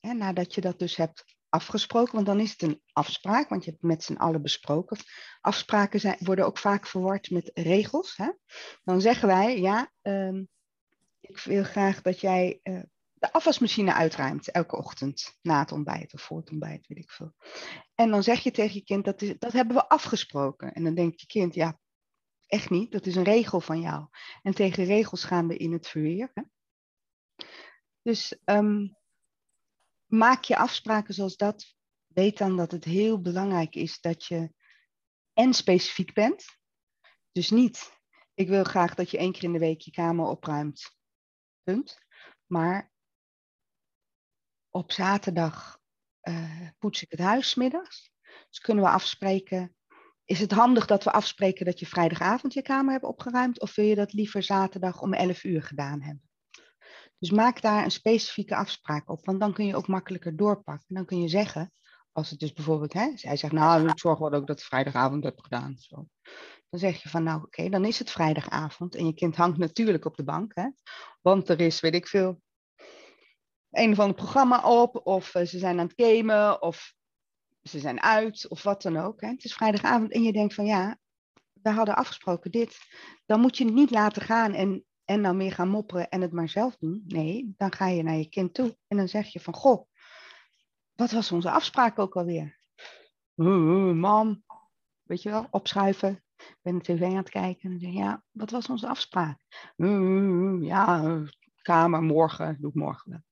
nadat 0.00 0.54
je 0.54 0.60
dat 0.60 0.78
dus 0.78 0.96
hebt 0.96 1.24
afgesproken, 1.48 2.14
want 2.14 2.26
dan 2.26 2.40
is 2.40 2.50
het 2.50 2.62
een 2.62 2.82
afspraak, 2.92 3.48
want 3.48 3.64
je 3.64 3.70
hebt 3.70 3.82
met 3.82 4.04
z'n 4.04 4.16
allen 4.16 4.42
besproken. 4.42 4.98
Afspraken 5.40 6.00
zijn, 6.00 6.16
worden 6.18 6.46
ook 6.46 6.58
vaak 6.58 6.86
verward 6.86 7.30
met 7.30 7.50
regels. 7.54 8.16
Hè? 8.16 8.30
Dan 8.82 9.00
zeggen 9.00 9.28
wij, 9.28 9.60
ja, 9.60 9.92
ehm, 10.02 10.44
ik 11.20 11.38
wil 11.38 11.64
graag 11.64 12.02
dat 12.02 12.20
jij 12.20 12.60
uh, 12.62 12.82
de 13.20 13.32
afwasmachine 13.32 13.94
uitruimt 13.94 14.50
elke 14.50 14.76
ochtend 14.76 15.38
na 15.42 15.58
het 15.58 15.72
ontbijt 15.72 16.14
of 16.14 16.22
voor 16.22 16.38
het 16.38 16.50
ontbijt, 16.50 16.86
weet 16.86 16.98
ik 16.98 17.10
veel. 17.10 17.34
En 17.94 18.10
dan 18.10 18.22
zeg 18.22 18.42
je 18.42 18.50
tegen 18.50 18.74
je 18.74 18.84
kind, 18.84 19.04
dat, 19.04 19.22
is, 19.22 19.38
dat 19.38 19.52
hebben 19.52 19.76
we 19.76 19.88
afgesproken. 19.88 20.72
En 20.72 20.84
dan 20.84 20.94
denkt 20.94 21.20
je 21.20 21.26
kind, 21.26 21.54
ja, 21.54 21.78
echt 22.46 22.70
niet, 22.70 22.92
dat 22.92 23.06
is 23.06 23.16
een 23.16 23.22
regel 23.22 23.60
van 23.60 23.80
jou. 23.80 24.06
En 24.42 24.54
tegen 24.54 24.84
regels 24.84 25.24
gaan 25.24 25.48
we 25.48 25.56
in 25.56 25.72
het 25.72 25.88
verweer. 25.88 26.30
Hè? 26.34 26.42
Dus 28.02 28.38
um, 28.44 28.96
maak 30.06 30.44
je 30.44 30.56
afspraken 30.56 31.14
zoals 31.14 31.36
dat. 31.36 31.74
Weet 32.06 32.38
dan 32.38 32.56
dat 32.56 32.70
het 32.70 32.84
heel 32.84 33.20
belangrijk 33.20 33.74
is 33.74 34.00
dat 34.00 34.24
je 34.24 34.52
en 35.32 35.54
specifiek 35.54 36.14
bent. 36.14 36.44
Dus 37.32 37.50
niet, 37.50 37.98
ik 38.34 38.48
wil 38.48 38.64
graag 38.64 38.94
dat 38.94 39.10
je 39.10 39.18
één 39.18 39.32
keer 39.32 39.44
in 39.44 39.52
de 39.52 39.58
week 39.58 39.80
je 39.80 39.90
kamer 39.90 40.26
opruimt. 40.26 40.96
Punt. 41.62 41.98
Maar 42.46 42.92
op 44.70 44.92
zaterdag 44.92 45.78
uh, 46.28 46.68
poets 46.78 47.02
ik 47.02 47.10
het 47.10 47.20
huis 47.20 47.54
middags. 47.54 48.10
Dus 48.48 48.58
kunnen 48.58 48.84
we 48.84 48.90
afspreken. 48.90 49.74
Is 50.24 50.40
het 50.40 50.52
handig 50.52 50.86
dat 50.86 51.04
we 51.04 51.12
afspreken 51.12 51.64
dat 51.64 51.78
je 51.78 51.86
vrijdagavond 51.86 52.52
je 52.52 52.62
kamer 52.62 52.92
hebt 52.92 53.04
opgeruimd? 53.04 53.60
Of 53.60 53.74
wil 53.74 53.84
je 53.84 53.94
dat 53.94 54.12
liever 54.12 54.42
zaterdag 54.42 55.00
om 55.02 55.12
11 55.12 55.44
uur 55.44 55.62
gedaan 55.62 56.02
hebben? 56.02 56.30
Dus 57.18 57.30
maak 57.30 57.60
daar 57.60 57.84
een 57.84 57.90
specifieke 57.90 58.56
afspraak 58.56 59.10
op, 59.10 59.24
want 59.24 59.40
dan 59.40 59.52
kun 59.52 59.66
je 59.66 59.76
ook 59.76 59.86
makkelijker 59.86 60.36
doorpakken. 60.36 60.94
Dan 60.94 61.04
kun 61.04 61.20
je 61.20 61.28
zeggen, 61.28 61.72
als 62.12 62.30
het 62.30 62.38
dus 62.38 62.52
bijvoorbeeld, 62.52 62.92
hè, 62.92 63.16
zij 63.16 63.36
zegt, 63.36 63.52
nou, 63.52 63.88
ik 63.88 63.98
zorg 63.98 64.18
wel 64.18 64.32
ook 64.32 64.46
dat 64.46 64.62
vrijdagavond 64.62 65.24
heb 65.24 65.40
gedaan. 65.40 65.76
Zo. 65.78 66.06
Dan 66.70 66.80
zeg 66.80 67.02
je 67.02 67.08
van, 67.08 67.22
nou 67.22 67.42
oké, 67.42 67.68
dan 67.68 67.84
is 67.84 67.98
het 67.98 68.10
vrijdagavond 68.10 68.94
en 68.94 69.06
je 69.06 69.14
kind 69.14 69.36
hangt 69.36 69.58
natuurlijk 69.58 70.04
op 70.04 70.16
de 70.16 70.24
bank, 70.24 70.52
hè, 70.54 70.68
want 71.20 71.48
er 71.48 71.60
is, 71.60 71.80
weet 71.80 71.94
ik 71.94 72.06
veel, 72.06 72.40
een 73.70 73.90
of 73.90 73.98
ander 73.98 74.16
programma 74.16 74.80
op, 74.80 75.06
of 75.06 75.34
eh, 75.34 75.46
ze 75.46 75.58
zijn 75.58 75.78
aan 75.78 75.86
het 75.86 76.06
gamen, 76.06 76.62
of 76.62 76.94
ze 77.62 77.78
zijn 77.78 78.02
uit, 78.02 78.48
of 78.48 78.62
wat 78.62 78.82
dan 78.82 78.96
ook. 78.96 79.20
Hè. 79.20 79.28
Het 79.28 79.44
is 79.44 79.54
vrijdagavond 79.54 80.12
en 80.12 80.22
je 80.22 80.32
denkt 80.32 80.54
van, 80.54 80.64
ja, 80.64 80.98
we 81.62 81.70
hadden 81.70 81.96
afgesproken 81.96 82.50
dit. 82.50 82.78
Dan 83.26 83.40
moet 83.40 83.56
je 83.56 83.64
het 83.64 83.74
niet 83.74 83.90
laten 83.90 84.22
gaan 84.22 84.54
en 84.54 84.84
en 85.10 85.22
dan 85.22 85.36
meer 85.36 85.52
gaan 85.52 85.68
mopperen 85.68 86.08
en 86.08 86.20
het 86.20 86.32
maar 86.32 86.48
zelf 86.48 86.76
doen. 86.76 87.02
Nee, 87.06 87.54
dan 87.56 87.72
ga 87.72 87.86
je 87.86 88.02
naar 88.02 88.16
je 88.16 88.28
kind 88.28 88.54
toe 88.54 88.76
en 88.88 88.96
dan 88.96 89.08
zeg 89.08 89.26
je 89.26 89.40
van, 89.40 89.54
goh, 89.54 89.86
wat 90.94 91.10
was 91.10 91.32
onze 91.32 91.50
afspraak 91.50 91.98
ook 91.98 92.16
alweer? 92.16 92.58
Mam, 93.94 94.44
weet 95.02 95.22
je 95.22 95.30
wel, 95.30 95.46
opschuiven. 95.50 96.24
Ik 96.36 96.58
ben 96.62 96.78
de 96.78 96.80
tv 96.80 97.02
aan 97.02 97.16
het 97.16 97.30
kijken 97.30 97.70
en 97.70 97.92
ja, 97.92 98.22
wat 98.30 98.50
was 98.50 98.68
onze 98.68 98.88
afspraak? 98.88 99.44
Ja, 100.60 101.22
kamer, 101.62 102.02
morgen, 102.02 102.56
doe 102.60 102.70
ik 102.70 102.76
morgen 102.76 103.10
wel. 103.10 103.22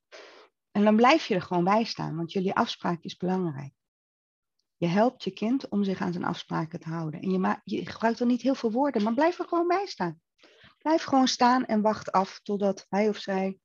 En 0.79 0.85
dan 0.85 0.97
blijf 0.97 1.27
je 1.27 1.35
er 1.35 1.43
gewoon 1.43 1.64
bij 1.64 1.85
staan, 1.85 2.17
want 2.17 2.33
jullie 2.33 2.55
afspraak 2.55 3.03
is 3.03 3.17
belangrijk. 3.17 3.73
Je 4.77 4.87
helpt 4.87 5.25
je 5.25 5.31
kind 5.31 5.69
om 5.69 5.85
zich 5.85 6.01
aan 6.01 6.12
zijn 6.12 6.25
afspraken 6.25 6.81
te 6.81 6.88
houden. 6.88 7.21
En 7.21 7.31
je, 7.31 7.61
je 7.64 7.87
gebruikt 7.87 8.19
dan 8.19 8.29
niet 8.29 8.43
heel 8.43 8.55
veel 8.55 8.73
woorden, 8.73 9.03
maar 9.03 9.14
blijf 9.14 9.38
er 9.38 9.49
gewoon 9.49 9.67
bij 9.67 9.87
staan. 9.87 10.21
Blijf 10.79 11.03
gewoon 11.03 11.29
staan 11.29 11.64
en 11.67 11.81
wacht 11.81 12.12
af 12.12 12.41
totdat 12.43 12.87
hij 12.88 13.09
of 13.09 13.17
zij 13.17 13.59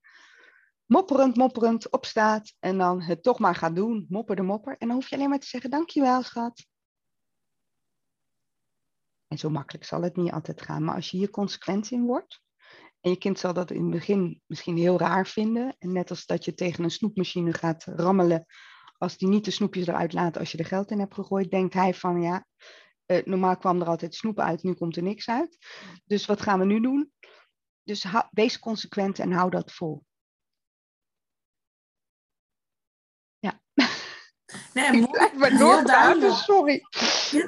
mopperend, 0.86 1.36
mopperend 1.36 1.90
opstaat 1.92 2.54
en 2.60 2.78
dan 2.78 3.02
het 3.02 3.24
toch 3.24 3.40
maar 3.40 3.56
gaat 3.56 3.76
doen, 3.76 4.06
mopper 4.10 4.36
de 4.36 4.42
mopper. 4.42 4.78
En 4.78 4.88
dan 4.88 4.96
hoef 4.96 5.10
je 5.10 5.16
alleen 5.16 5.30
maar 5.30 5.40
te 5.40 5.48
zeggen, 5.48 5.70
dankjewel 5.70 6.24
schat. 6.24 6.66
En 9.28 9.38
zo 9.38 9.50
makkelijk 9.50 9.86
zal 9.86 10.02
het 10.02 10.16
niet 10.16 10.32
altijd 10.32 10.62
gaan, 10.62 10.84
maar 10.84 10.96
als 10.96 11.10
je 11.10 11.18
hier 11.18 11.30
consequent 11.30 11.92
in 11.92 12.06
wordt, 12.06 12.42
en 13.04 13.10
je 13.10 13.18
kind 13.18 13.40
zal 13.40 13.54
dat 13.54 13.72
in 13.72 13.82
het 13.82 13.92
begin 13.92 14.42
misschien 14.46 14.78
heel 14.78 15.00
raar 15.00 15.28
vinden, 15.28 15.76
en 15.80 15.92
net 15.92 16.10
als 16.10 16.26
dat 16.26 16.46
je 16.46 16.54
tegen 16.54 16.84
een 16.84 16.92
snoepmachine 16.92 17.54
gaat 17.54 17.84
rammelen, 17.84 18.46
als 18.98 19.18
die 19.18 19.28
niet 19.28 19.46
de 19.46 19.52
snoepjes 19.52 19.88
eruit 19.88 20.14
laat 20.14 20.38
als 20.38 20.52
je 20.52 20.58
er 20.58 20.66
geld 20.66 20.92
in 20.92 21.00
hebt 21.00 21.14
gegooid, 21.14 21.52
denkt 21.52 21.74
hij 21.74 21.94
van 21.94 22.22
ja, 22.22 22.46
uh, 23.06 23.24
normaal 23.26 23.58
kwam 23.58 23.82
er 23.82 23.88
altijd 23.88 24.16
snoep 24.16 24.40
uit, 24.40 24.64
nu 24.64 24.74
komt 24.74 24.96
er 24.96 25.04
niks 25.04 25.30
uit. 25.30 25.58
Dus 26.06 26.26
wat 26.26 26.42
gaan 26.42 26.60
we 26.60 26.66
nu 26.66 26.82
doen? 26.82 27.12
Dus 27.84 28.06
wees 28.32 28.60
consequent 28.60 29.20
en 29.20 29.32
hou 29.32 29.50
dat 29.50 29.72
vol. 29.72 30.04
Nee, 34.92 35.02
mooi. 35.02 35.30
maar 35.38 35.58
doorpraten, 35.58 36.34
sorry. 36.34 36.82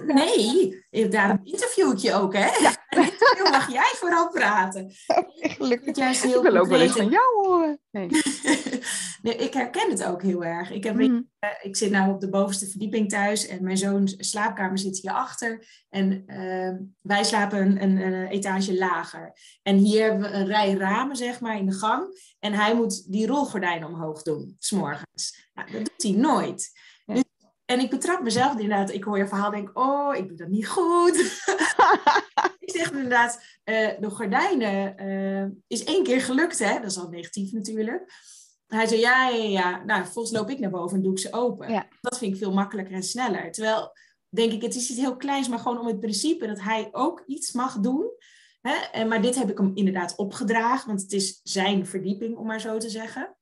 Nee, 0.06 0.84
daarom 1.10 1.39
interview 1.43 1.91
ik 1.91 1.98
je 1.98 2.13
ook, 2.13 2.34
hè? 2.34 2.45
Ja. 2.45 2.74
Interview 2.89 3.50
mag 3.52 3.71
jij 3.71 3.91
vooral 3.95 4.30
praten. 4.30 4.91
Gelukkig. 5.36 5.95
Juist 5.95 6.24
heel 6.24 6.45
ik 6.45 6.52
wil 6.52 6.62
ook 6.62 6.67
wel 6.67 6.80
eens 6.80 6.91
van 6.91 7.10
jou 7.10 7.48
horen. 7.48 7.80
Nee. 7.91 8.08
nee, 9.21 9.36
ik 9.36 9.54
herken 9.54 9.89
het 9.89 10.04
ook 10.04 10.21
heel 10.21 10.43
erg. 10.43 10.71
Ik, 10.71 10.84
heb, 10.84 10.95
mm. 10.95 11.30
ik 11.62 11.76
zit 11.76 11.91
nu 11.91 12.10
op 12.10 12.21
de 12.21 12.30
bovenste 12.30 12.67
verdieping 12.67 13.10
thuis 13.10 13.48
en 13.48 13.63
mijn 13.63 13.78
zoons 13.78 14.15
slaapkamer 14.17 14.78
zit 14.78 15.00
hierachter. 15.02 15.65
En 15.89 16.24
uh, 16.28 16.71
wij 17.02 17.24
slapen 17.24 17.60
een, 17.60 17.84
een, 17.84 18.02
een, 18.02 18.28
etage 18.28 18.78
lager. 18.78 19.34
En 19.63 19.78
hier 19.78 20.04
hebben 20.04 20.32
we 20.32 20.36
een 20.36 20.48
rij 20.48 20.74
ramen, 20.74 21.15
zeg 21.15 21.39
maar, 21.39 21.58
in 21.58 21.65
de 21.65 21.74
gang. 21.74 22.34
En 22.39 22.54
hij 22.54 22.76
moet 22.76 23.12
die 23.12 23.28
rolgordijnen 23.28 23.88
omhoog 23.88 24.21
doen, 24.21 24.56
s'morgens. 24.60 25.50
Nou, 25.54 25.71
dat 25.71 25.86
doet 25.86 26.04
hij 26.04 26.12
nooit. 26.12 26.71
En 27.65 27.80
ik 27.80 27.89
betrap 27.89 28.23
mezelf 28.23 28.51
inderdaad. 28.51 28.91
Ik 28.91 29.04
hoor 29.04 29.17
je 29.17 29.28
verhaal 29.28 29.51
denk 29.51 29.69
oh, 29.73 30.15
ik 30.15 30.28
doe 30.28 30.38
dat 30.38 30.47
niet 30.47 30.67
goed. 30.67 31.17
ik 32.65 32.71
zeg 32.71 32.91
inderdaad, 32.91 33.41
uh, 33.65 33.89
de 33.99 34.10
gordijnen 34.10 35.04
uh, 35.06 35.51
is 35.67 35.84
één 35.84 36.04
keer 36.04 36.21
gelukt, 36.21 36.60
hè? 36.60 36.80
Dat 36.80 36.91
is 36.91 36.97
al 36.97 37.10
negatief 37.10 37.51
natuurlijk. 37.51 38.13
Hij 38.67 38.88
zei, 38.88 38.99
ja, 38.99 39.30
ja, 39.30 39.43
ja. 39.43 39.84
Nou, 39.84 40.06
volgens 40.06 40.38
loop 40.38 40.49
ik 40.49 40.60
naar 40.60 40.69
boven 40.69 40.97
en 40.97 41.04
doe 41.04 41.12
ik 41.12 41.19
ze 41.19 41.34
open. 41.34 41.88
Dat 42.01 42.17
vind 42.17 42.34
ik 42.34 42.39
veel 42.39 42.54
makkelijker 42.54 42.95
en 42.95 43.04
sneller. 43.04 43.51
Terwijl, 43.51 43.91
denk 44.30 44.51
ik, 44.51 44.62
het 44.62 44.75
is 44.75 44.89
iets 44.89 44.99
heel 44.99 45.15
kleins, 45.15 45.47
maar 45.47 45.60
gewoon 45.60 45.80
om 45.80 45.88
het 45.88 45.99
principe 45.99 46.47
dat 46.47 46.62
hij 46.62 46.89
ook 46.91 47.23
iets 47.25 47.51
mag 47.51 47.80
doen. 47.80 48.12
Hè? 48.62 48.75
En, 48.91 49.08
maar 49.08 49.21
dit 49.21 49.36
heb 49.36 49.49
ik 49.49 49.58
hem 49.58 49.71
inderdaad 49.73 50.15
opgedragen, 50.15 50.88
want 50.88 51.01
het 51.01 51.12
is 51.12 51.39
zijn 51.43 51.86
verdieping, 51.86 52.38
om 52.38 52.45
maar 52.45 52.62
zo 52.62 52.78
te 52.78 52.89
zeggen. 52.89 53.36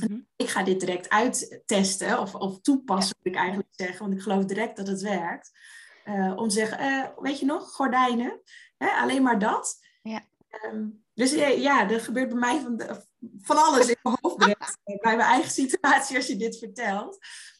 Mhm. 0.00 0.20
Ik 0.36 0.48
ga 0.48 0.62
dit 0.62 0.80
direct 0.80 1.08
uittesten 1.08 2.20
of, 2.20 2.34
of 2.34 2.60
toepassen, 2.60 3.16
moet 3.22 3.32
ik 3.32 3.38
eigenlijk 3.38 3.68
zeggen, 3.70 3.98
want 3.98 4.14
ik 4.14 4.22
geloof 4.22 4.44
direct 4.44 4.76
dat 4.76 4.86
het 4.86 5.00
werkt. 5.00 5.50
Uh, 6.04 6.32
om 6.36 6.48
te 6.48 6.54
zeggen, 6.54 6.84
uh, 6.84 7.06
weet 7.16 7.38
je 7.38 7.46
nog, 7.46 7.70
gordijnen, 7.70 8.40
hè? 8.76 8.88
alleen 8.88 9.22
maar 9.22 9.38
dat. 9.38 9.78
Ja. 10.02 10.20
Um, 10.64 11.04
dus 11.14 11.32
ja, 11.56 11.90
er 11.90 12.00
gebeurt 12.00 12.28
bij 12.28 12.38
mij 12.38 12.60
van, 12.60 12.82
van 13.40 13.56
alles 13.56 13.88
in 13.88 13.96
mijn 14.02 14.16
hoofd 14.20 14.36
bij 14.84 15.16
mijn 15.16 15.20
eigen 15.20 15.50
situatie 15.50 16.16
als 16.16 16.26
je 16.26 16.36
dit 16.36 16.58
vertelt. 16.58 17.18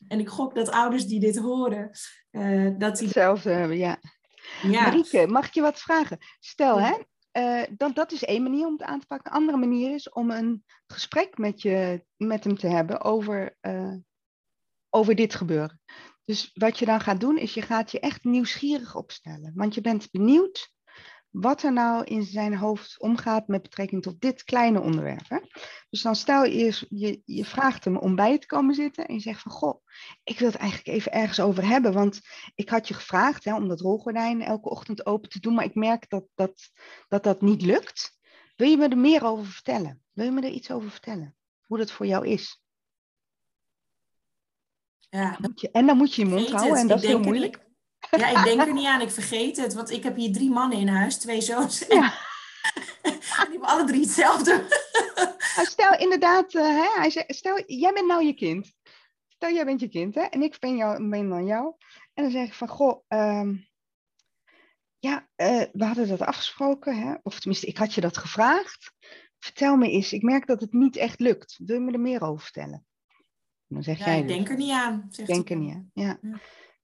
En 0.09 0.19
ik 0.19 0.29
gok 0.29 0.55
dat 0.55 0.71
ouders 0.71 1.07
die 1.07 1.21
dit 1.21 1.39
horen, 1.39 1.91
uh, 2.31 2.71
dat 2.79 2.97
die... 2.97 3.07
Hetzelfde 3.07 3.51
hebben, 3.51 3.77
ja. 3.79 3.99
ja. 4.63 4.83
Marieke, 4.83 5.27
mag 5.27 5.47
ik 5.47 5.55
je 5.55 5.61
wat 5.61 5.81
vragen? 5.81 6.19
Stel, 6.41 6.81
hè, 6.81 6.95
uh, 7.33 7.63
dat, 7.77 7.95
dat 7.95 8.13
is 8.13 8.25
één 8.25 8.43
manier 8.43 8.67
om 8.67 8.73
het 8.73 8.83
aan 8.83 9.01
te 9.01 9.07
pakken. 9.07 9.33
Een 9.33 9.39
andere 9.39 9.59
manier 9.59 9.95
is 9.95 10.11
om 10.11 10.31
een 10.31 10.65
gesprek 10.87 11.39
met, 11.39 11.63
je, 11.63 12.05
met 12.17 12.45
hem 12.45 12.57
te 12.57 12.69
hebben 12.69 13.01
over, 13.01 13.57
uh, 13.61 13.95
over 14.91 15.15
dit 15.15 15.35
gebeuren. 15.35 15.81
Dus 16.25 16.51
wat 16.55 16.79
je 16.79 16.85
dan 16.85 17.01
gaat 17.01 17.21
doen, 17.21 17.39
is 17.39 17.55
je 17.55 17.63
gaat 17.63 17.91
je 17.91 18.01
echt 18.01 18.25
nieuwsgierig 18.25 18.97
opstellen. 18.97 19.53
Want 19.55 19.75
je 19.75 19.81
bent 19.81 20.11
benieuwd 20.11 20.73
wat 21.33 21.63
er 21.63 21.73
nou 21.73 22.05
in 22.05 22.23
zijn 22.23 22.57
hoofd 22.57 23.01
omgaat 23.01 23.47
met 23.47 23.63
betrekking 23.63 24.03
tot 24.03 24.21
dit 24.21 24.45
kleine 24.45 24.81
onderwerp. 24.81 25.29
Hè? 25.29 25.39
Dus 25.91 26.03
dan 26.03 26.17
stel 26.17 26.45
je, 26.45 26.87
je, 26.89 27.23
je 27.25 27.45
vraagt 27.45 27.85
hem 27.85 27.97
om 27.97 28.15
bij 28.15 28.39
te 28.39 28.47
komen 28.47 28.75
zitten 28.75 29.07
en 29.07 29.15
je 29.15 29.21
zegt 29.21 29.41
van, 29.41 29.53
goh, 29.53 29.85
ik 30.25 30.39
wil 30.39 30.49
het 30.49 30.57
eigenlijk 30.57 30.89
even 30.99 31.13
ergens 31.13 31.41
over 31.41 31.67
hebben, 31.67 31.93
want 31.93 32.21
ik 32.55 32.69
had 32.69 32.89
je 32.89 32.95
gevraagd 32.95 33.45
hè, 33.45 33.55
om 33.55 33.69
dat 33.69 33.81
rolgordijn 33.81 34.43
elke 34.43 34.69
ochtend 34.69 35.07
open 35.07 35.29
te 35.29 35.41
doen, 35.41 35.55
maar 35.55 35.65
ik 35.65 35.75
merk 35.75 36.09
dat 36.09 36.25
dat, 36.35 36.71
dat 37.09 37.23
dat 37.23 37.41
niet 37.41 37.63
lukt. 37.63 38.19
Wil 38.57 38.69
je 38.69 38.77
me 38.77 38.89
er 38.89 38.99
meer 38.99 39.25
over 39.25 39.47
vertellen? 39.47 40.03
Wil 40.13 40.25
je 40.25 40.31
me 40.31 40.41
er 40.41 40.53
iets 40.53 40.71
over 40.71 40.91
vertellen? 40.91 41.37
Hoe 41.63 41.79
dat 41.79 41.91
voor 41.91 42.07
jou 42.07 42.27
is? 42.27 42.63
Ja. 44.99 45.39
En 45.73 45.87
dan 45.87 45.97
moet 45.97 46.15
je 46.15 46.23
je 46.23 46.29
mond 46.29 46.51
houden 46.51 46.79
en 46.79 46.89
dat 46.89 47.03
is 47.03 47.09
heel 47.09 47.21
moeilijk. 47.21 47.71
Ja, 48.19 48.39
ik 48.39 48.45
denk 48.45 48.61
er 48.61 48.73
niet 48.73 48.87
aan. 48.87 49.01
Ik 49.01 49.11
vergeet 49.11 49.57
het. 49.57 49.75
Want 49.75 49.91
ik 49.91 50.03
heb 50.03 50.17
hier 50.17 50.33
drie 50.33 50.51
mannen 50.51 50.79
in 50.79 50.89
huis, 50.89 51.19
twee 51.19 51.41
zoons. 51.41 51.85
Ja. 51.89 52.15
die 53.03 53.13
hebben 53.37 53.69
alle 53.69 53.85
drie 53.85 54.01
hetzelfde. 54.01 54.65
stel 55.73 55.99
inderdaad, 55.99 56.55
uh, 56.55 56.63
hè, 56.63 57.01
hij 57.01 57.11
zegt, 57.11 57.35
stel, 57.35 57.63
jij 57.67 57.93
bent 57.93 58.07
nou 58.07 58.25
je 58.25 58.35
kind. 58.35 58.73
Stel, 59.27 59.51
jij 59.51 59.65
bent 59.65 59.81
je 59.81 59.89
kind, 59.89 60.15
hè? 60.15 60.21
En 60.21 60.43
ik 60.43 60.59
ben, 60.59 60.77
jou, 60.77 61.09
ben 61.09 61.29
dan 61.29 61.47
jou. 61.47 61.75
En 62.15 62.23
dan 62.23 62.33
zeg 62.33 62.47
ik 62.47 62.55
van, 62.55 62.69
goh, 62.69 63.05
um, 63.09 63.69
ja, 64.99 65.29
uh, 65.37 65.63
we 65.73 65.85
hadden 65.85 66.09
dat 66.09 66.21
afgesproken, 66.21 66.97
hè? 66.97 67.15
Of 67.23 67.39
tenminste, 67.39 67.67
ik 67.67 67.77
had 67.77 67.95
je 67.95 68.01
dat 68.01 68.17
gevraagd. 68.17 68.93
Vertel 69.39 69.77
me 69.77 69.91
eens, 69.91 70.13
ik 70.13 70.23
merk 70.23 70.47
dat 70.47 70.61
het 70.61 70.73
niet 70.73 70.97
echt 70.97 71.21
lukt. 71.21 71.61
Wil 71.65 71.77
je 71.77 71.83
me 71.83 71.93
er 71.93 72.01
meer 72.01 72.23
over 72.23 72.43
vertellen? 72.43 72.87
Dan 73.67 73.83
zeg 73.83 73.99
ja, 73.99 74.05
jij 74.05 74.19
ik 74.21 74.29
denk 74.29 74.49
er 74.49 74.57
niet 74.57 74.71
aan. 74.71 75.07
Zegt 75.11 75.29
denk 75.29 75.51
er 75.51 75.57
niet 75.57 75.75
aan, 75.75 75.91
ja. 75.95 76.19
ja. 76.23 76.41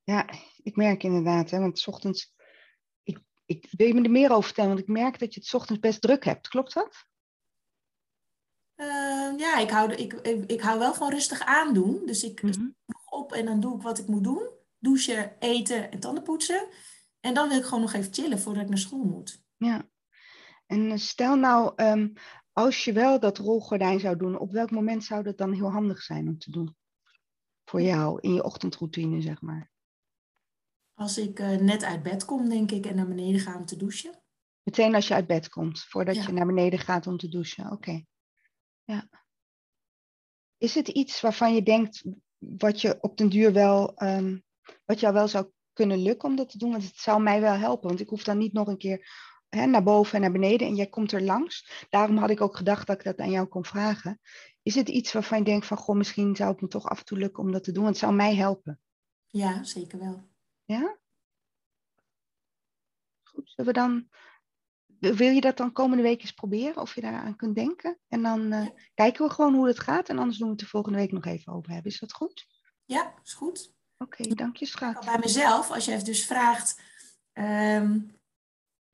Ja, 0.09 0.29
ik 0.63 0.77
merk 0.77 1.03
inderdaad, 1.03 1.51
hè, 1.51 1.59
want 1.59 1.79
s 1.79 1.87
ochtends. 1.87 2.35
Ik, 3.03 3.19
ik 3.45 3.69
wil 3.71 3.87
je 3.87 3.95
me 3.95 4.03
er 4.03 4.11
meer 4.11 4.31
over 4.31 4.45
vertellen, 4.45 4.71
want 4.71 4.83
ik 4.83 4.89
merk 4.89 5.19
dat 5.19 5.35
je 5.35 5.41
het 5.41 5.49
s 5.49 5.55
ochtends 5.55 5.81
best 5.81 6.01
druk 6.01 6.25
hebt. 6.25 6.49
Klopt 6.49 6.75
dat? 6.75 7.07
Uh, 8.77 9.39
ja, 9.39 9.59
ik 9.59 9.71
hou, 9.71 9.93
ik, 9.93 10.13
ik, 10.47 10.61
hou 10.61 10.79
wel 10.79 10.95
van 10.95 11.11
rustig 11.11 11.41
aandoen. 11.41 12.07
Dus 12.07 12.23
ik 12.23 12.43
mm 12.43 12.51
-hmm. 12.53 12.77
op 13.11 13.33
en 13.33 13.45
dan 13.45 13.61
doe 13.61 13.77
ik 13.77 13.83
wat 13.83 13.99
ik 13.99 14.07
moet 14.07 14.25
doen: 14.25 14.51
douchen, 14.79 15.37
eten 15.39 15.91
en 15.91 16.01
tanden 16.01 16.23
poetsen. 16.23 16.69
En 17.21 17.35
dan 17.35 17.49
wil 17.49 17.59
ik 17.59 17.65
gewoon 17.65 17.81
nog 17.81 17.93
even 17.93 18.13
chillen 18.13 18.39
voordat 18.39 18.63
ik 18.63 18.69
naar 18.69 18.79
school 18.79 19.05
moet. 19.05 19.43
Ja, 19.57 19.89
en 20.67 20.91
eh, 20.91 20.97
stel 20.97 21.37
nou, 21.37 21.73
um, 21.77 22.13
als 22.53 22.85
je 22.85 22.93
wel 22.93 23.21
dat 23.21 23.39
rolgordijn 23.39 24.01
zou 24.01 24.17
doen, 24.17 24.39
op 24.39 24.53
welk 24.53 24.71
moment 24.71 25.05
zou 25.05 25.23
dat 25.23 25.39
dan 25.39 25.53
heel 25.53 25.71
handig 25.71 26.03
zijn 26.03 26.29
om 26.29 26.39
te 26.39 26.51
doen? 26.51 26.77
Voor 27.65 27.83
jou 27.83 28.21
in 28.21 28.35
je 28.35 28.45
ochtendroutine, 28.45 29.21
zeg 29.21 29.41
maar. 29.41 29.71
Als 30.99 31.19
ik 31.19 31.41
uh, 31.41 31.57
net 31.57 31.85
uit 31.85 32.03
bed 32.03 32.25
kom, 32.25 32.49
denk 32.49 32.71
ik, 32.71 32.87
en 32.87 32.97
naar 32.97 33.09
beneden 33.09 33.41
ga 33.41 33.57
om 33.57 33.67
te 33.67 33.77
douchen. 33.77 34.23
Meteen 34.63 34.95
als 34.95 35.09
je 35.09 35.15
uit 35.15 35.27
bed 35.27 35.49
komt, 35.49 35.85
voordat 35.85 36.25
je 36.25 36.33
naar 36.33 36.47
beneden 36.47 36.79
gaat 36.79 37.07
om 37.07 37.17
te 37.17 37.29
douchen. 37.29 37.71
Oké. 37.71 38.05
Ja. 38.85 39.09
Is 40.57 40.75
het 40.75 40.89
iets 40.89 41.21
waarvan 41.21 41.55
je 41.55 41.63
denkt, 41.63 42.05
wat 42.39 42.81
je 42.81 42.99
op 43.01 43.17
den 43.17 43.29
duur 43.29 43.53
wel, 43.53 44.03
um, 44.03 44.43
wat 44.85 45.01
jou 45.01 45.15
wel 45.15 45.29
zou 45.29 45.51
kunnen 45.73 45.99
lukken 45.99 46.29
om 46.29 46.37
dat 46.37 46.51
te 46.51 46.59
doen? 46.59 46.71
Want 46.71 46.83
het 46.83 46.97
zou 46.97 47.23
mij 47.23 47.41
wel 47.41 47.55
helpen, 47.55 47.89
want 47.89 48.01
ik 48.01 48.09
hoef 48.09 48.25
dan 48.25 48.39
niet 48.39 48.53
nog 48.53 48.69
een 48.69 48.79
keer 48.79 49.09
hè, 49.49 49.67
naar 49.67 49.83
boven 49.83 50.15
en 50.15 50.21
naar 50.21 50.33
beneden 50.33 50.67
en 50.67 50.75
jij 50.75 50.89
komt 50.89 51.13
er 51.13 51.23
langs. 51.23 51.87
Daarom 51.91 52.17
had 52.17 52.31
ik 52.31 52.41
ook 52.41 52.57
gedacht 52.57 52.87
dat 52.87 52.99
ik 52.99 53.05
dat 53.05 53.19
aan 53.19 53.31
jou 53.31 53.47
kon 53.47 53.65
vragen. 53.65 54.21
Is 54.63 54.75
het 54.75 54.89
iets 54.89 55.13
waarvan 55.13 55.39
je 55.39 55.45
denkt 55.45 55.67
van, 55.67 55.77
goh, 55.77 55.97
misschien 55.97 56.37
zou 56.37 56.51
het 56.51 56.61
me 56.61 56.69
toch 56.69 56.85
af 56.85 56.99
en 56.99 57.05
toe 57.05 57.19
lukken 57.19 57.43
om 57.43 57.53
dat 57.53 57.65
te 57.65 57.73
doen? 57.73 57.83
Want 57.83 57.95
het 57.95 58.05
zou 58.05 58.15
mij 58.15 58.35
helpen. 58.35 58.81
Ja, 59.27 59.65
zeker 59.65 59.99
wel. 59.99 60.28
Ja? 60.69 60.99
Goed, 63.23 63.51
zullen 63.51 63.73
we 63.73 63.79
dan... 63.79 64.09
Wil 64.99 65.31
je 65.31 65.41
dat 65.41 65.57
dan 65.57 65.73
komende 65.73 66.03
week 66.03 66.21
eens 66.21 66.33
proberen, 66.33 66.83
of 66.83 66.95
je 66.95 67.01
daaraan 67.01 67.37
kunt 67.37 67.55
denken? 67.55 67.99
En 68.09 68.23
dan 68.23 68.53
uh, 68.53 68.67
kijken 68.95 69.27
we 69.27 69.33
gewoon 69.33 69.55
hoe 69.55 69.67
het 69.67 69.81
gaat. 69.81 70.09
En 70.09 70.19
anders 70.19 70.39
doen 70.39 70.47
we 70.47 70.53
het 70.53 70.63
de 70.63 70.69
volgende 70.69 70.99
week 70.99 71.13
nog 71.13 71.25
even 71.25 71.53
over 71.53 71.73
hebben. 71.73 71.93
Is 71.93 71.99
dat 71.99 72.13
goed? 72.13 72.47
Ja, 72.85 73.15
is 73.25 73.33
goed. 73.33 73.75
Oké, 73.97 74.23
okay, 74.23 74.35
dank 74.35 74.57
je 74.57 74.67
schat. 74.67 75.05
Bij 75.05 75.19
mezelf, 75.19 75.71
als 75.71 75.85
je 75.85 76.03
dus 76.03 76.27
vraagt... 76.27 76.81
Um, 77.33 78.17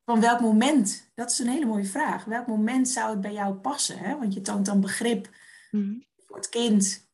van 0.05 0.21
welk 0.21 0.41
moment, 0.41 1.11
dat 1.15 1.31
is 1.31 1.39
een 1.39 1.49
hele 1.49 1.67
mooie 1.67 1.85
vraag. 1.85 2.25
Welk 2.25 2.47
moment 2.47 2.89
zou 2.89 3.11
het 3.11 3.21
bij 3.21 3.33
jou 3.33 3.55
passen? 3.55 3.99
Hè? 3.99 4.19
Want 4.19 4.35
je 4.35 4.41
toont 4.41 4.67
dan 4.67 4.81
begrip 4.81 5.31
mm 5.71 6.05
voor 6.27 6.37
het 6.37 6.49
kind 6.49 7.09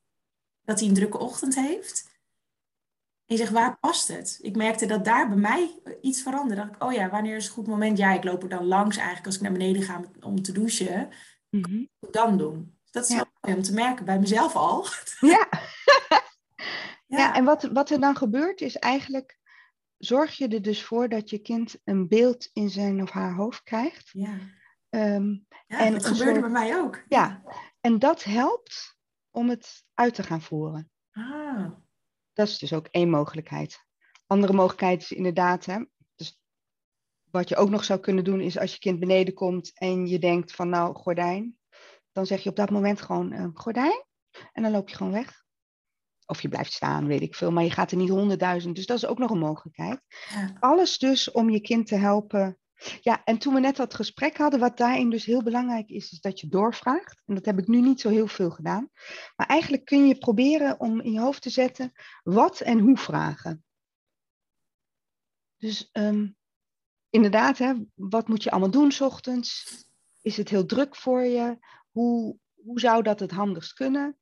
dat 0.62 0.78
hij 0.80 0.88
een 0.88 0.94
drukke 0.94 1.18
ochtend 1.18 1.54
heeft. 1.54 2.09
En 3.30 3.36
je 3.36 3.42
zegt, 3.42 3.54
waar 3.54 3.78
past 3.78 4.08
het? 4.08 4.38
Ik 4.42 4.56
merkte 4.56 4.86
dat 4.86 5.04
daar 5.04 5.28
bij 5.28 5.38
mij 5.38 5.80
iets 6.00 6.22
veranderde. 6.22 6.62
Dat 6.62 6.74
ik, 6.74 6.82
oh 6.82 6.92
ja, 6.92 7.10
wanneer 7.10 7.36
is 7.36 7.46
een 7.46 7.52
goed 7.52 7.66
moment? 7.66 7.98
Ja, 7.98 8.12
ik 8.12 8.24
loop 8.24 8.42
er 8.42 8.48
dan 8.48 8.64
langs 8.64 8.96
eigenlijk 8.96 9.26
als 9.26 9.36
ik 9.36 9.40
naar 9.40 9.52
beneden 9.52 9.82
ga 9.82 10.00
om 10.20 10.42
te 10.42 10.52
douchen. 10.52 11.08
Mm 11.50 11.64
-hmm. 11.64 11.88
dan 12.10 12.38
doen? 12.38 12.78
Dat 12.90 13.08
is 13.08 13.14
wel 13.14 13.24
mooi 13.40 13.56
om 13.56 13.62
te 13.62 13.72
merken 13.72 14.04
bij 14.04 14.18
mezelf 14.18 14.56
al. 14.56 14.86
Ja. 15.20 15.48
ja. 17.06 17.18
ja, 17.18 17.34
en 17.34 17.44
wat, 17.44 17.62
wat 17.62 17.90
er 17.90 18.00
dan 18.00 18.16
gebeurt 18.16 18.60
is 18.60 18.76
eigenlijk... 18.76 19.38
Zorg 19.98 20.36
je 20.36 20.48
er 20.48 20.62
dus 20.62 20.84
voor 20.84 21.08
dat 21.08 21.30
je 21.30 21.38
kind 21.38 21.76
een 21.84 22.08
beeld 22.08 22.50
in 22.52 22.70
zijn 22.70 23.02
of 23.02 23.10
haar 23.10 23.34
hoofd 23.34 23.62
krijgt. 23.62 24.10
Ja, 24.12 24.38
um, 24.90 25.46
ja 25.66 25.78
en 25.78 25.92
dat 25.92 26.06
gebeurde 26.06 26.30
soort... 26.30 26.40
bij 26.40 26.50
mij 26.50 26.78
ook. 26.78 27.04
Ja, 27.08 27.42
en 27.80 27.98
dat 27.98 28.24
helpt 28.24 28.96
om 29.30 29.48
het 29.48 29.84
uit 29.94 30.14
te 30.14 30.22
gaan 30.22 30.42
voeren. 30.42 30.90
Ah. 31.12 31.66
Dat 32.40 32.48
is 32.48 32.58
dus 32.58 32.72
ook 32.72 32.86
één 32.90 33.10
mogelijkheid. 33.10 33.84
Andere 34.26 34.52
mogelijkheid 34.52 35.02
is 35.02 35.12
inderdaad, 35.12 35.64
hè, 35.64 35.84
dus 36.14 36.40
wat 37.30 37.48
je 37.48 37.56
ook 37.56 37.70
nog 37.70 37.84
zou 37.84 38.00
kunnen 38.00 38.24
doen, 38.24 38.40
is 38.40 38.58
als 38.58 38.72
je 38.72 38.78
kind 38.78 39.00
beneden 39.00 39.34
komt 39.34 39.78
en 39.78 40.06
je 40.06 40.18
denkt 40.18 40.52
van 40.52 40.68
nou, 40.68 40.94
gordijn, 40.94 41.58
dan 42.12 42.26
zeg 42.26 42.42
je 42.42 42.50
op 42.50 42.56
dat 42.56 42.70
moment 42.70 43.00
gewoon 43.00 43.32
uh, 43.32 43.46
gordijn 43.54 44.04
en 44.52 44.62
dan 44.62 44.72
loop 44.72 44.88
je 44.88 44.96
gewoon 44.96 45.12
weg. 45.12 45.44
Of 46.26 46.42
je 46.42 46.48
blijft 46.48 46.72
staan, 46.72 47.06
weet 47.06 47.22
ik 47.22 47.34
veel, 47.34 47.50
maar 47.50 47.64
je 47.64 47.70
gaat 47.70 47.90
er 47.90 47.96
niet 47.96 48.08
honderdduizend. 48.08 48.76
Dus 48.76 48.86
dat 48.86 48.96
is 48.96 49.06
ook 49.06 49.18
nog 49.18 49.30
een 49.30 49.38
mogelijkheid. 49.38 50.00
Ja. 50.28 50.56
Alles 50.60 50.98
dus 50.98 51.30
om 51.30 51.50
je 51.50 51.60
kind 51.60 51.86
te 51.86 51.96
helpen 51.96 52.58
ja, 53.00 53.24
en 53.24 53.38
toen 53.38 53.54
we 53.54 53.60
net 53.60 53.76
dat 53.76 53.94
gesprek 53.94 54.36
hadden, 54.36 54.60
wat 54.60 54.76
daarin 54.76 55.10
dus 55.10 55.24
heel 55.24 55.42
belangrijk 55.42 55.88
is, 55.88 56.12
is 56.12 56.20
dat 56.20 56.40
je 56.40 56.48
doorvraagt. 56.48 57.22
En 57.26 57.34
dat 57.34 57.44
heb 57.44 57.58
ik 57.58 57.66
nu 57.66 57.80
niet 57.80 58.00
zo 58.00 58.08
heel 58.08 58.26
veel 58.26 58.50
gedaan. 58.50 58.90
Maar 59.36 59.46
eigenlijk 59.46 59.84
kun 59.84 60.06
je 60.06 60.18
proberen 60.18 60.80
om 60.80 61.00
in 61.00 61.12
je 61.12 61.20
hoofd 61.20 61.42
te 61.42 61.50
zetten 61.50 61.92
wat 62.22 62.60
en 62.60 62.78
hoe 62.78 62.98
vragen. 62.98 63.64
Dus 65.56 65.88
um, 65.92 66.36
inderdaad, 67.10 67.58
hè, 67.58 67.74
wat 67.94 68.28
moet 68.28 68.42
je 68.42 68.50
allemaal 68.50 68.70
doen 68.70 68.92
s 68.92 69.00
ochtends? 69.00 69.84
Is 70.20 70.36
het 70.36 70.48
heel 70.48 70.66
druk 70.66 70.96
voor 70.96 71.22
je? 71.22 71.58
Hoe, 71.90 72.38
hoe 72.54 72.80
zou 72.80 73.02
dat 73.02 73.20
het 73.20 73.30
handigst 73.30 73.72
kunnen? 73.72 74.18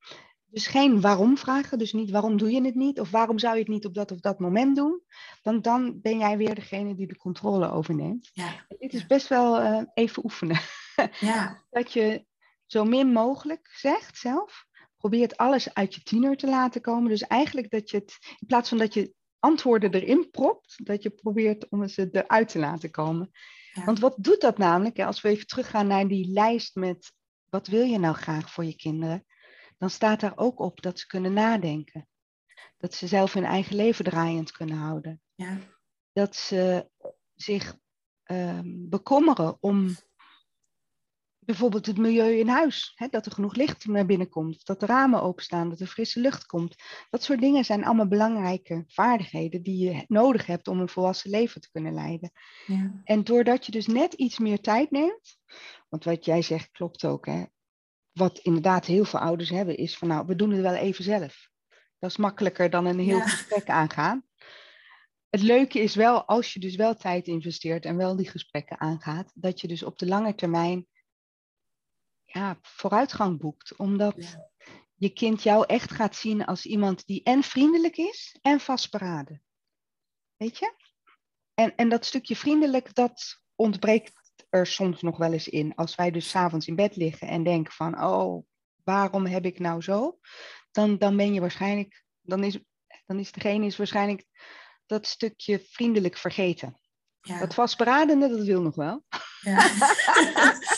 Dus 0.50 0.66
geen 0.66 1.00
waarom 1.00 1.38
vragen, 1.38 1.78
dus 1.78 1.92
niet 1.92 2.10
waarom 2.10 2.36
doe 2.36 2.50
je 2.50 2.64
het 2.64 2.74
niet 2.74 3.00
of 3.00 3.10
waarom 3.10 3.38
zou 3.38 3.54
je 3.54 3.60
het 3.60 3.68
niet 3.68 3.86
op 3.86 3.94
dat 3.94 4.10
of 4.10 4.20
dat 4.20 4.38
moment 4.38 4.76
doen. 4.76 5.02
Want 5.42 5.64
dan 5.64 6.00
ben 6.00 6.18
jij 6.18 6.36
weer 6.36 6.54
degene 6.54 6.94
die 6.94 7.06
de 7.06 7.16
controle 7.16 7.70
overneemt. 7.70 8.30
Ja. 8.32 8.66
Dit 8.78 8.92
is 8.92 9.06
best 9.06 9.28
wel 9.28 9.60
uh, 9.60 9.82
even 9.94 10.24
oefenen. 10.24 10.60
Ja. 11.20 11.64
dat 11.70 11.92
je 11.92 12.26
zo 12.66 12.84
min 12.84 13.12
mogelijk 13.12 13.68
zegt 13.72 14.18
zelf. 14.18 14.66
Probeert 14.96 15.36
alles 15.36 15.74
uit 15.74 15.94
je 15.94 16.02
tiener 16.02 16.36
te 16.36 16.48
laten 16.48 16.80
komen. 16.80 17.08
Dus 17.08 17.22
eigenlijk 17.22 17.70
dat 17.70 17.90
je 17.90 17.96
het, 17.96 18.16
in 18.38 18.46
plaats 18.46 18.68
van 18.68 18.78
dat 18.78 18.94
je 18.94 19.14
antwoorden 19.38 19.94
erin 19.94 20.30
propt, 20.30 20.86
dat 20.86 21.02
je 21.02 21.10
probeert 21.10 21.68
om 21.68 21.88
ze 21.88 22.08
eruit 22.12 22.48
te 22.48 22.58
laten 22.58 22.90
komen. 22.90 23.30
Want 23.84 23.98
wat 23.98 24.14
doet 24.18 24.40
dat 24.40 24.58
namelijk? 24.58 24.98
Als 24.98 25.20
we 25.20 25.28
even 25.28 25.46
teruggaan 25.46 25.86
naar 25.86 26.08
die 26.08 26.32
lijst 26.32 26.74
met 26.74 27.12
wat 27.48 27.66
wil 27.66 27.84
je 27.84 27.98
nou 27.98 28.14
graag 28.14 28.50
voor 28.50 28.64
je 28.64 28.76
kinderen? 28.76 29.24
Dan 29.78 29.90
staat 29.90 30.20
daar 30.20 30.36
ook 30.36 30.60
op 30.60 30.82
dat 30.82 30.98
ze 30.98 31.06
kunnen 31.06 31.32
nadenken. 31.32 32.08
Dat 32.76 32.94
ze 32.94 33.06
zelf 33.06 33.32
hun 33.32 33.44
eigen 33.44 33.76
leven 33.76 34.04
draaiend 34.04 34.52
kunnen 34.52 34.76
houden. 34.76 35.20
Ja. 35.34 35.58
Dat 36.12 36.36
ze 36.36 36.90
zich 37.34 37.76
uh, 38.26 38.60
bekommeren 38.64 39.56
om 39.60 39.96
bijvoorbeeld 41.48 41.86
het 41.86 41.96
milieu 41.96 42.38
in 42.38 42.48
huis. 42.48 42.92
Hè, 42.94 43.08
dat 43.08 43.26
er 43.26 43.32
genoeg 43.32 43.54
licht 43.54 43.86
naar 43.86 44.06
binnen 44.06 44.28
komt, 44.28 44.66
dat 44.66 44.80
de 44.80 44.86
ramen 44.86 45.22
openstaan, 45.22 45.68
dat 45.68 45.80
er 45.80 45.86
frisse 45.86 46.20
lucht 46.20 46.46
komt. 46.46 46.74
Dat 47.10 47.22
soort 47.22 47.40
dingen 47.40 47.64
zijn 47.64 47.84
allemaal 47.84 48.08
belangrijke 48.08 48.84
vaardigheden 48.86 49.62
die 49.62 49.84
je 49.84 50.04
nodig 50.06 50.46
hebt 50.46 50.68
om 50.68 50.80
een 50.80 50.88
volwassen 50.88 51.30
leven 51.30 51.60
te 51.60 51.70
kunnen 51.70 51.94
leiden. 51.94 52.30
Ja. 52.66 53.00
En 53.04 53.24
doordat 53.24 53.66
je 53.66 53.72
dus 53.72 53.86
net 53.86 54.12
iets 54.12 54.38
meer 54.38 54.60
tijd 54.60 54.90
neemt, 54.90 55.38
want 55.88 56.04
wat 56.04 56.24
jij 56.24 56.42
zegt 56.42 56.70
klopt 56.70 57.04
ook, 57.04 57.26
hè, 57.26 57.44
wat 58.18 58.38
inderdaad 58.38 58.86
heel 58.86 59.04
veel 59.04 59.20
ouders 59.20 59.50
hebben, 59.50 59.76
is 59.76 59.96
van 59.98 60.08
nou, 60.08 60.26
we 60.26 60.36
doen 60.36 60.50
het 60.50 60.60
wel 60.60 60.74
even 60.74 61.04
zelf. 61.04 61.50
Dat 61.98 62.10
is 62.10 62.16
makkelijker 62.16 62.70
dan 62.70 62.86
een 62.86 62.98
heel 62.98 63.20
gesprek 63.20 63.68
aangaan. 63.68 64.26
Het 65.28 65.42
leuke 65.42 65.80
is 65.80 65.94
wel, 65.94 66.24
als 66.24 66.52
je 66.52 66.60
dus 66.60 66.76
wel 66.76 66.94
tijd 66.94 67.26
investeert 67.26 67.84
en 67.84 67.96
wel 67.96 68.16
die 68.16 68.28
gesprekken 68.28 68.80
aangaat, 68.80 69.32
dat 69.34 69.60
je 69.60 69.68
dus 69.68 69.82
op 69.82 69.98
de 69.98 70.06
lange 70.06 70.34
termijn 70.34 70.86
ja, 72.24 72.58
vooruitgang 72.62 73.38
boekt. 73.38 73.76
Omdat 73.76 74.38
je 74.94 75.08
kind 75.08 75.42
jou 75.42 75.64
echt 75.66 75.90
gaat 75.90 76.16
zien 76.16 76.44
als 76.44 76.66
iemand 76.66 77.06
die 77.06 77.22
en 77.22 77.42
vriendelijk 77.42 77.96
is 77.96 78.38
en 78.42 78.60
vastberaden. 78.60 79.42
Weet 80.36 80.58
je? 80.58 80.74
En, 81.54 81.76
en 81.76 81.88
dat 81.88 82.06
stukje 82.06 82.36
vriendelijk, 82.36 82.94
dat 82.94 83.42
ontbreekt 83.54 84.17
er 84.50 84.66
soms 84.66 85.02
nog 85.02 85.16
wel 85.16 85.32
eens 85.32 85.48
in. 85.48 85.74
Als 85.74 85.94
wij 85.94 86.10
dus 86.10 86.28
s'avonds 86.28 86.66
in 86.66 86.76
bed 86.76 86.96
liggen 86.96 87.28
en 87.28 87.44
denken 87.44 87.72
van, 87.72 88.02
oh, 88.04 88.44
waarom 88.84 89.26
heb 89.26 89.44
ik 89.44 89.58
nou 89.58 89.82
zo? 89.82 90.18
Dan, 90.70 90.98
dan 90.98 91.16
ben 91.16 91.34
je 91.34 91.40
waarschijnlijk, 91.40 92.04
dan 92.20 92.44
is, 92.44 92.58
dan 93.06 93.18
is 93.18 93.32
degene 93.32 93.66
is 93.66 93.76
waarschijnlijk 93.76 94.24
dat 94.86 95.06
stukje 95.06 95.66
vriendelijk 95.70 96.16
vergeten. 96.16 96.80
Ja. 97.20 97.38
Dat 97.38 97.54
vastberadende, 97.54 98.28
dat 98.28 98.44
wil 98.44 98.62
nog 98.62 98.74
wel. 98.74 99.04
Ja. 99.40 99.68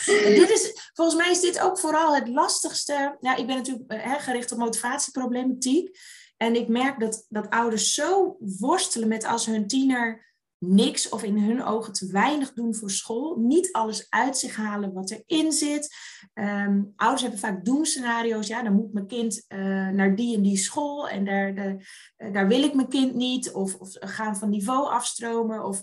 dit 0.41 0.51
is, 0.51 0.91
volgens 0.95 1.17
mij 1.17 1.31
is 1.31 1.41
dit 1.41 1.61
ook 1.61 1.79
vooral 1.79 2.15
het 2.15 2.29
lastigste. 2.29 3.17
Ja, 3.21 3.37
ik 3.37 3.47
ben 3.47 3.57
natuurlijk 3.57 3.93
hè, 3.93 4.19
gericht 4.19 4.53
op 4.53 4.59
motivatieproblematiek. 4.59 5.99
En 6.37 6.55
ik 6.55 6.69
merk 6.69 7.01
dat, 7.01 7.27
dat 7.29 7.51
ouders 7.51 7.95
zo 7.95 8.37
worstelen 8.39 9.09
met 9.09 9.25
als 9.25 9.47
hun 9.47 9.67
tiener 9.67 10.30
niks 10.61 11.09
of 11.09 11.23
in 11.23 11.39
hun 11.39 11.65
ogen 11.65 11.93
te 11.93 12.13
weinig 12.13 12.53
doen 12.53 12.75
voor 12.75 12.91
school. 12.91 13.37
Niet 13.39 13.73
alles 13.73 14.07
uit 14.11 14.39
zich 14.39 14.57
halen 14.57 14.93
wat 14.93 15.11
erin 15.11 15.53
zit. 15.53 15.95
Ehm, 16.35 16.83
ouders 16.97 17.23
hebben 17.23 17.41
vaak 17.41 17.65
doemscenario's. 17.65 18.47
Ja, 18.47 18.63
dan 18.63 18.73
moet 18.73 18.93
mijn 18.93 19.07
kind 19.07 19.45
uh, 19.49 19.89
naar 19.89 20.17
die 20.17 20.37
en 20.37 20.43
die 20.43 20.57
school 20.57 21.09
en 21.09 21.25
daar, 21.25 21.55
de, 21.55 21.77
uh, 22.19 22.33
daar 22.33 22.49
wil 22.49 22.63
ik 22.63 22.75
mijn 22.75 22.89
kind 22.89 23.15
niet. 23.15 23.53
Of, 23.53 23.75
of 23.75 23.97
gaan 24.01 24.37
van 24.37 24.51
niveau 24.51 24.89
afstromen. 24.89 25.65
Of 25.65 25.83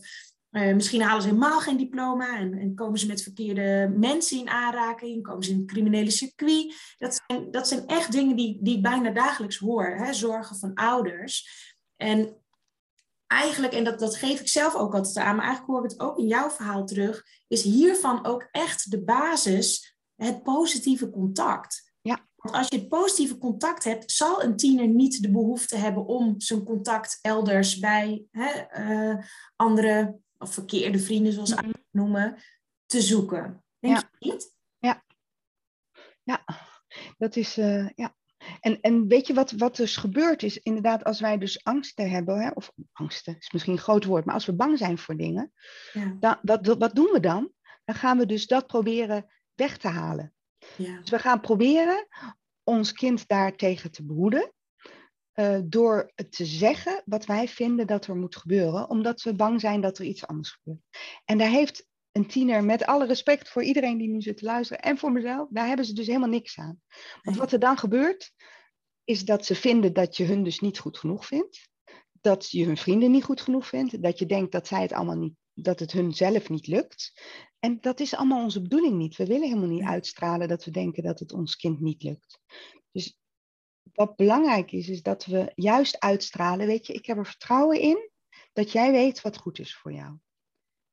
uh, 0.51 0.73
misschien 0.73 1.01
halen 1.01 1.21
ze 1.21 1.28
helemaal 1.28 1.59
geen 1.59 1.78
diploma 1.78 2.38
en, 2.38 2.53
en, 2.53 2.75
komen 2.75 2.99
ze 2.99 3.07
met 3.07 3.23
verkeerde 3.23 3.93
mensen 3.97 4.39
in 4.39 4.49
aanraking, 4.49 5.23
komen 5.23 5.43
ze 5.43 5.51
in 5.51 5.57
het 5.57 5.67
criminele 5.71 6.11
circuit. 6.11 6.75
Dat 6.97 7.21
zijn, 7.25 7.51
dat 7.51 7.67
zijn 7.67 7.88
echt 7.88 8.11
dingen 8.11 8.36
die, 8.36 8.57
die 8.61 8.75
ik 8.75 8.82
bijna 8.82 9.09
dagelijks 9.09 9.57
hoor, 9.57 9.86
hè? 9.86 10.13
zorgen 10.13 10.55
van 10.55 10.73
ouders. 10.73 11.65
En 11.95 12.38
eigenlijk, 13.28 13.73
en 13.73 13.84
dat, 13.84 13.99
dat 13.99 14.15
geef 14.15 14.39
ik 14.39 14.47
zelf 14.47 14.75
ook 14.75 14.93
altijd 14.93 15.17
aan, 15.17 15.36
maar 15.36 15.45
eigenlijk 15.45 15.73
hoor 15.73 15.84
ik 15.84 15.91
het 15.91 15.99
ook 15.99 16.17
in 16.17 16.28
jouw 16.28 16.49
verhaal 16.49 16.86
terug, 16.86 17.25
is 17.47 17.61
hiervan 17.61 18.25
ook 18.25 18.47
echt 18.51 18.91
de 18.91 19.03
basis 19.03 19.97
het 20.15 20.43
positieve 20.43 21.09
contact. 21.09 21.93
Ja. 22.01 22.28
Want 22.36 22.55
als 22.55 22.67
je 22.67 22.78
het 22.78 22.88
positieve 22.88 23.38
contact 23.38 23.84
hebt, 23.84 24.11
zal 24.11 24.43
een 24.43 24.55
tiener 24.55 24.88
niet 24.88 25.21
de 25.21 25.32
behoefte 25.32 25.78
hebben 25.78 26.05
om 26.05 26.41
zijn 26.41 26.63
contact 26.63 27.19
elders 27.21 27.80
bij 27.80 28.25
hè, 28.32 28.80
uh, 28.80 29.23
andere 29.55 30.19
of 30.38 30.53
verkeerde 30.53 30.99
vrienden, 30.99 31.34
zoals 31.34 31.49
ze 31.49 31.55
het 31.55 31.86
noemen, 31.91 32.38
te 32.86 33.01
zoeken. 33.01 33.63
Denk 33.80 33.95
ja. 33.95 34.09
je 34.19 34.32
niet? 34.32 34.53
Ja. 34.78 35.03
Ja, 36.23 36.43
dat 37.17 37.36
is, 37.36 37.57
uh, 37.57 37.89
ja. 37.95 38.16
En, 38.60 38.82
en 38.82 39.08
weet 39.08 39.28
je 39.28 39.34
wat, 39.34 39.52
wat 39.52 39.76
dus 39.76 39.98
gebeurt 39.98 40.43
is, 40.43 40.60
inderdaad, 40.60 41.04
als 41.04 41.20
wij 41.20 41.38
dus 41.38 41.64
angsten 41.64 42.10
hebben, 42.10 42.41
hè, 42.41 42.50
of 42.50 42.72
angsten 42.91 43.36
is 43.39 43.52
misschien 43.52 43.74
een 43.74 43.80
groot 43.80 44.06
woord, 44.06 44.26
maar 44.26 44.34
als 44.34 44.45
we 44.45 44.56
bang 44.56 44.78
zijn 44.78 44.98
voor 44.98 45.16
dingen, 45.16 45.52
ja. 45.93 46.18
dan, 46.20 46.38
wat, 46.41 46.78
wat 46.78 46.95
doen 46.95 47.10
we 47.12 47.20
dan? 47.20 47.52
Dan 47.86 47.95
gaan 47.95 48.18
we 48.18 48.26
dus 48.26 48.48
dat 48.48 48.68
proberen 48.68 49.26
weg 49.56 49.78
te 49.78 49.88
halen. 49.88 50.34
Ja. 50.76 51.00
Dus 51.00 51.10
we 51.10 51.20
gaan 51.20 51.41
proberen 51.41 52.08
ons 52.64 52.93
kind 52.93 53.28
daartegen 53.28 53.91
te 53.91 54.06
behoeden. 54.06 54.52
Uh, 55.34 55.60
door 55.64 56.12
te 56.30 56.45
zeggen 56.45 57.02
wat 57.06 57.26
wij 57.26 57.48
vinden 57.48 57.88
dat 57.88 58.08
er 58.08 58.16
moet 58.16 58.36
gebeuren, 58.36 58.89
omdat 58.89 59.22
we 59.22 59.36
bang 59.36 59.62
zijn 59.62 59.82
dat 59.82 59.98
er 59.98 60.06
iets 60.06 60.28
anders 60.28 60.52
gebeurt. 60.52 60.82
En 61.26 61.38
daar 61.38 61.50
heeft 61.50 61.88
een 62.18 62.28
tiener, 62.28 62.63
met 62.63 62.86
alle 62.86 63.05
respect 63.05 63.49
voor 63.49 63.63
iedereen 63.63 63.97
die 63.97 64.09
nu 64.09 64.22
zit 64.22 64.38
te 64.38 64.45
luisteren 64.45 64.84
en 64.84 64.97
voor 64.97 65.11
mezelf, 65.11 65.47
daar 65.49 65.68
hebben 65.68 65.86
ze 65.86 65.93
dus 65.93 66.07
helemaal 66.07 66.30
niks 66.30 66.57
aan. 66.57 66.82
Want 67.22 67.38
wat 67.38 67.51
er 67.51 67.59
dan 67.59 67.78
gebeurt, 67.78 68.32
is 69.03 69.26
dat 69.26 69.45
ze 69.45 69.55
vinden 69.55 69.93
dat 69.93 70.18
je 70.18 70.24
hun 70.24 70.43
dus 70.43 70.59
niet 70.59 70.80
goed 70.80 70.97
genoeg 70.97 71.26
vindt, 71.26 71.70
dat 72.11 72.49
je 72.49 72.65
hun 72.65 72.78
vrienden 72.78 73.11
niet 73.11 73.24
goed 73.24 73.41
genoeg 73.41 73.68
vindt, 73.68 74.01
dat 74.03 74.20
je 74.20 74.26
denkt 74.26 74.51
dat 74.51 74.68
zij 74.68 74.82
het 74.82 74.93
allemaal 74.93 75.18
niet, 75.18 75.36
dat 75.53 75.80
het 75.80 75.91
hun 75.91 76.13
zelf 76.13 76.49
niet 76.49 76.68
lukt. 76.68 77.22
En 77.59 77.78
dat 77.82 77.99
is 77.99 78.15
allemaal 78.15 78.43
onze 78.43 78.61
bedoeling 78.61 78.95
niet. 78.97 79.15
We 79.15 79.26
willen 79.26 79.47
helemaal 79.47 79.70
niet 79.70 79.84
uitstralen 79.84 80.47
dat 80.47 80.63
we 80.63 80.72
denken 80.72 81.03
dat 81.03 81.20
het 81.20 81.34
ons 81.34 81.55
kind 81.55 81.80
niet 81.80 82.03
lukt. 82.03 82.39
Dus 82.91 83.20
wat 83.93 84.15
belangrijk 84.15 84.72
is, 84.72 84.89
is 84.89 85.01
dat 85.01 85.26
we 85.26 85.51
juist 85.55 85.99
uitstralen, 85.99 86.68
weet 86.68 86.88
je, 86.88 86.93
ik 86.93 87.05
heb 87.05 87.18
er 87.18 87.26
vertrouwen 87.26 87.80
in 87.80 88.09
dat 88.53 88.72
jij 88.72 88.91
weet 88.91 89.22
wat 89.22 89.38
goed 89.38 89.59
is 89.59 89.76
voor 89.76 89.93
jou. 89.93 90.18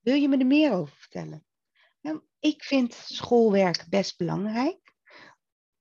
Wil 0.04 0.14
je 0.14 0.28
me 0.28 0.38
er 0.38 0.46
meer 0.46 0.72
over 0.72 0.96
vertellen? 0.96 1.44
Nou, 2.00 2.20
ik 2.38 2.62
vind 2.62 2.94
schoolwerk 2.94 3.86
best 3.88 4.16
belangrijk. 4.16 4.94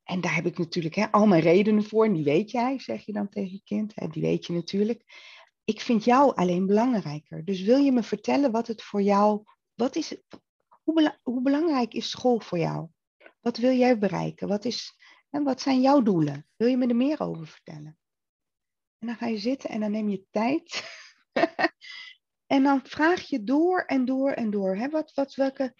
En 0.04 0.22
daar 0.22 0.36
heb 0.36 0.46
ik 0.46 0.58
natuurlijk 0.58 0.96
hè, 0.96 1.12
al 1.12 1.26
mijn 1.26 1.42
redenen 1.42 1.84
voor, 1.84 2.06
en 2.06 2.14
die 2.14 2.24
weet 2.24 2.52
jij, 2.52 2.80
zeg 2.80 3.06
je 3.06 3.14
dan 3.14 3.30
tegen 3.30 3.52
je 3.52 3.62
kind. 3.64 3.92
Hè, 3.96 4.08
die 4.08 4.22
weet 4.22 4.46
je 4.46 4.54
natuurlijk. 4.54 5.04
Ik 5.64 5.82
vind 5.82 6.04
jou 6.04 6.36
alleen 6.36 6.66
belangrijker. 6.66 7.46
Dus 7.46 7.62
wil 7.62 7.78
je 7.78 7.92
me 7.92 8.04
vertellen 8.04 8.52
wat 8.52 8.68
het 8.68 8.84
voor 8.84 9.02
jou, 9.02 9.44
wat 9.74 9.96
is, 9.96 10.16
hoe, 10.84 11.20
hoe 11.24 11.42
belangrijk 11.42 11.94
is 11.94 12.10
school 12.10 12.40
voor 12.40 12.58
jou? 12.58 12.88
Wat 13.42 13.58
wil 13.58 13.72
jij 13.72 13.98
bereiken? 13.98 14.48
Wat 14.48 14.66
is, 14.66 14.96
en 15.30 15.44
wat 15.44 15.62
zijn 15.62 15.82
jouw 15.82 16.02
doelen? 16.02 16.48
Wil 16.56 16.68
je 16.68 16.78
me 16.78 16.88
er 16.88 16.96
meer 16.96 17.22
over 17.22 17.48
vertellen? 17.48 17.98
En 19.00 19.08
dan 19.08 19.16
ga 19.16 19.28
je 19.28 19.38
zitten 19.38 19.70
en 19.70 19.80
dan 19.80 19.92
neem 19.92 20.10
je 20.10 20.26
tijd. 20.32 20.84
en 22.54 22.64
dan 22.64 22.82
vraag 22.84 23.22
je 23.22 23.44
door 23.44 23.80
en 23.80 24.06
door 24.06 24.32
en 24.32 24.50
door. 24.50 24.76
Hè? 24.76 24.90
Wat, 24.90 25.14
wat, 25.14 25.36
welke, 25.36 25.76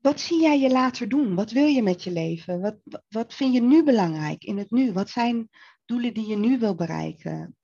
wat 0.00 0.20
zie 0.20 0.40
jij 0.40 0.60
je 0.60 0.70
later 0.70 1.08
doen? 1.08 1.34
Wat 1.34 1.50
wil 1.50 1.66
je 1.66 1.82
met 1.82 2.02
je 2.04 2.10
leven? 2.10 2.60
Wat, 2.60 3.02
wat, 3.08 3.34
vind 3.34 3.54
je 3.54 3.60
nu 3.60 3.84
belangrijk 3.84 4.44
in 4.44 4.58
het 4.58 4.70
nu? 4.70 4.92
Wat 4.92 5.10
zijn 5.10 5.48
doelen 5.84 6.14
die 6.14 6.26
je 6.26 6.36
nu 6.36 6.58
wil 6.58 6.74
bereiken? 6.74 7.56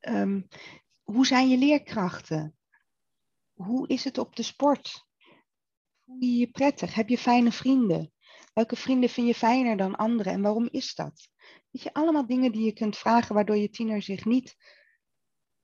Um, 0.00 0.48
hoe 1.02 1.26
zijn 1.26 1.48
je 1.48 1.56
leerkrachten? 1.58 2.56
Hoe 3.54 3.88
is 3.88 4.04
het 4.04 4.18
op 4.18 4.36
de 4.36 4.42
sport? 4.42 5.06
Voel 6.04 6.16
je 6.20 6.36
je 6.36 6.50
prettig? 6.50 6.94
Heb 6.94 7.08
je 7.08 7.18
fijne 7.18 7.52
vrienden? 7.52 8.12
Welke 8.54 8.76
vrienden 8.76 9.08
vind 9.08 9.26
je 9.26 9.34
fijner 9.34 9.76
dan 9.76 9.96
anderen 9.96 10.32
en 10.32 10.42
waarom 10.42 10.68
is 10.70 10.94
dat? 10.94 11.28
Weet 11.70 11.82
je, 11.82 11.92
allemaal 11.92 12.26
dingen 12.26 12.52
die 12.52 12.64
je 12.64 12.72
kunt 12.72 12.96
vragen 12.96 13.34
waardoor 13.34 13.56
je 13.56 13.70
tiener 13.70 14.02
zich 14.02 14.24
niet 14.24 14.56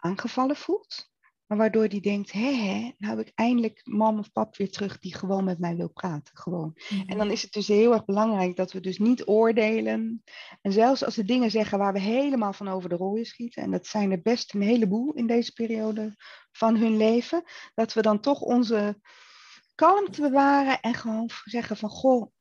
aangevallen 0.04 0.56
voelt, 0.56 1.12
maar 1.46 1.58
waardoor 1.58 1.88
die 1.88 2.00
denkt, 2.00 2.32
hé, 2.32 2.54
hé, 2.54 2.92
nou 2.98 3.16
heb 3.16 3.26
ik 3.26 3.32
eindelijk 3.34 3.80
mam 3.84 4.18
of 4.18 4.32
pap 4.32 4.56
weer 4.56 4.70
terug 4.70 4.98
die 4.98 5.14
gewoon 5.14 5.44
met 5.44 5.58
mij 5.58 5.76
wil 5.76 5.88
praten. 5.88 6.36
Gewoon. 6.36 6.72
Mhm. 6.88 7.08
En 7.08 7.18
dan 7.18 7.30
is 7.30 7.42
het 7.42 7.52
dus 7.52 7.68
heel 7.68 7.92
erg 7.92 8.04
belangrijk 8.04 8.56
dat 8.56 8.72
we 8.72 8.80
dus 8.80 8.98
niet 8.98 9.26
oordelen. 9.26 10.22
En 10.62 10.72
zelfs 10.72 11.04
als 11.04 11.14
ze 11.14 11.24
dingen 11.24 11.50
zeggen 11.50 11.78
waar 11.78 11.92
we 11.92 12.00
helemaal 12.00 12.52
van 12.52 12.68
over 12.68 12.88
de 12.88 12.96
rooien 12.96 13.26
schieten, 13.26 13.62
en 13.62 13.70
dat 13.70 13.86
zijn 13.86 14.10
er 14.10 14.22
best 14.22 14.54
een 14.54 14.62
heleboel 14.62 15.12
in 15.12 15.26
deze 15.26 15.52
periode 15.52 16.14
van 16.52 16.76
hun 16.76 16.96
leven, 16.96 17.42
dat 17.74 17.92
we 17.92 18.02
dan 18.02 18.20
toch 18.20 18.40
onze 18.40 19.00
kalm 19.74 20.10
te 20.10 20.20
bewaren 20.20 20.80
en 20.80 20.94
gewoon 20.94 21.30
zeggen 21.44 21.76
van, 21.76 21.88
goh, 21.88 22.32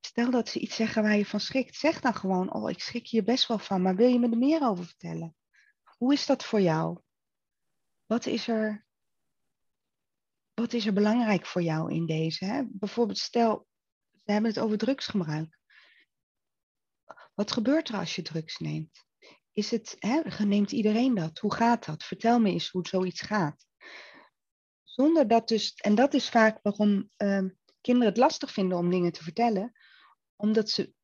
stel 0.00 0.30
dat 0.30 0.48
ze 0.48 0.58
iets 0.58 0.76
zeggen 0.76 1.02
waar 1.02 1.16
je 1.16 1.26
van 1.26 1.40
schrikt, 1.40 1.76
zeg 1.76 2.00
dan 2.00 2.14
gewoon, 2.14 2.54
oh, 2.54 2.70
ik 2.70 2.80
schrik 2.80 3.08
hier 3.08 3.24
best 3.24 3.48
wel 3.48 3.58
van, 3.58 3.82
maar 3.82 3.96
wil 3.96 4.08
je 4.08 4.18
me 4.18 4.30
er 4.30 4.38
meer 4.38 4.68
over 4.68 4.84
vertellen? 4.84 5.34
Hoe 5.96 6.12
is 6.12 6.26
dat 6.26 6.44
voor 6.44 6.60
jou? 6.60 7.00
Wat 8.06 8.26
is 8.26 8.48
er, 8.48 8.86
wat 10.54 10.72
is 10.72 10.86
er 10.86 10.92
belangrijk 10.92 11.46
voor 11.46 11.62
jou 11.62 11.92
in 11.92 12.06
deze? 12.06 12.44
Hè? 12.44 12.62
Bijvoorbeeld, 12.66 13.18
stel, 13.18 13.66
we 14.10 14.32
hebben 14.32 14.50
het 14.50 14.60
over 14.60 14.78
drugsgebruik. 14.78 15.58
Wat 17.34 17.52
gebeurt 17.52 17.88
er 17.88 17.96
als 17.96 18.14
je 18.14 18.22
drugs 18.22 18.58
neemt? 18.58 19.04
Is 19.52 19.70
het, 19.70 19.96
hè, 19.98 20.44
neemt 20.44 20.72
iedereen 20.72 21.14
dat? 21.14 21.38
Hoe 21.38 21.54
gaat 21.54 21.84
dat? 21.84 22.04
Vertel 22.04 22.40
me 22.40 22.50
eens 22.50 22.68
hoe 22.68 22.86
zoiets 22.88 23.20
gaat. 23.20 23.66
Zonder 24.82 25.28
dat 25.28 25.48
dus, 25.48 25.74
en 25.74 25.94
dat 25.94 26.14
is 26.14 26.28
vaak 26.28 26.58
waarom 26.62 27.10
uh, 27.18 27.44
kinderen 27.80 28.08
het 28.08 28.16
lastig 28.16 28.52
vinden 28.52 28.78
om 28.78 28.90
dingen 28.90 29.12
te 29.12 29.22
vertellen, 29.22 29.72
omdat 30.36 30.70
ze 30.70 30.94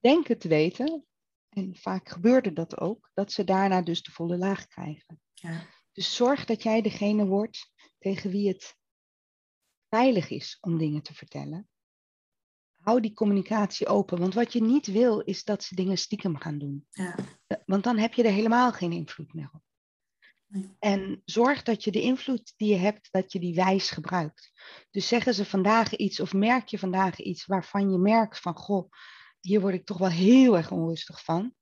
denken 0.00 0.38
te 0.38 0.48
weten, 0.48 1.06
en 1.48 1.76
vaak 1.76 2.08
gebeurde 2.08 2.52
dat 2.52 2.78
ook, 2.78 3.10
dat 3.14 3.32
ze 3.32 3.44
daarna 3.44 3.82
dus 3.82 4.02
de 4.02 4.10
volle 4.10 4.36
laag 4.36 4.66
krijgen. 4.66 5.20
Ja. 5.34 5.66
Dus 5.92 6.16
zorg 6.16 6.44
dat 6.44 6.62
jij 6.62 6.82
degene 6.82 7.26
wordt 7.26 7.72
tegen 7.98 8.30
wie 8.30 8.48
het 8.48 8.76
veilig 9.88 10.30
is 10.30 10.58
om 10.60 10.78
dingen 10.78 11.02
te 11.02 11.14
vertellen. 11.14 11.68
Hou 12.76 13.00
die 13.00 13.12
communicatie 13.12 13.86
open, 13.86 14.18
want 14.18 14.34
wat 14.34 14.52
je 14.52 14.62
niet 14.62 14.86
wil 14.86 15.20
is 15.20 15.44
dat 15.44 15.64
ze 15.64 15.74
dingen 15.74 15.98
stiekem 15.98 16.36
gaan 16.36 16.58
doen. 16.58 16.86
Ja. 16.90 17.14
Want 17.64 17.84
dan 17.84 17.98
heb 17.98 18.14
je 18.14 18.22
er 18.22 18.32
helemaal 18.32 18.72
geen 18.72 18.92
invloed 18.92 19.34
meer 19.34 19.50
op. 19.52 19.62
En 20.78 21.22
zorg 21.24 21.62
dat 21.62 21.84
je 21.84 21.90
de 21.90 22.00
invloed 22.00 22.52
die 22.56 22.68
je 22.68 22.76
hebt, 22.76 23.08
dat 23.10 23.32
je 23.32 23.40
die 23.40 23.54
wijs 23.54 23.90
gebruikt. 23.90 24.52
Dus 24.90 25.08
zeggen 25.08 25.34
ze 25.34 25.44
vandaag 25.44 25.96
iets 25.96 26.20
of 26.20 26.32
merk 26.32 26.68
je 26.68 26.78
vandaag 26.78 27.18
iets 27.18 27.46
waarvan 27.46 27.90
je 27.90 27.98
merkt 27.98 28.40
van, 28.40 28.56
goh, 28.56 28.90
hier 29.40 29.60
word 29.60 29.74
ik 29.74 29.86
toch 29.86 29.98
wel 29.98 30.08
heel 30.08 30.56
erg 30.56 30.70
onrustig 30.70 31.24
van. 31.24 31.54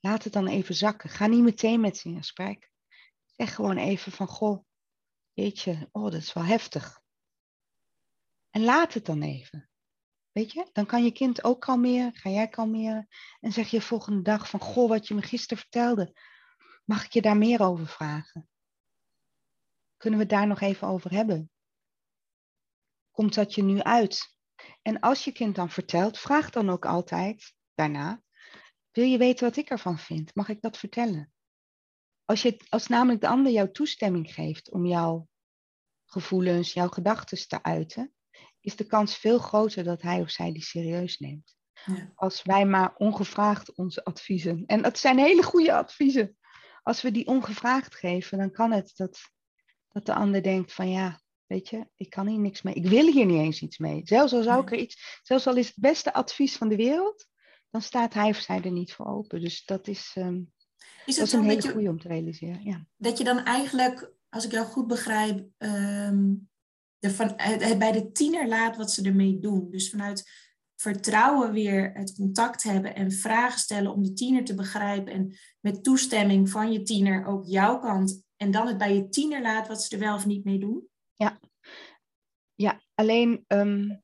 Laat 0.00 0.24
het 0.24 0.32
dan 0.32 0.46
even 0.46 0.74
zakken. 0.74 1.10
Ga 1.10 1.26
niet 1.26 1.42
meteen 1.42 1.80
met 1.80 1.96
ze 1.96 2.08
in 2.08 2.16
gesprek. 2.16 2.70
Zeg 3.24 3.54
gewoon 3.54 3.76
even 3.76 4.12
van, 4.12 4.26
goh, 4.26 4.64
weet 5.32 5.60
je, 5.60 5.88
oh, 5.92 6.02
dat 6.02 6.14
is 6.14 6.32
wel 6.32 6.44
heftig. 6.44 7.02
En 8.50 8.64
laat 8.64 8.94
het 8.94 9.06
dan 9.06 9.22
even. 9.22 9.68
Weet 10.32 10.52
je, 10.52 10.68
dan 10.72 10.86
kan 10.86 11.04
je 11.04 11.12
kind 11.12 11.44
ook 11.44 11.60
kalmeren, 11.60 12.14
ga 12.14 12.30
jij 12.30 12.48
kalmeren. 12.48 13.08
En 13.40 13.52
zeg 13.52 13.68
je 13.68 13.80
volgende 13.80 14.22
dag 14.22 14.48
van, 14.48 14.60
goh, 14.60 14.88
wat 14.88 15.08
je 15.08 15.14
me 15.14 15.22
gisteren 15.22 15.58
vertelde, 15.58 16.14
Mag 16.84 17.04
ik 17.04 17.12
je 17.12 17.22
daar 17.22 17.36
meer 17.36 17.62
over 17.62 17.86
vragen? 17.86 18.48
Kunnen 19.96 20.18
we 20.18 20.24
het 20.24 20.34
daar 20.34 20.46
nog 20.46 20.60
even 20.60 20.88
over 20.88 21.10
hebben? 21.10 21.50
Komt 23.10 23.34
dat 23.34 23.54
je 23.54 23.62
nu 23.62 23.80
uit? 23.80 24.33
En 24.86 25.00
als 25.00 25.24
je 25.24 25.32
kind 25.32 25.54
dan 25.54 25.70
vertelt, 25.70 26.18
vraag 26.18 26.50
dan 26.50 26.70
ook 26.70 26.86
altijd 26.86 27.54
daarna: 27.74 28.22
Wil 28.90 29.04
je 29.04 29.18
weten 29.18 29.46
wat 29.46 29.56
ik 29.56 29.70
ervan 29.70 29.98
vind? 29.98 30.34
Mag 30.34 30.48
ik 30.48 30.60
dat 30.60 30.78
vertellen? 30.78 31.32
Als, 32.24 32.42
je, 32.42 32.60
als 32.68 32.86
namelijk 32.86 33.20
de 33.20 33.28
ander 33.28 33.52
jouw 33.52 33.70
toestemming 33.70 34.34
geeft 34.34 34.70
om 34.70 34.86
jouw 34.86 35.28
gevoelens, 36.04 36.72
jouw 36.72 36.88
gedachten 36.88 37.48
te 37.48 37.62
uiten, 37.62 38.14
is 38.60 38.76
de 38.76 38.86
kans 38.86 39.16
veel 39.16 39.38
groter 39.38 39.84
dat 39.84 40.02
hij 40.02 40.20
of 40.20 40.30
zij 40.30 40.52
die 40.52 40.62
serieus 40.62 41.18
neemt. 41.18 41.56
Ja. 41.84 42.12
Als 42.14 42.42
wij 42.42 42.66
maar 42.66 42.96
ongevraagd 42.96 43.74
onze 43.74 44.04
adviezen, 44.04 44.62
en 44.66 44.82
dat 44.82 44.98
zijn 44.98 45.18
hele 45.18 45.42
goede 45.42 45.74
adviezen, 45.74 46.36
als 46.82 47.02
we 47.02 47.10
die 47.10 47.26
ongevraagd 47.26 47.94
geven, 47.94 48.38
dan 48.38 48.50
kan 48.50 48.72
het 48.72 48.92
dat, 48.96 49.20
dat 49.88 50.06
de 50.06 50.14
ander 50.14 50.42
denkt 50.42 50.72
van 50.72 50.90
ja, 50.90 51.20
weet 51.54 51.68
je, 51.68 51.86
ik 51.96 52.10
kan 52.10 52.26
hier 52.26 52.38
niks 52.38 52.62
mee. 52.62 52.74
Ik 52.74 52.86
wil 52.86 53.12
hier 53.12 53.26
niet 53.26 53.40
eens 53.40 53.60
iets 53.60 53.78
mee. 53.78 54.00
Zelfs 54.04 54.32
al 54.32 54.42
zou 54.42 54.62
ik 54.62 54.72
er 54.72 54.78
iets, 54.78 55.20
zelfs 55.22 55.46
al 55.46 55.56
is 55.56 55.66
het 55.66 55.78
beste 55.78 56.12
advies 56.12 56.56
van 56.56 56.68
de 56.68 56.76
wereld, 56.76 57.26
dan 57.70 57.82
staat 57.82 58.14
hij 58.14 58.28
of 58.28 58.36
zij 58.36 58.62
er 58.62 58.70
niet 58.70 58.92
voor 58.92 59.06
open. 59.06 59.40
Dus 59.40 59.64
dat 59.64 59.88
is, 59.88 60.14
um, 60.18 60.52
is 61.06 61.16
dat 61.16 61.26
is 61.26 61.32
een 61.32 61.44
hele 61.44 61.70
goede 61.70 61.88
om 61.88 62.00
te 62.00 62.08
realiseren. 62.08 62.64
Ja. 62.64 62.86
Dat 62.96 63.18
je 63.18 63.24
dan 63.24 63.38
eigenlijk, 63.38 64.12
als 64.28 64.44
ik 64.44 64.50
jou 64.50 64.66
goed 64.66 64.86
begrijp, 64.86 65.46
um, 65.58 66.48
van, 67.00 67.32
het 67.36 67.78
bij 67.78 67.92
de 67.92 68.12
tiener 68.12 68.48
laat 68.48 68.76
wat 68.76 68.90
ze 68.90 69.02
ermee 69.02 69.38
doen. 69.38 69.70
Dus 69.70 69.90
vanuit 69.90 70.30
vertrouwen 70.76 71.52
weer 71.52 71.92
het 71.94 72.14
contact 72.14 72.62
hebben 72.62 72.94
en 72.94 73.12
vragen 73.12 73.58
stellen 73.58 73.92
om 73.92 74.02
de 74.02 74.12
tiener 74.12 74.44
te 74.44 74.54
begrijpen 74.54 75.12
en 75.12 75.36
met 75.60 75.84
toestemming 75.84 76.50
van 76.50 76.72
je 76.72 76.82
tiener 76.82 77.26
ook 77.26 77.46
jouw 77.46 77.78
kant 77.78 78.22
en 78.36 78.50
dan 78.50 78.66
het 78.66 78.78
bij 78.78 78.94
je 78.94 79.08
tiener 79.08 79.42
laat 79.42 79.68
wat 79.68 79.82
ze 79.82 79.94
er 79.94 80.00
wel 80.00 80.14
of 80.14 80.26
niet 80.26 80.44
mee 80.44 80.58
doen? 80.58 80.88
Ja, 81.14 81.40
ja 82.54 82.82
alleen 82.94 83.44
um, 83.48 84.02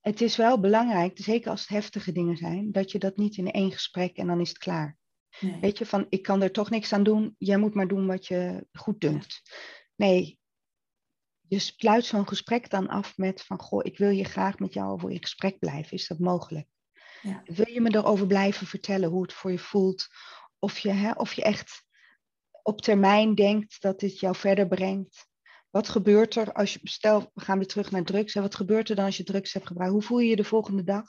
het 0.00 0.20
is 0.20 0.36
wel 0.36 0.60
belangrijk, 0.60 1.18
zeker 1.18 1.50
als 1.50 1.60
het 1.60 1.68
heftige 1.68 2.12
dingen 2.12 2.36
zijn, 2.36 2.72
dat 2.72 2.92
je 2.92 2.98
dat 2.98 3.16
niet 3.16 3.36
in 3.36 3.50
één 3.50 3.72
gesprek 3.72 4.16
en 4.16 4.26
dan 4.26 4.40
is 4.40 4.48
het 4.48 4.58
klaar. 4.58 4.98
Nee. 5.40 5.60
Weet 5.60 5.78
je, 5.78 5.86
van 5.86 6.06
ik 6.08 6.22
kan 6.22 6.42
er 6.42 6.52
toch 6.52 6.70
niks 6.70 6.92
aan 6.92 7.02
doen, 7.02 7.34
jij 7.38 7.56
moet 7.56 7.74
maar 7.74 7.88
doen 7.88 8.06
wat 8.06 8.26
je 8.26 8.66
goed 8.72 9.00
dunkt. 9.00 9.42
Nee, 9.96 10.38
je 11.48 11.58
sluit 11.58 12.04
zo'n 12.04 12.28
gesprek 12.28 12.70
dan 12.70 12.88
af 12.88 13.16
met 13.16 13.42
van, 13.42 13.60
goh, 13.60 13.84
ik 13.84 13.98
wil 13.98 14.10
je 14.10 14.24
graag 14.24 14.58
met 14.58 14.72
jou 14.72 14.92
over 14.92 15.10
in 15.10 15.22
gesprek 15.22 15.58
blijven. 15.58 15.92
Is 15.92 16.06
dat 16.06 16.18
mogelijk? 16.18 16.68
Ja. 17.22 17.42
Wil 17.44 17.68
je 17.68 17.80
me 17.80 17.94
erover 17.94 18.26
blijven 18.26 18.66
vertellen 18.66 19.10
hoe 19.10 19.22
het 19.22 19.32
voor 19.32 19.50
je 19.50 19.58
voelt? 19.58 20.06
Of 20.58 20.78
je, 20.78 20.90
hè, 20.90 21.10
of 21.10 21.32
je 21.32 21.42
echt 21.42 21.84
op 22.62 22.80
termijn 22.80 23.34
denkt 23.34 23.80
dat 23.80 24.00
dit 24.00 24.20
jou 24.20 24.36
verder 24.36 24.68
brengt? 24.68 25.28
Wat 25.74 25.88
gebeurt 25.88 26.34
er 26.34 26.52
als 26.52 26.72
je, 26.72 26.80
stel, 26.82 27.30
we 27.34 27.40
gaan 27.40 27.58
weer 27.58 27.66
terug 27.66 27.90
naar 27.90 28.04
drugs. 28.04 28.34
Hè, 28.34 28.40
wat 28.40 28.54
gebeurt 28.54 28.88
er 28.88 28.96
dan 28.96 29.04
als 29.04 29.16
je 29.16 29.24
drugs 29.24 29.52
hebt 29.52 29.66
gebruikt? 29.66 29.92
Hoe 29.92 30.02
voel 30.02 30.18
je 30.18 30.28
je 30.28 30.36
de 30.36 30.44
volgende 30.44 30.84
dag? 30.84 31.06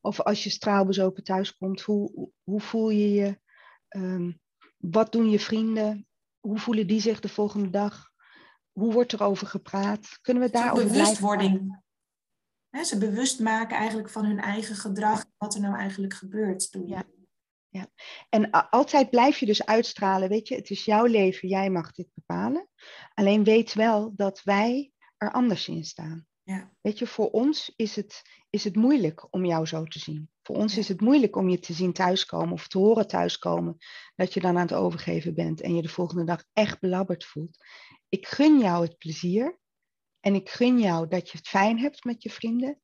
Of 0.00 0.20
als 0.20 0.44
je 0.44 0.50
straalbezopen 0.50 1.24
thuis 1.24 1.56
komt, 1.56 1.80
hoe, 1.80 2.30
hoe 2.42 2.60
voel 2.60 2.90
je 2.90 3.12
je? 3.12 3.40
Um, 3.96 4.40
wat 4.76 5.12
doen 5.12 5.30
je 5.30 5.40
vrienden? 5.40 6.06
Hoe 6.38 6.58
voelen 6.58 6.86
die 6.86 7.00
zich 7.00 7.20
de 7.20 7.28
volgende 7.28 7.70
dag? 7.70 8.10
Hoe 8.72 8.92
wordt 8.92 9.12
er 9.12 9.22
over 9.22 9.46
gepraat? 9.46 10.18
Kunnen 10.20 10.42
we 10.42 10.50
daarover 10.50 10.86
bewustwording. 10.86 11.82
He, 12.68 12.84
ze 12.84 12.98
bewust 12.98 13.40
maken 13.40 13.76
eigenlijk 13.76 14.10
van 14.10 14.24
hun 14.24 14.38
eigen 14.38 14.76
gedrag, 14.76 15.24
wat 15.36 15.54
er 15.54 15.60
nou 15.60 15.76
eigenlijk 15.76 16.14
gebeurt. 16.14 16.70
Toen 16.70 16.86
ja. 16.86 17.04
Ja. 17.70 17.86
En 18.28 18.50
altijd 18.50 19.10
blijf 19.10 19.38
je 19.38 19.46
dus 19.46 19.66
uitstralen, 19.66 20.28
weet 20.28 20.48
je, 20.48 20.54
het 20.54 20.70
is 20.70 20.84
jouw 20.84 21.04
leven, 21.04 21.48
jij 21.48 21.70
mag 21.70 21.92
dit 21.92 22.08
bepalen. 22.14 22.68
Alleen 23.14 23.44
weet 23.44 23.74
wel 23.74 24.12
dat 24.14 24.42
wij 24.42 24.92
er 25.16 25.32
anders 25.32 25.68
in 25.68 25.84
staan. 25.84 26.26
Ja. 26.42 26.72
Weet 26.80 26.98
je, 26.98 27.06
voor 27.06 27.30
ons 27.30 27.72
is 27.76 27.96
het, 27.96 28.22
is 28.50 28.64
het 28.64 28.76
moeilijk 28.76 29.26
om 29.30 29.44
jou 29.44 29.66
zo 29.66 29.84
te 29.84 29.98
zien. 29.98 30.30
Voor 30.42 30.56
ons 30.56 30.76
is 30.76 30.88
het 30.88 31.00
moeilijk 31.00 31.36
om 31.36 31.48
je 31.48 31.58
te 31.58 31.72
zien 31.72 31.92
thuiskomen 31.92 32.52
of 32.52 32.68
te 32.68 32.78
horen 32.78 33.06
thuiskomen 33.06 33.76
dat 34.16 34.34
je 34.34 34.40
dan 34.40 34.56
aan 34.56 34.66
het 34.66 34.74
overgeven 34.74 35.34
bent 35.34 35.60
en 35.60 35.74
je 35.76 35.82
de 35.82 35.88
volgende 35.88 36.24
dag 36.24 36.44
echt 36.52 36.80
belabberd 36.80 37.24
voelt 37.24 37.58
ik 38.10 38.26
gun 38.26 38.58
jou 38.58 38.84
het 38.84 38.98
plezier 38.98 39.58
en 40.20 40.34
ik 40.34 40.48
gun 40.48 40.78
jou 40.78 41.08
dat 41.08 41.30
je 41.30 41.38
het 41.38 41.48
fijn 41.48 41.78
hebt 41.78 42.04
met 42.04 42.22
je 42.22 42.30
vrienden. 42.30 42.80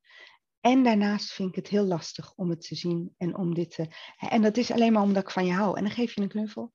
En 0.66 0.82
daarnaast 0.82 1.32
vind 1.32 1.48
ik 1.48 1.54
het 1.54 1.68
heel 1.68 1.84
lastig 1.84 2.32
om 2.34 2.50
het 2.50 2.66
te 2.66 2.74
zien 2.74 3.14
en 3.16 3.36
om 3.36 3.54
dit 3.54 3.70
te. 3.70 3.86
En 4.16 4.42
dat 4.42 4.56
is 4.56 4.70
alleen 4.70 4.92
maar 4.92 5.02
omdat 5.02 5.22
ik 5.22 5.30
van 5.30 5.46
je 5.46 5.52
hou. 5.52 5.76
En 5.76 5.82
dan 5.82 5.92
geef 5.92 6.14
je 6.14 6.20
een 6.20 6.28
knuffel. 6.28 6.72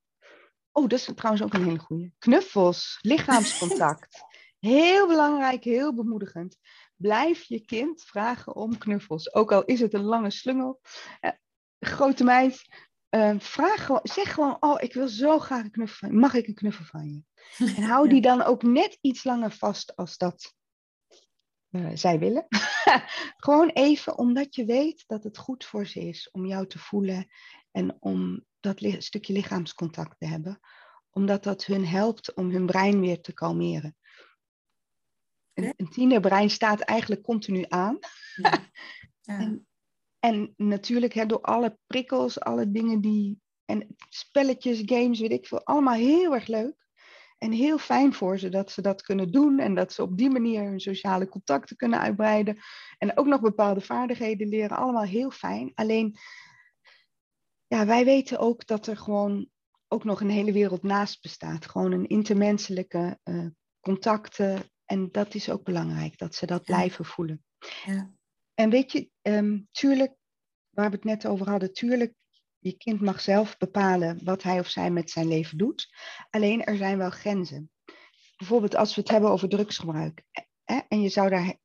Oh, 0.71 0.87
dat 0.87 0.99
is 0.99 1.11
trouwens 1.15 1.43
ook 1.43 1.53
een 1.53 1.63
hele 1.63 1.79
goede. 1.79 2.11
Knuffels, 2.17 2.99
lichaamscontact. 3.01 4.23
Heel 4.59 5.07
belangrijk, 5.07 5.63
heel 5.63 5.95
bemoedigend. 5.95 6.57
Blijf 6.95 7.43
je 7.43 7.65
kind 7.65 8.03
vragen 8.03 8.55
om 8.55 8.77
knuffels. 8.77 9.33
Ook 9.33 9.51
al 9.51 9.63
is 9.65 9.79
het 9.79 9.93
een 9.93 10.03
lange 10.03 10.31
slungel. 10.31 10.81
Eh, 11.19 11.31
grote 11.79 12.23
meid, 12.23 12.65
uh, 13.09 13.35
vraag 13.39 13.85
gewoon, 13.85 13.99
zeg 14.03 14.33
gewoon, 14.33 14.57
oh, 14.59 14.81
ik 14.81 14.93
wil 14.93 15.07
zo 15.07 15.39
graag 15.39 15.63
een 15.63 15.71
knuffel 15.71 15.97
van 15.97 16.09
je. 16.09 16.15
Mag 16.15 16.33
ik 16.33 16.47
een 16.47 16.53
knuffel 16.53 16.85
van 16.85 17.09
je? 17.09 17.23
En 17.75 17.83
hou 17.83 18.09
die 18.13 18.21
dan 18.21 18.41
ook 18.41 18.63
net 18.63 18.97
iets 19.01 19.23
langer 19.23 19.51
vast 19.51 19.95
als 19.95 20.17
dat 20.17 20.55
uh, 21.71 21.89
zij 21.93 22.19
willen. 22.19 22.47
gewoon 23.45 23.69
even 23.69 24.17
omdat 24.17 24.55
je 24.55 24.65
weet 24.65 25.03
dat 25.07 25.23
het 25.23 25.37
goed 25.37 25.65
voor 25.65 25.85
ze 25.85 25.99
is 25.99 26.31
om 26.31 26.45
jou 26.45 26.67
te 26.67 26.79
voelen 26.79 27.27
en 27.71 27.97
om 27.99 28.45
dat 28.59 28.81
li 28.81 29.01
stukje 29.01 29.33
lichaamscontact 29.33 30.19
te 30.19 30.25
hebben. 30.25 30.59
Omdat 31.09 31.43
dat 31.43 31.65
hun 31.65 31.85
helpt 31.85 32.33
om 32.33 32.49
hun 32.49 32.65
brein 32.65 32.99
weer 32.99 33.21
te 33.21 33.33
kalmeren. 33.33 33.95
Een, 35.53 35.73
een 35.77 35.89
tienerbrein 35.89 36.49
staat 36.49 36.79
eigenlijk 36.79 37.21
continu 37.21 37.65
aan. 37.67 37.99
Ja. 38.35 38.59
Ja. 39.23 39.39
En 39.39 39.67
en 40.21 40.53
natuurlijk 40.57 41.13
hè, 41.13 41.25
door 41.25 41.41
alle 41.41 41.77
prikkels, 41.87 42.39
alle 42.39 42.71
dingen 42.71 43.01
die. 43.01 43.41
En 43.65 43.95
spelletjes, 44.09 44.81
games, 44.85 45.19
weet 45.19 45.31
ik 45.31 45.47
veel. 45.47 45.65
Allemaal 45.65 45.93
heel 45.93 46.33
erg 46.33 46.47
leuk. 46.47 46.75
En 47.41 47.51
heel 47.51 47.77
fijn 47.77 48.13
voor 48.13 48.37
ze 48.37 48.49
dat 48.49 48.71
ze 48.71 48.81
dat 48.81 49.01
kunnen 49.01 49.31
doen. 49.31 49.59
En 49.59 49.75
dat 49.75 49.93
ze 49.93 50.01
op 50.01 50.17
die 50.17 50.29
manier 50.29 50.63
hun 50.63 50.79
sociale 50.79 51.27
contacten 51.27 51.75
kunnen 51.75 51.99
uitbreiden. 51.99 52.57
En 52.97 53.17
ook 53.17 53.25
nog 53.25 53.41
bepaalde 53.41 53.81
vaardigheden 53.81 54.47
leren. 54.47 54.77
Allemaal 54.77 55.03
heel 55.03 55.31
fijn. 55.31 55.71
Alleen, 55.73 56.15
ja, 57.67 57.85
wij 57.85 58.05
weten 58.05 58.39
ook 58.39 58.67
dat 58.67 58.87
er 58.87 58.97
gewoon 58.97 59.49
ook 59.87 60.03
nog 60.03 60.21
een 60.21 60.29
hele 60.29 60.51
wereld 60.51 60.83
naast 60.83 61.21
bestaat. 61.21 61.65
Gewoon 61.65 61.91
een 61.91 62.07
intermenselijke 62.07 63.19
uh, 63.23 63.45
contacten. 63.79 64.63
En 64.85 65.11
dat 65.11 65.33
is 65.33 65.49
ook 65.49 65.63
belangrijk, 65.63 66.17
dat 66.17 66.35
ze 66.35 66.45
dat 66.45 66.63
blijven 66.63 67.05
voelen. 67.05 67.43
Ja. 67.85 68.11
En 68.53 68.69
weet 68.69 68.91
je, 68.91 69.09
um, 69.21 69.67
tuurlijk, 69.71 70.13
waar 70.69 70.89
we 70.89 70.95
het 70.95 71.05
net 71.05 71.25
over 71.25 71.49
hadden, 71.49 71.73
tuurlijk, 71.73 72.13
je 72.62 72.78
kind 72.78 73.01
mag 73.01 73.22
zelf 73.22 73.57
bepalen 73.57 74.20
wat 74.24 74.43
hij 74.43 74.59
of 74.59 74.70
zij 74.70 74.91
met 74.91 75.09
zijn 75.09 75.28
leven 75.28 75.57
doet. 75.57 75.88
Alleen 76.30 76.64
er 76.64 76.78
zijn 76.78 76.97
wel 76.97 77.09
grenzen. 77.09 77.72
Bijvoorbeeld 78.38 78.76
als 78.76 78.95
we 78.95 79.01
het 79.01 79.09
hebben 79.09 79.30
over 79.30 79.49
drugsgebruik. 79.49 80.24
Hè, 80.64 80.80
en 80.88 81.01
je 81.01 81.09
zou 81.09 81.30
daar, 81.30 81.57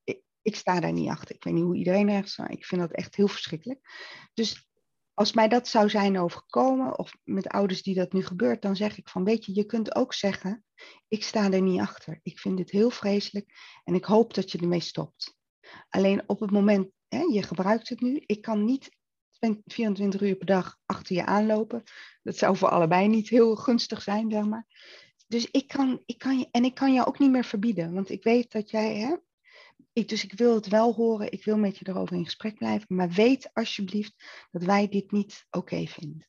ik 0.43 0.57
sta 0.57 0.81
daar 0.81 0.93
niet 0.93 1.09
achter. 1.09 1.35
Ik 1.35 1.45
weet 1.45 1.55
niet 1.55 1.63
hoe 1.63 1.77
iedereen 1.77 2.09
er 2.09 2.29
staat. 2.29 2.51
Ik 2.51 2.67
vind 2.67 2.81
dat 2.81 2.93
echt 2.93 3.17
heel 3.17 3.29
verschrikkelijk. 3.29 3.81
Dus 4.35 4.69
als 5.15 5.33
mij 5.33 5.49
dat 5.49 5.69
zou 5.69 5.89
zijn 5.89 6.19
overkomen, 6.19 6.99
of 6.99 7.17
met 7.25 7.49
ouders 7.49 7.83
die 7.83 7.95
dat 7.95 8.13
nu 8.13 8.25
gebeurt, 8.25 8.63
dan 8.63 8.77
zeg 8.77 8.99
ik 8.99 9.09
van, 9.09 9.25
weet 9.25 9.45
je, 9.45 9.55
je 9.55 9.65
kunt 9.65 9.95
ook 9.95 10.15
zeggen, 10.15 10.65
ik 11.09 11.25
sta 11.25 11.51
er 11.51 11.63
niet 11.63 11.81
achter. 11.81 12.21
Ik 12.23 12.39
vind 12.39 12.57
dit 12.57 12.71
heel 12.71 12.91
vreselijk 12.91 13.53
en 13.85 13.95
ik 13.95 14.05
hoop 14.05 14.35
dat 14.35 14.53
je 14.53 14.59
ermee 14.59 14.81
stopt. 14.81 15.37
Alleen 15.89 16.23
op 16.29 16.41
het 16.41 16.51
moment, 16.51 16.91
hè, 17.09 17.21
je 17.21 17.43
gebruikt 17.43 17.89
het 17.89 18.01
nu, 18.01 18.23
ik 18.27 18.43
kan 18.43 18.65
niet 18.65 18.96
24 19.67 20.21
uur 20.21 20.35
per 20.35 20.47
dag 20.47 20.79
achter 20.87 21.17
je 21.17 21.25
aanlopen. 21.25 21.83
Dat 22.23 22.37
zou 22.37 22.57
voor 22.57 22.69
allebei 22.69 23.09
niet 23.09 23.29
heel 23.29 23.57
gunstig 23.57 24.03
zijn, 24.03 24.31
zeg 24.31 24.45
maar. 24.45 24.67
Dus 25.27 25.51
ik 25.51 25.69
kan, 25.69 26.03
ik 26.07 26.19
kan 26.19 26.39
je, 26.39 26.49
en 26.51 26.65
ik 26.65 26.75
kan 26.75 26.93
jou 26.93 27.07
ook 27.07 27.19
niet 27.19 27.31
meer 27.31 27.45
verbieden, 27.45 27.95
want 27.95 28.11
ik 28.11 28.23
weet 28.23 28.53
dat 28.53 28.71
jij, 28.71 28.97
hè, 28.97 29.17
ik, 29.93 30.09
dus 30.09 30.25
ik 30.25 30.33
wil 30.33 30.55
het 30.55 30.69
wel 30.69 30.95
horen, 30.95 31.33
ik 31.33 31.45
wil 31.45 31.57
met 31.57 31.79
je 31.79 31.89
erover 31.89 32.17
in 32.17 32.25
gesprek 32.25 32.55
blijven, 32.55 32.97
maar 32.97 33.11
weet 33.11 33.51
alsjeblieft 33.53 34.15
dat 34.51 34.63
wij 34.63 34.89
dit 34.89 35.11
niet 35.11 35.47
oké 35.51 35.87
vinden. 35.87 36.27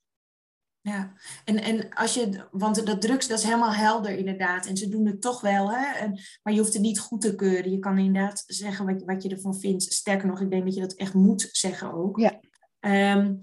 Ja, 0.87 1.13
en, 1.45 1.61
en 1.61 1.89
als 1.89 2.13
je, 2.13 2.47
want 2.51 2.85
dat 2.85 3.01
drugs, 3.01 3.27
dat 3.27 3.37
is 3.39 3.43
helemaal 3.43 3.73
helder 3.73 4.17
inderdaad. 4.17 4.65
En 4.65 4.77
ze 4.77 4.89
doen 4.89 5.05
het 5.05 5.21
toch 5.21 5.41
wel, 5.41 5.71
hè? 5.71 5.97
En, 5.97 6.19
maar 6.43 6.53
je 6.53 6.59
hoeft 6.59 6.73
het 6.73 6.81
niet 6.81 6.99
goed 6.99 7.21
te 7.21 7.35
keuren. 7.35 7.71
Je 7.71 7.79
kan 7.79 7.97
inderdaad 7.97 8.43
zeggen 8.47 8.85
wat, 8.85 9.03
wat 9.03 9.23
je 9.23 9.29
ervan 9.29 9.59
vindt. 9.59 9.83
Sterker 9.83 10.27
nog, 10.27 10.41
ik 10.41 10.49
denk 10.49 10.63
dat 10.63 10.73
je 10.73 10.81
dat 10.81 10.93
echt 10.93 11.13
moet 11.13 11.49
zeggen 11.51 11.93
ook. 11.93 12.19
Ja. 12.19 12.39
Ehm, 12.87 13.35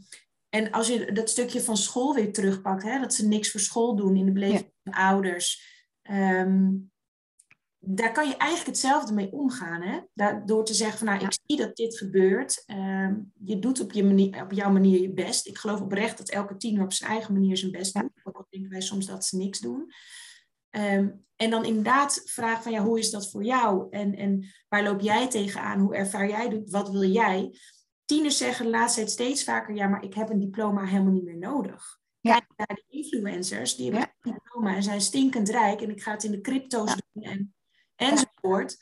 en 0.49 0.71
als 0.71 0.89
je 0.89 1.13
dat 1.13 1.31
stukje 1.31 1.61
van 1.61 1.77
school 1.77 2.15
weer 2.15 2.33
terugpakt, 2.33 2.83
hè, 2.83 3.01
dat 3.01 3.15
ze 3.15 3.29
niks 3.29 3.51
voor 3.51 3.61
school 3.61 3.97
doen 3.97 4.17
in 4.17 4.27
de 4.27 4.33
beleving 4.33 4.73
van 4.83 4.93
ouders. 4.93 5.73
Ehm, 6.03 6.71
daar 7.79 8.13
kan 8.13 8.29
je 8.29 8.37
eigenlijk 8.37 8.67
hetzelfde 8.71 9.15
mee 9.15 9.33
omgaan. 9.33 9.83
Hè? 9.83 10.01
door 10.45 10.65
te 10.65 10.75
zeggen 10.75 10.99
van 10.99 11.07
nou, 11.07 11.25
ik 11.25 11.39
zie 11.47 11.57
dat 11.57 11.77
dit 11.77 11.99
gebeurt. 11.99 12.63
Ehm, 12.67 13.15
je 13.45 13.59
doet 13.59 13.81
op, 13.81 13.93
je 13.93 14.05
manier, 14.05 14.43
op 14.43 14.53
jouw 14.53 14.71
manier 14.71 15.01
je 15.01 15.13
best. 15.13 15.47
Ik 15.47 15.59
geloof 15.59 15.81
oprecht 15.81 16.19
dat 16.19 16.31
elke 16.31 16.57
tiener 16.57 16.85
op 16.85 16.93
zijn 16.93 17.11
eigen 17.11 17.33
manier 17.33 17.57
zijn 17.57 17.73
best 17.73 17.95
doet. 17.95 18.11
Ook 18.23 18.37
al 18.37 18.47
denken 18.51 18.71
wij 18.71 18.81
soms 18.81 19.07
dat 19.07 19.25
ze 19.25 19.37
niks 19.37 19.59
doen. 19.61 19.93
En 21.37 21.51
dan 21.51 21.65
inderdaad 21.65 22.23
vragen 22.25 22.63
van 22.63 22.73
ja, 22.73 22.83
hoe 22.83 22.99
is 22.99 23.11
dat 23.11 23.31
voor 23.31 23.45
jou? 23.45 23.87
En, 23.91 24.17
en 24.17 24.47
waar 24.69 24.83
loop 24.83 25.01
jij 25.01 25.29
tegenaan? 25.29 25.81
Hoe 25.81 25.95
ervaar 25.95 26.29
jij 26.29 26.49
het? 26.49 26.71
Wat 26.71 26.91
wil 26.91 27.05
jij? 27.05 27.59
Tieners 28.15 28.39
zeggen 28.39 28.65
de 28.65 28.71
laatste 28.71 29.01
tijd 29.01 29.11
steeds 29.11 29.45
vaker, 29.45 29.75
ja, 29.75 29.87
maar 29.87 30.03
ik 30.05 30.15
heb 30.15 30.31
een 30.31 30.39
diploma 30.39 30.85
helemaal 30.85 31.13
niet 31.13 31.25
meer 31.25 31.39
nodig. 31.39 32.01
Kijk 32.21 32.45
naar 32.57 32.75
de 32.75 32.85
influencers, 32.89 33.77
die 33.77 33.91
hebben 33.91 34.15
een 34.21 34.33
diploma 34.33 34.75
en 34.75 34.83
zijn 34.83 35.01
stinkend 35.01 35.49
rijk. 35.49 35.81
En 35.81 35.91
ik 35.91 36.03
ga 36.03 36.11
het 36.11 36.25
in 36.25 36.31
de 36.31 36.41
crypto's 36.41 36.97
doen 37.13 37.23
en 37.23 37.55
enzovoort. 37.97 38.77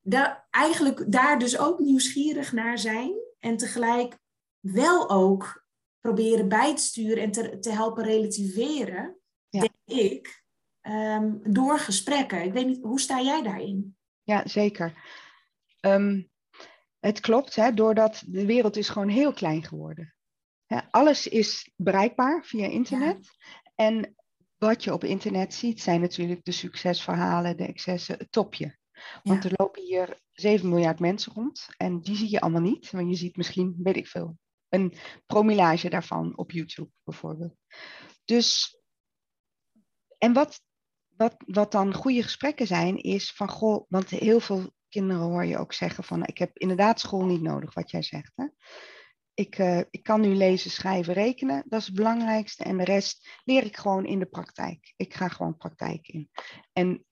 Daar, 0.00 0.46
eigenlijk 0.50 1.12
daar 1.12 1.38
dus 1.38 1.58
ook 1.58 1.78
nieuwsgierig 1.78 2.52
naar 2.52 2.78
zijn 2.78 3.14
en 3.38 3.56
tegelijk 3.56 4.18
wel 4.60 5.10
ook 5.10 5.66
proberen 6.00 6.48
bij 6.48 6.76
te 6.76 6.82
sturen 6.82 7.22
en 7.22 7.30
te, 7.30 7.58
te 7.58 7.70
helpen 7.70 8.04
relativeren, 8.04 9.18
denk 9.48 9.72
ik, 9.84 10.44
um, 10.82 11.52
door 11.52 11.78
gesprekken. 11.78 12.42
Ik 12.42 12.52
weet 12.52 12.66
niet, 12.66 12.82
hoe 12.82 13.00
sta 13.00 13.20
jij 13.20 13.42
daarin? 13.42 13.96
Ja, 14.22 14.48
zeker. 14.48 14.94
Ehm, 15.80 16.22
het 17.06 17.20
klopt, 17.20 17.54
hè, 17.54 17.74
doordat 17.74 18.22
de 18.26 18.46
wereld 18.46 18.76
is 18.76 18.88
gewoon 18.88 19.08
heel 19.08 19.32
klein 19.32 19.64
geworden. 19.64 20.14
alles 20.90 21.28
is 21.28 21.70
bereikbaar 21.76 22.44
via 22.44 22.66
internet. 22.66 23.28
En 23.74 24.16
wat 24.58 24.84
je 24.84 24.92
op 24.92 25.04
internet 25.04 25.54
ziet, 25.54 25.80
zijn 25.80 26.00
natuurlijk 26.00 26.44
de 26.44 26.52
succesverhalen, 26.52 27.56
de 27.56 27.66
excessen, 27.66 28.18
het 28.18 28.32
topje. 28.32 28.76
Want 29.22 29.44
er 29.44 29.52
lopen 29.56 29.82
hier 29.82 30.20
7 30.32 30.68
miljard 30.68 31.00
mensen 31.00 31.32
rond 31.32 31.66
en 31.76 32.00
die 32.00 32.16
zie 32.16 32.30
je 32.30 32.40
allemaal 32.40 32.60
niet. 32.60 32.90
Want 32.90 33.08
je 33.08 33.14
ziet 33.14 33.36
misschien, 33.36 33.76
weet 33.82 33.96
ik 33.96 34.06
veel, 34.06 34.38
een 34.68 34.94
promillage 35.26 35.88
daarvan 35.88 36.36
op 36.36 36.50
YouTube 36.50 36.90
bijvoorbeeld. 37.04 37.56
Dus, 38.24 38.78
en 40.18 40.32
wat, 40.32 40.60
wat, 41.08 41.34
wat 41.46 41.72
dan 41.72 41.94
goede 41.94 42.22
gesprekken 42.22 42.66
zijn, 42.66 42.96
is 42.96 43.32
van 43.32 43.48
goh, 43.48 43.84
want 43.88 44.10
heel 44.10 44.40
veel 44.40 44.74
kinderen 44.96 45.22
hoor 45.22 45.44
je 45.44 45.58
ook 45.58 45.72
zeggen 45.72 46.04
van 46.04 46.24
ik 46.24 46.38
heb 46.38 46.58
inderdaad 46.58 47.00
school 47.00 47.24
niet 47.24 47.42
nodig, 47.42 47.74
wat 47.74 47.90
jij 47.90 48.02
zegt. 48.02 48.32
Hè? 48.34 48.46
ik, 49.36 49.58
uh, 49.58 49.80
ik 49.90 50.02
kan 50.02 50.20
nu 50.20 50.34
lezen, 50.34 50.70
schrijven, 50.70 51.14
rekenen. 51.14 51.62
Dat 51.68 51.80
is 51.80 51.86
het 51.86 51.94
belangrijkste. 51.94 52.64
En 52.64 52.76
de 52.76 52.84
rest 52.84 53.40
leer 53.44 53.64
ik 53.64 53.76
gewoon 53.76 54.06
in 54.06 54.18
de 54.18 54.26
praktijk. 54.26 54.94
Ik 54.96 55.14
ga 55.14 55.28
gewoon 55.28 55.56
praktijk 55.56 56.08
in. 56.08 56.30
En 56.72 57.04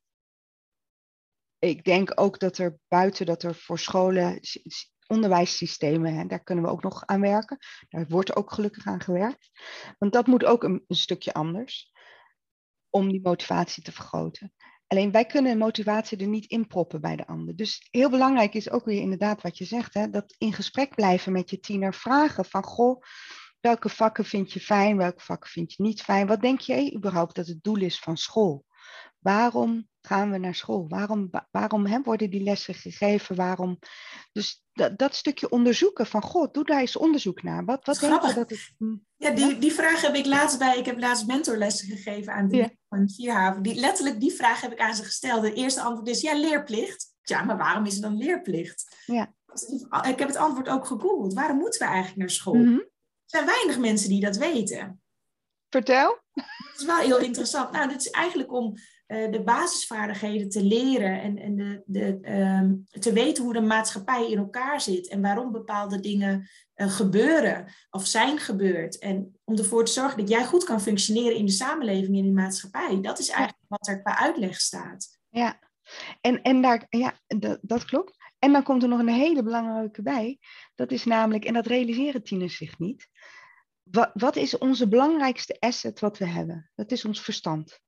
ik 1.58 1.84
denk 1.84 2.20
ook 2.20 2.38
dat 2.38 2.58
er 2.58 2.78
buiten 2.88 3.26
dat 3.26 3.42
er 3.42 3.54
voor 3.54 3.78
scholen 3.78 4.40
onderwijssystemen, 5.06 6.14
hè, 6.14 6.26
daar 6.26 6.42
kunnen 6.42 6.64
we 6.64 6.70
ook 6.70 6.82
nog 6.82 7.06
aan 7.06 7.20
werken. 7.20 7.58
Daar 7.88 8.06
wordt 8.08 8.36
ook 8.36 8.52
gelukkig 8.52 8.86
aan 8.86 9.02
gewerkt. 9.02 9.50
Want 9.98 10.12
dat 10.12 10.26
moet 10.26 10.44
ook 10.44 10.62
een 10.62 10.84
stukje 10.88 11.32
anders 11.32 11.92
om 12.90 13.08
die 13.08 13.22
motivatie 13.22 13.82
te 13.82 13.92
vergroten. 13.92 14.52
Alleen 14.94 15.10
wij 15.10 15.24
kunnen 15.24 15.58
motivatie 15.58 16.18
er 16.18 16.26
niet 16.26 16.50
in 16.50 16.66
proppen 16.66 17.00
bij 17.00 17.16
de 17.16 17.26
ander. 17.26 17.56
Dus 17.56 17.88
heel 17.90 18.10
belangrijk 18.10 18.54
is 18.54 18.70
ook 18.70 18.84
weer 18.84 19.00
inderdaad 19.00 19.42
wat 19.42 19.58
je 19.58 19.64
zegt, 19.64 19.94
hè, 19.94 20.10
dat 20.10 20.34
in 20.38 20.52
gesprek 20.52 20.94
blijven 20.94 21.32
met 21.32 21.50
je 21.50 21.60
tiener, 21.60 21.94
vragen 21.94 22.44
van 22.44 22.64
goh, 22.64 23.02
welke 23.60 23.88
vakken 23.88 24.24
vind 24.24 24.52
je 24.52 24.60
fijn, 24.60 24.96
welke 24.96 25.20
vakken 25.20 25.50
vind 25.50 25.72
je 25.72 25.82
niet 25.82 26.02
fijn? 26.02 26.26
Wat 26.26 26.40
denk 26.40 26.60
jij 26.60 26.94
überhaupt 26.96 27.34
dat 27.34 27.46
het 27.46 27.62
doel 27.62 27.80
is 27.80 27.98
van 27.98 28.16
school? 28.16 28.64
Waarom 29.18 29.88
gaan 30.06 30.30
we 30.30 30.38
naar 30.38 30.54
school? 30.54 30.88
Waarom, 30.88 31.30
waarom 31.50 31.86
hè, 31.86 32.02
worden 32.02 32.30
die 32.30 32.42
lessen 32.42 32.74
gegeven? 32.74 33.36
Waarom? 33.36 33.78
Dus 34.32 34.64
dat, 34.72 34.98
dat 34.98 35.14
stukje 35.14 35.48
onderzoeken 35.48 36.06
van, 36.06 36.22
god, 36.22 36.54
doe 36.54 36.64
daar 36.64 36.80
eens 36.80 36.96
onderzoek 36.96 37.42
naar. 37.42 37.64
Wat, 37.64 37.86
wat 37.86 38.00
denk 38.00 38.22
je 38.22 38.34
dat 38.34 38.50
het... 38.50 38.70
Hm, 38.78 38.96
ja, 39.16 39.30
die, 39.30 39.58
die 39.58 39.72
vraag 39.72 40.00
heb 40.00 40.14
ik 40.14 40.26
laatst 40.26 40.58
bij, 40.58 40.78
ik 40.78 40.86
heb 40.86 40.98
laatst 40.98 41.26
mentorlessen 41.26 41.88
gegeven 41.88 42.32
aan 42.32 42.48
die 42.48 42.78
van 42.88 43.08
Vierhaven. 43.08 43.62
Die, 43.62 43.74
letterlijk 43.74 44.20
die 44.20 44.32
vraag 44.32 44.60
heb 44.60 44.72
ik 44.72 44.80
aan 44.80 44.94
ze 44.94 45.04
gesteld. 45.04 45.42
De 45.42 45.52
eerste 45.52 45.80
antwoord 45.80 46.08
is, 46.08 46.20
ja, 46.20 46.34
leerplicht. 46.38 47.12
Ja, 47.22 47.42
maar 47.42 47.56
waarom 47.56 47.86
is 47.86 47.94
er 47.94 48.02
dan 48.02 48.16
leerplicht? 48.16 48.96
Ja. 49.06 49.34
Ik 50.08 50.18
heb 50.18 50.28
het 50.28 50.36
antwoord 50.36 50.68
ook 50.68 50.86
gegoogeld. 50.86 51.34
Waarom 51.34 51.58
moeten 51.58 51.80
we 51.80 51.86
eigenlijk 51.86 52.16
naar 52.16 52.30
school? 52.30 52.54
Mhm. 52.54 52.74
Er 52.74 52.90
zijn 53.24 53.46
weinig 53.46 53.78
mensen 53.78 54.08
die 54.08 54.20
dat 54.20 54.36
weten. 54.36 55.02
Vertel. 55.68 56.18
Dat 56.32 56.44
is 56.76 56.84
wel 56.84 56.96
heel 56.96 57.18
interessant. 57.18 57.70
Nou, 57.70 57.88
dit 57.88 58.00
is 58.00 58.10
eigenlijk 58.10 58.52
om 58.52 58.74
uh, 59.06 59.32
de 59.32 59.42
basisvaardigheden 59.42 60.48
te 60.48 60.62
leren 60.62 61.20
en, 61.20 61.38
en 61.38 61.56
de, 61.56 61.82
de, 61.86 62.32
um, 62.32 62.86
te 63.00 63.12
weten 63.12 63.44
hoe 63.44 63.52
de 63.52 63.60
maatschappij 63.60 64.30
in 64.30 64.38
elkaar 64.38 64.80
zit 64.80 65.08
en 65.08 65.22
waarom 65.22 65.52
bepaalde 65.52 66.00
dingen 66.00 66.48
uh, 66.76 66.90
gebeuren 66.90 67.66
of 67.90 68.06
zijn 68.06 68.38
gebeurd. 68.38 68.98
En 68.98 69.38
om 69.44 69.56
ervoor 69.58 69.84
te 69.84 69.92
zorgen 69.92 70.18
dat 70.18 70.28
jij 70.28 70.44
goed 70.44 70.64
kan 70.64 70.80
functioneren 70.80 71.36
in 71.36 71.46
de 71.46 71.52
samenleving 71.52 72.08
en 72.08 72.14
in 72.14 72.34
de 72.34 72.40
maatschappij. 72.40 73.00
Dat 73.00 73.18
is 73.18 73.28
eigenlijk 73.28 73.64
wat 73.68 73.88
er 73.88 74.02
qua 74.02 74.18
uitleg 74.18 74.60
staat. 74.60 75.18
Ja, 75.28 75.58
en, 76.20 76.42
en 76.42 76.62
daar, 76.62 76.86
ja, 76.88 77.18
dat, 77.26 77.58
dat 77.62 77.84
klopt. 77.84 78.16
En 78.38 78.52
dan 78.52 78.62
komt 78.62 78.82
er 78.82 78.88
nog 78.88 78.98
een 78.98 79.08
hele 79.08 79.42
belangrijke 79.42 80.02
bij. 80.02 80.38
Dat 80.74 80.92
is 80.92 81.04
namelijk, 81.04 81.44
en 81.44 81.54
dat 81.54 81.66
realiseren 81.66 82.22
tieners 82.22 82.56
zich 82.56 82.78
niet. 82.78 83.08
Wat, 83.82 84.10
wat 84.14 84.36
is 84.36 84.58
onze 84.58 84.88
belangrijkste 84.88 85.56
asset 85.60 86.00
wat 86.00 86.18
we 86.18 86.26
hebben? 86.26 86.70
Dat 86.74 86.90
is 86.90 87.04
ons 87.04 87.20
verstand. 87.20 87.80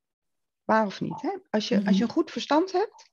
Waar 0.67 0.87
of 0.87 1.01
niet? 1.01 1.23
Hè? 1.23 1.39
Als, 1.51 1.69
je, 1.69 1.77
als 1.77 1.85
je 1.85 1.93
mhm. 1.93 2.03
een 2.03 2.09
goed 2.09 2.31
verstand 2.31 2.73
hebt, 2.73 3.11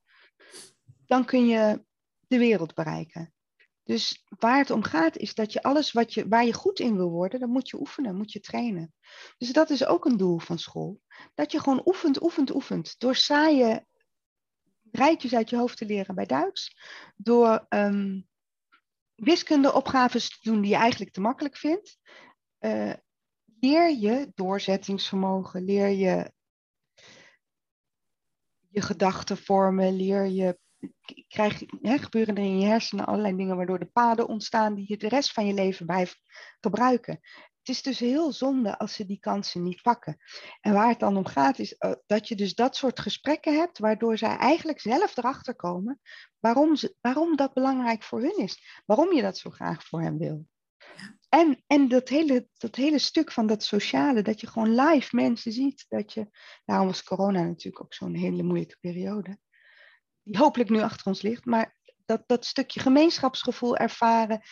dan 1.06 1.24
kun 1.24 1.46
je 1.46 1.84
de 2.26 2.38
wereld 2.38 2.74
bereiken. 2.74 3.34
Dus 3.82 4.24
waar 4.38 4.58
het 4.58 4.70
om 4.70 4.82
gaat 4.82 5.16
is 5.16 5.34
dat 5.34 5.52
je 5.52 5.62
alles 5.62 5.92
wat 5.92 6.14
je, 6.14 6.28
waar 6.28 6.44
je 6.44 6.52
goed 6.52 6.80
in 6.80 6.96
wil 6.96 7.10
worden, 7.10 7.40
dan 7.40 7.50
moet 7.50 7.68
je 7.68 7.80
oefenen, 7.80 8.16
moet 8.16 8.32
je 8.32 8.40
trainen. 8.40 8.94
Dus 9.38 9.52
dat 9.52 9.70
is 9.70 9.86
ook 9.86 10.04
een 10.04 10.16
doel 10.16 10.38
van 10.38 10.58
school. 10.58 11.00
Dat 11.34 11.52
je 11.52 11.60
gewoon 11.60 11.82
oefent, 11.84 12.22
oefent, 12.22 12.54
oefent. 12.54 12.98
Door 12.98 13.16
saaie 13.16 13.86
rijtjes 14.90 15.34
uit 15.34 15.50
je 15.50 15.56
hoofd 15.56 15.76
te 15.76 15.86
leren 15.86 16.14
bij 16.14 16.26
Duits. 16.26 16.76
Door 17.16 17.66
um, 17.68 18.28
wiskundeopgaves 19.14 20.28
te 20.28 20.50
doen 20.50 20.60
die 20.60 20.70
je 20.70 20.76
eigenlijk 20.76 21.12
te 21.12 21.20
makkelijk 21.20 21.56
vindt. 21.56 21.98
Uh, 22.60 22.92
leer 23.60 23.90
je 23.90 24.32
doorzettingsvermogen, 24.34 25.64
leer 25.64 25.88
je 25.88 26.32
je 28.74 28.80
gedachten 28.80 29.36
vormen, 29.36 29.96
leer 29.96 30.26
je, 30.26 30.58
krijg, 31.28 31.60
hè, 31.80 31.98
gebeuren 31.98 32.34
er 32.36 32.42
in 32.42 32.58
je 32.58 32.66
hersenen 32.66 33.06
allerlei 33.06 33.36
dingen 33.36 33.56
waardoor 33.56 33.78
de 33.78 33.90
paden 33.92 34.28
ontstaan 34.28 34.74
die 34.74 34.84
je 34.88 34.96
de 34.96 35.08
rest 35.08 35.32
van 35.32 35.46
je 35.46 35.54
leven 35.54 35.86
blijft 35.86 36.20
gebruiken. 36.60 37.20
is 37.62 37.82
dus 37.82 37.98
heel 37.98 38.32
zonde 38.32 38.78
als 38.78 38.94
ze 38.94 39.06
die 39.06 39.18
kansen 39.18 39.62
niet 39.62 39.82
pakken. 39.82 40.16
En 40.60 40.72
waar 40.72 40.88
het 40.88 40.98
dan 40.98 41.16
om 41.16 41.26
gaat, 41.26 41.58
is 41.58 41.74
eh, 41.74 41.92
dat 42.06 42.28
je 42.28 42.34
dus 42.34 42.54
dat 42.54 42.76
soort 42.76 43.00
gesprekken 43.00 43.54
hebt, 43.54 43.78
waardoor 43.78 44.18
zij 44.18 44.36
eigenlijk 44.36 44.80
zelf 44.80 45.16
erachter 45.16 45.56
komen 45.56 46.00
waarom, 46.38 46.76
ze, 46.76 46.96
waarom 47.00 47.36
dat 47.36 47.52
belangrijk 47.52 48.02
voor 48.02 48.20
hun 48.20 48.36
is. 48.36 48.82
Waarom 48.86 49.12
je 49.12 49.22
dat 49.22 49.38
zo 49.38 49.50
graag 49.50 49.84
voor 49.84 50.00
hen 50.00 50.18
wil. 50.18 50.46
En, 51.34 51.62
en 51.66 51.88
dat, 51.88 52.08
hele, 52.08 52.48
dat 52.56 52.76
hele 52.76 52.98
stuk 52.98 53.32
van 53.32 53.46
dat 53.46 53.62
sociale, 53.62 54.22
dat 54.22 54.40
je 54.40 54.46
gewoon 54.46 54.74
live 54.74 55.16
mensen 55.16 55.52
ziet. 55.52 55.84
Dat 55.88 56.12
je, 56.12 56.28
daarom 56.64 56.86
was 56.86 57.04
corona 57.04 57.42
natuurlijk 57.42 57.84
ook 57.84 57.94
zo'n 57.94 58.14
hele 58.14 58.42
moeilijke 58.42 58.76
periode. 58.80 59.38
Die 60.22 60.38
hopelijk 60.38 60.70
nu 60.70 60.80
achter 60.80 61.06
ons 61.06 61.22
ligt. 61.22 61.44
Maar 61.44 61.76
dat, 62.04 62.22
dat 62.26 62.44
stukje 62.44 62.80
gemeenschapsgevoel 62.80 63.76
ervaren. 63.76 64.42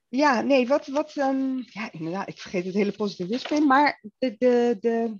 Ja, 0.08 0.40
nee, 0.40 0.68
wat, 0.68 0.86
wat 0.86 1.16
um, 1.16 1.64
ja, 1.66 1.92
inderdaad, 1.92 2.28
ik 2.28 2.38
vergeet 2.38 2.64
het 2.64 2.74
hele 2.74 2.92
positivisme, 2.92 3.60
maar 3.60 4.02
de, 4.18 4.34
de, 4.38 4.76
de, 4.80 5.18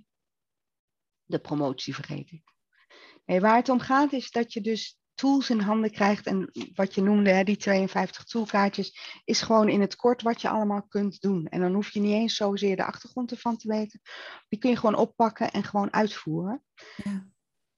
de 1.25 1.39
promotie 1.39 1.95
vergeet 1.95 2.31
ik. 2.31 2.43
Nee, 3.25 3.41
waar 3.41 3.57
het 3.57 3.69
om 3.69 3.81
gaat 3.81 4.13
is 4.13 4.31
dat 4.31 4.53
je 4.53 4.61
dus 4.61 4.98
tools 5.19 5.51
in 5.51 5.61
handen 5.61 5.91
krijgt. 5.91 6.27
En 6.27 6.51
wat 6.75 6.95
je 6.95 7.03
noemde, 7.03 7.31
hè, 7.31 7.45
die 7.45 7.57
52 7.57 8.25
toolkaartjes, 8.25 9.21
is 9.25 9.41
gewoon 9.41 9.69
in 9.69 9.81
het 9.81 9.97
kort 9.97 10.23
wat 10.23 10.41
je 10.41 10.49
allemaal 10.49 10.83
kunt 10.89 11.21
doen. 11.21 11.47
En 11.47 11.61
dan 11.61 11.75
hoef 11.75 11.91
je 11.91 12.01
niet 12.01 12.13
eens 12.13 12.37
zozeer 12.37 12.77
de 12.77 12.85
achtergrond 12.85 13.31
ervan 13.31 13.57
te 13.57 13.69
weten. 13.69 14.01
Die 14.49 14.59
kun 14.59 14.71
je 14.71 14.77
gewoon 14.77 14.95
oppakken 14.95 15.51
en 15.51 15.65
gewoon 15.65 15.93
uitvoeren. 15.93 16.65
Ja. 16.97 17.27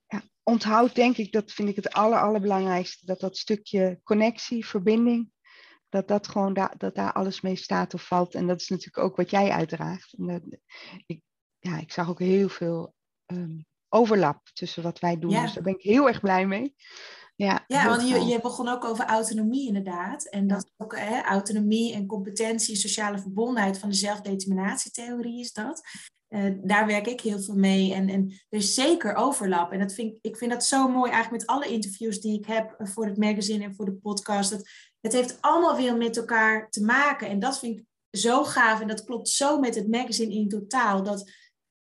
Ja, 0.06 0.22
onthoud 0.42 0.94
denk 0.94 1.16
ik, 1.16 1.32
dat 1.32 1.52
vind 1.52 1.68
ik 1.68 1.76
het 1.76 1.92
aller, 1.92 2.20
allerbelangrijkste, 2.20 3.06
dat 3.06 3.20
dat 3.20 3.36
stukje 3.36 4.00
connectie, 4.02 4.66
verbinding, 4.66 5.30
dat 5.88 6.08
dat 6.08 6.28
gewoon 6.28 6.54
da 6.54 6.74
dat 6.78 6.94
daar 6.94 7.12
alles 7.12 7.40
mee 7.40 7.56
staat 7.56 7.94
of 7.94 8.06
valt. 8.06 8.34
En 8.34 8.46
dat 8.46 8.60
is 8.60 8.68
natuurlijk 8.68 9.04
ook 9.04 9.16
wat 9.16 9.30
jij 9.30 9.50
uitdraagt. 9.50 10.12
En 10.12 10.26
dat, 10.26 10.42
ik, 11.06 11.22
ja, 11.58 11.78
ik 11.78 11.92
zag 11.92 12.08
ook 12.08 12.18
heel 12.18 12.48
veel 12.48 12.94
um, 13.26 13.66
overlap 13.88 14.48
tussen 14.52 14.82
wat 14.82 14.98
wij 14.98 15.18
doen. 15.18 15.30
Ja. 15.30 15.42
Dus 15.42 15.52
daar 15.52 15.62
ben 15.62 15.74
ik 15.74 15.82
heel 15.82 16.08
erg 16.08 16.20
blij 16.20 16.46
mee. 16.46 16.74
Ja, 17.44 17.64
ja 17.66 17.88
want 17.88 18.08
je, 18.08 18.24
je 18.24 18.40
begon 18.40 18.68
ook 18.68 18.84
over 18.84 19.04
autonomie 19.04 19.66
inderdaad. 19.66 20.24
En 20.24 20.46
dat 20.46 20.70
ook 20.76 20.98
hè, 20.98 21.22
autonomie 21.22 21.94
en 21.94 22.06
competentie, 22.06 22.76
sociale 22.76 23.18
verbondenheid 23.18 23.78
van 23.78 23.88
de 23.88 23.94
zelfdeterminatietheorie 23.94 25.40
is 25.40 25.52
dat. 25.52 25.82
Uh, 26.28 26.54
daar 26.62 26.86
werk 26.86 27.06
ik 27.06 27.20
heel 27.20 27.40
veel 27.40 27.54
mee. 27.54 27.94
En, 27.94 28.08
en 28.08 28.30
er 28.48 28.58
is 28.58 28.74
zeker 28.74 29.14
overlap. 29.14 29.72
En 29.72 29.78
dat 29.78 29.94
vind, 29.94 30.18
ik 30.20 30.36
vind 30.36 30.50
dat 30.50 30.64
zo 30.64 30.88
mooi 30.88 31.10
eigenlijk 31.10 31.42
met 31.42 31.56
alle 31.56 31.72
interviews 31.72 32.20
die 32.20 32.38
ik 32.38 32.46
heb 32.46 32.76
voor 32.78 33.06
het 33.06 33.16
magazine 33.16 33.64
en 33.64 33.74
voor 33.74 33.84
de 33.84 33.94
podcast. 33.94 34.50
Dat, 34.50 34.68
het 35.00 35.12
heeft 35.12 35.38
allemaal 35.40 35.76
weer 35.76 35.96
met 35.96 36.16
elkaar 36.16 36.70
te 36.70 36.84
maken. 36.84 37.28
En 37.28 37.38
dat 37.38 37.58
vind 37.58 37.78
ik 37.78 37.84
zo 38.20 38.44
gaaf. 38.44 38.80
En 38.80 38.88
dat 38.88 39.04
klopt 39.04 39.28
zo 39.28 39.58
met 39.58 39.74
het 39.74 39.88
magazine 39.88 40.34
in 40.34 40.48
totaal. 40.48 41.02
Dat 41.02 41.30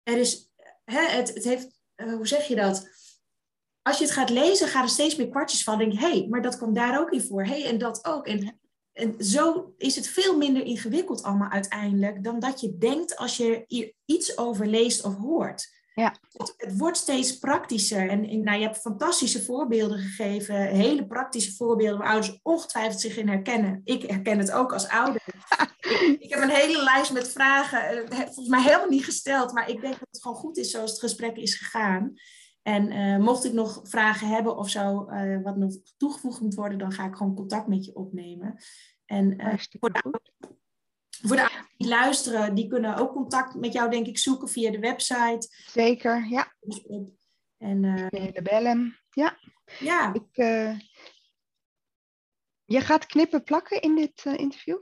er 0.02 0.18
is, 0.18 0.50
hè, 0.84 1.00
het, 1.00 1.34
het 1.34 1.44
heeft, 1.44 1.80
uh, 1.96 2.14
hoe 2.14 2.26
zeg 2.26 2.46
je 2.46 2.54
dat? 2.54 2.88
Als 3.84 3.98
je 3.98 4.04
het 4.04 4.12
gaat 4.12 4.30
lezen, 4.30 4.68
gaan 4.68 4.82
er 4.82 4.88
steeds 4.88 5.16
meer 5.16 5.28
kwartjes 5.28 5.62
van. 5.62 5.78
Denk 5.78 5.92
hé, 5.92 5.98
hey, 5.98 6.26
maar 6.30 6.42
dat 6.42 6.56
kwam 6.56 6.74
daar 6.74 7.00
ook 7.00 7.10
in 7.10 7.22
voor. 7.22 7.44
Hé, 7.44 7.60
hey, 7.60 7.70
en 7.70 7.78
dat 7.78 8.04
ook. 8.04 8.26
En, 8.26 8.58
en 8.92 9.14
zo 9.24 9.74
is 9.78 9.96
het 9.96 10.06
veel 10.06 10.36
minder 10.36 10.62
ingewikkeld 10.62 11.22
allemaal 11.22 11.50
uiteindelijk... 11.50 12.24
dan 12.24 12.40
dat 12.40 12.60
je 12.60 12.78
denkt 12.78 13.16
als 13.16 13.36
je 13.36 13.64
hier 13.66 13.92
iets 14.04 14.38
over 14.38 14.66
leest 14.66 15.04
of 15.04 15.16
hoort. 15.16 15.72
Ja. 15.94 16.14
Het, 16.32 16.54
het 16.56 16.78
wordt 16.78 16.96
steeds 16.96 17.38
praktischer. 17.38 18.08
En, 18.08 18.28
en 18.28 18.44
nou, 18.44 18.58
je 18.58 18.64
hebt 18.64 18.78
fantastische 18.80 19.42
voorbeelden 19.42 19.98
gegeven. 19.98 20.54
Hele 20.56 21.06
praktische 21.06 21.54
voorbeelden 21.54 21.98
waar 21.98 22.08
ouders 22.08 22.38
ongetwijfeld 22.42 23.00
zich 23.00 23.16
in 23.16 23.28
herkennen. 23.28 23.80
Ik 23.84 24.02
herken 24.02 24.38
het 24.38 24.52
ook 24.52 24.72
als 24.72 24.88
ouder. 24.88 25.22
ik, 25.80 26.16
ik 26.18 26.30
heb 26.30 26.42
een 26.42 26.50
hele 26.50 26.82
lijst 26.82 27.12
met 27.12 27.28
vragen. 27.28 28.08
Volgens 28.08 28.48
mij 28.48 28.62
helemaal 28.62 28.88
niet 28.88 29.04
gesteld. 29.04 29.52
Maar 29.52 29.68
ik 29.68 29.80
denk 29.80 29.98
dat 29.98 30.08
het 30.10 30.22
gewoon 30.22 30.36
goed 30.36 30.56
is 30.56 30.70
zoals 30.70 30.90
het 30.90 31.00
gesprek 31.00 31.36
is 31.36 31.54
gegaan. 31.54 32.14
En 32.64 32.92
uh, 32.92 33.18
mocht 33.18 33.44
ik 33.44 33.52
nog 33.52 33.80
vragen 33.82 34.28
hebben 34.28 34.56
of 34.56 34.70
zo, 34.70 35.10
uh, 35.10 35.42
wat 35.42 35.56
nog 35.56 35.72
toegevoegd 35.96 36.40
moet 36.40 36.54
worden, 36.54 36.78
dan 36.78 36.92
ga 36.92 37.06
ik 37.06 37.14
gewoon 37.14 37.34
contact 37.34 37.66
met 37.66 37.84
je 37.84 37.94
opnemen. 37.94 38.56
En 39.04 39.40
uh, 39.40 39.54
voor, 39.80 39.92
de, 39.92 40.20
voor 41.22 41.36
de 41.36 41.64
die 41.76 41.88
luisteren, 41.88 42.54
die 42.54 42.66
kunnen 42.66 42.96
ook 42.96 43.12
contact 43.12 43.54
met 43.54 43.72
jou, 43.72 43.90
denk 43.90 44.06
ik, 44.06 44.18
zoeken 44.18 44.48
via 44.48 44.70
de 44.70 44.78
website. 44.78 45.48
Zeker, 45.66 46.26
ja. 46.28 46.54
En, 47.58 47.82
de 48.08 48.40
bellen, 48.42 49.00
ja. 49.10 49.38
Ja. 49.78 50.14
Ik, 50.14 50.34
je 52.64 52.80
gaat 52.80 53.06
knippen 53.06 53.42
plakken 53.42 53.80
in 53.80 53.94
dit 53.94 54.24
interview? 54.24 54.78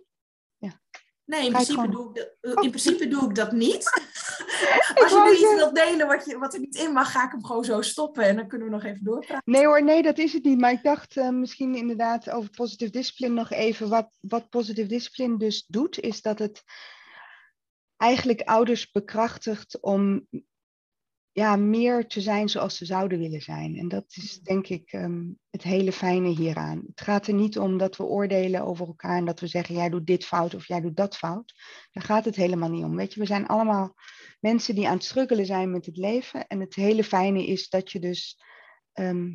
Nee, 1.25 1.47
in 1.47 1.53
principe, 1.53 1.89
doe 1.89 2.09
ik 2.09 2.15
dat, 2.15 2.65
in 2.65 2.71
principe 2.71 3.09
doe 3.09 3.29
ik 3.29 3.35
dat 3.35 3.53
niet. 3.53 3.85
Als 5.03 5.11
je 5.11 5.23
nu 5.25 5.33
iets 5.33 5.55
wilt 5.55 5.75
delen 5.75 6.07
wat, 6.07 6.25
je, 6.25 6.39
wat 6.39 6.55
er 6.55 6.61
niet 6.61 6.77
in 6.77 6.93
mag, 6.93 7.13
ga 7.13 7.25
ik 7.25 7.31
hem 7.31 7.45
gewoon 7.45 7.65
zo 7.65 7.83
stoppen 7.83 8.25
en 8.25 8.37
dan 8.37 8.49
kunnen 8.49 8.69
we 8.69 8.73
nog 8.73 8.85
even 8.85 9.05
doorpraten. 9.05 9.53
Nee 9.53 9.67
hoor, 9.67 9.85
nee, 9.85 10.03
dat 10.03 10.19
is 10.19 10.33
het 10.33 10.45
niet. 10.45 10.61
Maar 10.61 10.73
ik 10.73 10.83
dacht 10.83 11.17
uh, 11.17 11.29
misschien 11.29 11.75
inderdaad 11.75 12.31
over 12.31 12.51
positive 12.51 12.91
discipline 12.91 13.35
nog 13.35 13.51
even. 13.51 13.89
Wat, 13.89 14.19
wat 14.21 14.49
positive 14.49 14.89
discipline 14.89 15.39
dus 15.39 15.65
doet, 15.67 16.01
is 16.01 16.23
dat 16.23 16.39
het 16.39 16.63
eigenlijk 17.97 18.41
ouders 18.41 18.91
bekrachtigt 18.91 19.81
om 19.81 20.27
ja, 21.33 21.57
meer 21.57 22.07
te 22.07 22.21
zijn 22.21 22.49
zoals 22.49 22.77
ze 22.77 22.85
zouden 22.85 23.19
willen 23.19 23.41
zijn. 23.41 23.77
En 23.77 23.89
dat 23.89 24.05
is 24.09 24.41
denk 24.41 24.69
ik 24.69 24.93
um, 24.93 25.39
het 25.51 25.63
hele 25.63 25.93
fijne 25.93 26.29
hieraan. 26.29 26.83
Het 26.87 27.01
gaat 27.01 27.27
er 27.27 27.35
niet 27.35 27.59
om 27.59 27.79
dat 27.79 27.97
we 27.97 28.05
oordelen 28.05 28.65
over 28.65 28.87
elkaar 28.87 29.17
en 29.17 29.25
dat 29.25 29.41
we 29.41 29.47
zeggen, 29.47 29.75
jij 29.75 29.89
doet 29.89 30.07
dit 30.07 30.25
fout 30.25 30.55
of 30.55 30.67
jij 30.67 30.81
doet 30.81 30.97
dat 30.97 31.17
fout. 31.17 31.55
Daar 31.91 32.05
gaat 32.05 32.25
het 32.25 32.37
helemaal 32.37 32.71
niet 32.71 32.85
om. 32.85 32.97
Weet 32.97 33.15
je, 33.15 33.21
we 33.21 33.27
zijn 33.27 33.47
allemaal 33.47 33.95
mensen 34.41 34.75
die 34.75 34.89
aan 34.89 34.95
het 34.95 35.05
struggelen 35.05 35.47
zijn 35.47 35.71
met 35.71 35.87
het 35.87 35.97
leven. 35.97 36.47
En 36.47 36.61
het 36.61 36.75
hele 36.75 37.05
fijne 37.05 37.47
is 37.47 37.69
dat 37.69 37.93
je 37.93 37.99
dus 37.99 38.43
ehm, 38.93 39.31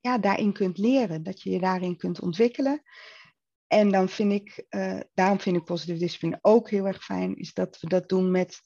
ja, 0.00 0.18
daarin 0.18 0.52
kunt 0.52 0.78
leren, 0.78 1.22
dat 1.22 1.42
je 1.42 1.50
je 1.50 1.60
daarin 1.60 1.96
kunt 1.96 2.20
ontwikkelen. 2.20 2.82
En 3.66 3.90
dan 3.90 4.08
vind 4.08 4.32
ik, 4.32 4.64
uh, 4.70 5.00
daarom 5.14 5.40
vind 5.40 5.56
ik 5.56 5.64
positieve 5.64 6.00
discipline 6.00 6.38
ook 6.40 6.70
heel 6.70 6.86
erg 6.86 7.04
fijn, 7.04 7.36
is 7.36 7.52
dat 7.52 7.80
we 7.80 7.88
dat 7.88 8.08
doen 8.08 8.30
met 8.30 8.60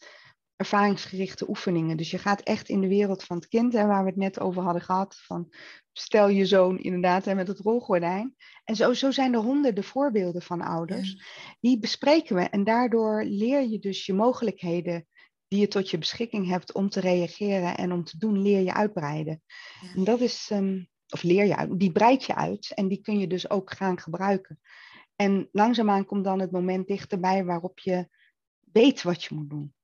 ervaringsgerichte 0.60 1.48
oefeningen. 1.48 1.96
Dus 1.96 2.10
je 2.10 2.18
gaat 2.18 2.40
echt 2.40 2.68
in 2.68 2.80
de 2.80 2.88
wereld 2.88 3.24
van 3.24 3.36
het 3.36 3.48
kind, 3.48 3.72
hè, 3.72 3.86
waar 3.86 4.02
we 4.02 4.08
het 4.08 4.18
net 4.18 4.40
over 4.40 4.62
hadden 4.62 4.82
gehad, 4.82 5.20
van 5.22 5.52
stel 5.92 6.28
je 6.28 6.46
zoon 6.46 6.78
inderdaad 6.78 7.24
hè, 7.24 7.34
met 7.34 7.48
het 7.48 7.58
rolgordijn. 7.58 8.34
En 8.64 8.76
zo, 8.76 8.92
zo 8.92 9.10
zijn 9.10 9.34
er 9.34 9.40
honderden 9.40 9.84
voorbeelden 9.84 10.42
van 10.42 10.60
ouders. 10.60 11.22
Die 11.60 11.78
bespreken 11.78 12.36
we 12.36 12.42
en 12.42 12.64
daardoor 12.64 13.24
leer 13.24 13.68
je 13.68 13.78
dus 13.78 14.06
je 14.06 14.12
mogelijkheden 14.12 15.06
die 15.48 15.60
je 15.60 15.68
tot 15.68 15.90
je 15.90 15.98
beschikking 15.98 16.48
hebt 16.48 16.72
om 16.72 16.88
te 16.88 17.00
reageren 17.00 17.76
en 17.76 17.92
om 17.92 18.04
te 18.04 18.18
doen, 18.18 18.42
leer 18.42 18.60
je 18.60 18.74
uitbreiden. 18.74 19.42
En 19.94 20.04
dat 20.04 20.20
is, 20.20 20.50
um, 20.52 20.88
of 21.08 21.22
leer 21.22 21.44
je 21.44 21.56
uit, 21.56 21.78
die 21.78 21.92
breid 21.92 22.24
je 22.24 22.34
uit 22.34 22.72
en 22.74 22.88
die 22.88 23.00
kun 23.00 23.18
je 23.18 23.26
dus 23.26 23.50
ook 23.50 23.72
gaan 23.72 24.00
gebruiken. 24.00 24.60
En 25.16 25.48
langzaamaan 25.52 26.04
komt 26.04 26.24
dan 26.24 26.40
het 26.40 26.50
moment 26.50 26.86
dichterbij 26.86 27.44
waarop 27.44 27.78
je 27.78 28.08
weet 28.72 29.02
wat 29.02 29.24
je 29.24 29.34
moet 29.34 29.50
doen. 29.50 29.74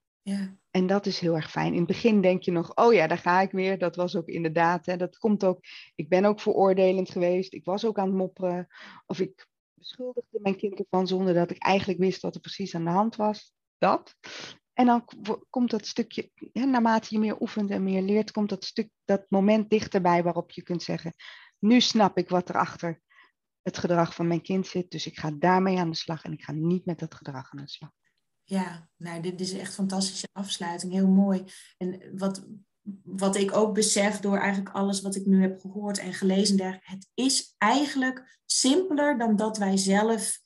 En 0.70 0.87
dat 0.87 1.07
is 1.07 1.18
heel 1.18 1.35
erg 1.35 1.51
fijn. 1.51 1.72
In 1.72 1.79
het 1.79 1.87
begin 1.87 2.20
denk 2.20 2.43
je 2.43 2.51
nog, 2.51 2.74
oh 2.74 2.93
ja, 2.93 3.07
daar 3.07 3.18
ga 3.18 3.41
ik 3.41 3.51
weer. 3.51 3.79
Dat 3.79 3.97
was 3.97 4.16
ook 4.16 4.27
inderdaad, 4.27 4.87
hè, 4.87 4.97
dat 4.97 5.18
komt 5.18 5.45
ook. 5.45 5.61
Ik 5.95 6.09
ben 6.09 6.24
ook 6.24 6.41
veroordelend 6.41 7.11
geweest. 7.11 7.53
Ik 7.53 7.64
was 7.64 7.85
ook 7.85 7.99
aan 7.99 8.07
het 8.07 8.16
mopperen. 8.16 8.66
Of 9.07 9.20
ik 9.20 9.47
beschuldigde 9.74 10.39
mijn 10.43 10.57
kind 10.57 10.79
ervan 10.79 11.07
zonder 11.07 11.35
dat 11.35 11.51
ik 11.51 11.59
eigenlijk 11.59 11.99
wist 11.99 12.22
wat 12.22 12.35
er 12.35 12.41
precies 12.41 12.74
aan 12.74 12.85
de 12.85 12.91
hand 12.91 13.16
was. 13.16 13.55
Dat. 13.79 14.14
En 14.72 14.87
dan 14.87 15.05
komt 15.51 15.70
dat 15.70 15.87
stukje, 15.87 16.31
hè, 16.53 16.64
naarmate 16.64 17.09
je 17.11 17.18
meer 17.18 17.41
oefent 17.41 17.70
en 17.70 17.85
meer 17.85 18.03
leert, 18.03 18.31
komt 18.31 18.49
dat 18.49 18.64
stuk, 18.64 18.91
dat 19.05 19.27
moment 19.29 19.70
dichterbij 19.70 20.22
waarop 20.22 20.51
je 20.51 20.62
kunt 20.62 20.83
zeggen, 20.83 21.14
nu 21.59 21.81
snap 21.81 22.18
ik 22.18 22.29
wat 22.29 22.49
er 22.49 22.57
achter 22.57 23.01
het 23.62 23.79
gedrag 23.79 24.14
van 24.14 24.27
mijn 24.27 24.43
kind 24.43 24.66
zit. 24.66 24.91
Dus 24.91 25.07
ik 25.07 25.18
ga 25.18 25.31
daarmee 25.31 25.79
aan 25.79 25.91
de 25.91 25.97
slag 25.97 26.24
en 26.24 26.33
ik 26.33 26.43
ga 26.43 26.53
niet 26.53 26.85
met 26.85 26.99
dat 26.99 27.14
gedrag 27.14 27.53
aan 27.53 27.64
de 27.64 27.68
slag. 27.68 27.91
Ja, 28.49 28.88
nou, 28.97 29.20
dit 29.20 29.40
is 29.40 29.53
echt 29.53 29.68
een 29.68 29.74
fantastische 29.74 30.28
afsluiting. 30.32 30.92
Heel 30.92 31.09
mooi. 31.09 31.44
En 31.76 32.18
wat, 32.18 32.47
wat 33.03 33.36
ik 33.36 33.57
ook 33.57 33.74
besef 33.74 34.20
door 34.20 34.36
eigenlijk 34.38 34.74
alles 34.74 35.01
wat 35.01 35.14
ik 35.14 35.26
nu 35.26 35.40
heb 35.40 35.61
gehoord 35.61 35.99
en 35.99 36.12
gelezen, 36.12 36.57
daar, 36.57 36.80
het 36.82 37.09
is 37.14 37.55
eigenlijk 37.59 38.40
simpeler 38.44 39.18
dan 39.18 39.36
dat 39.36 39.59
wij 39.59 39.76
zelf 39.76 40.40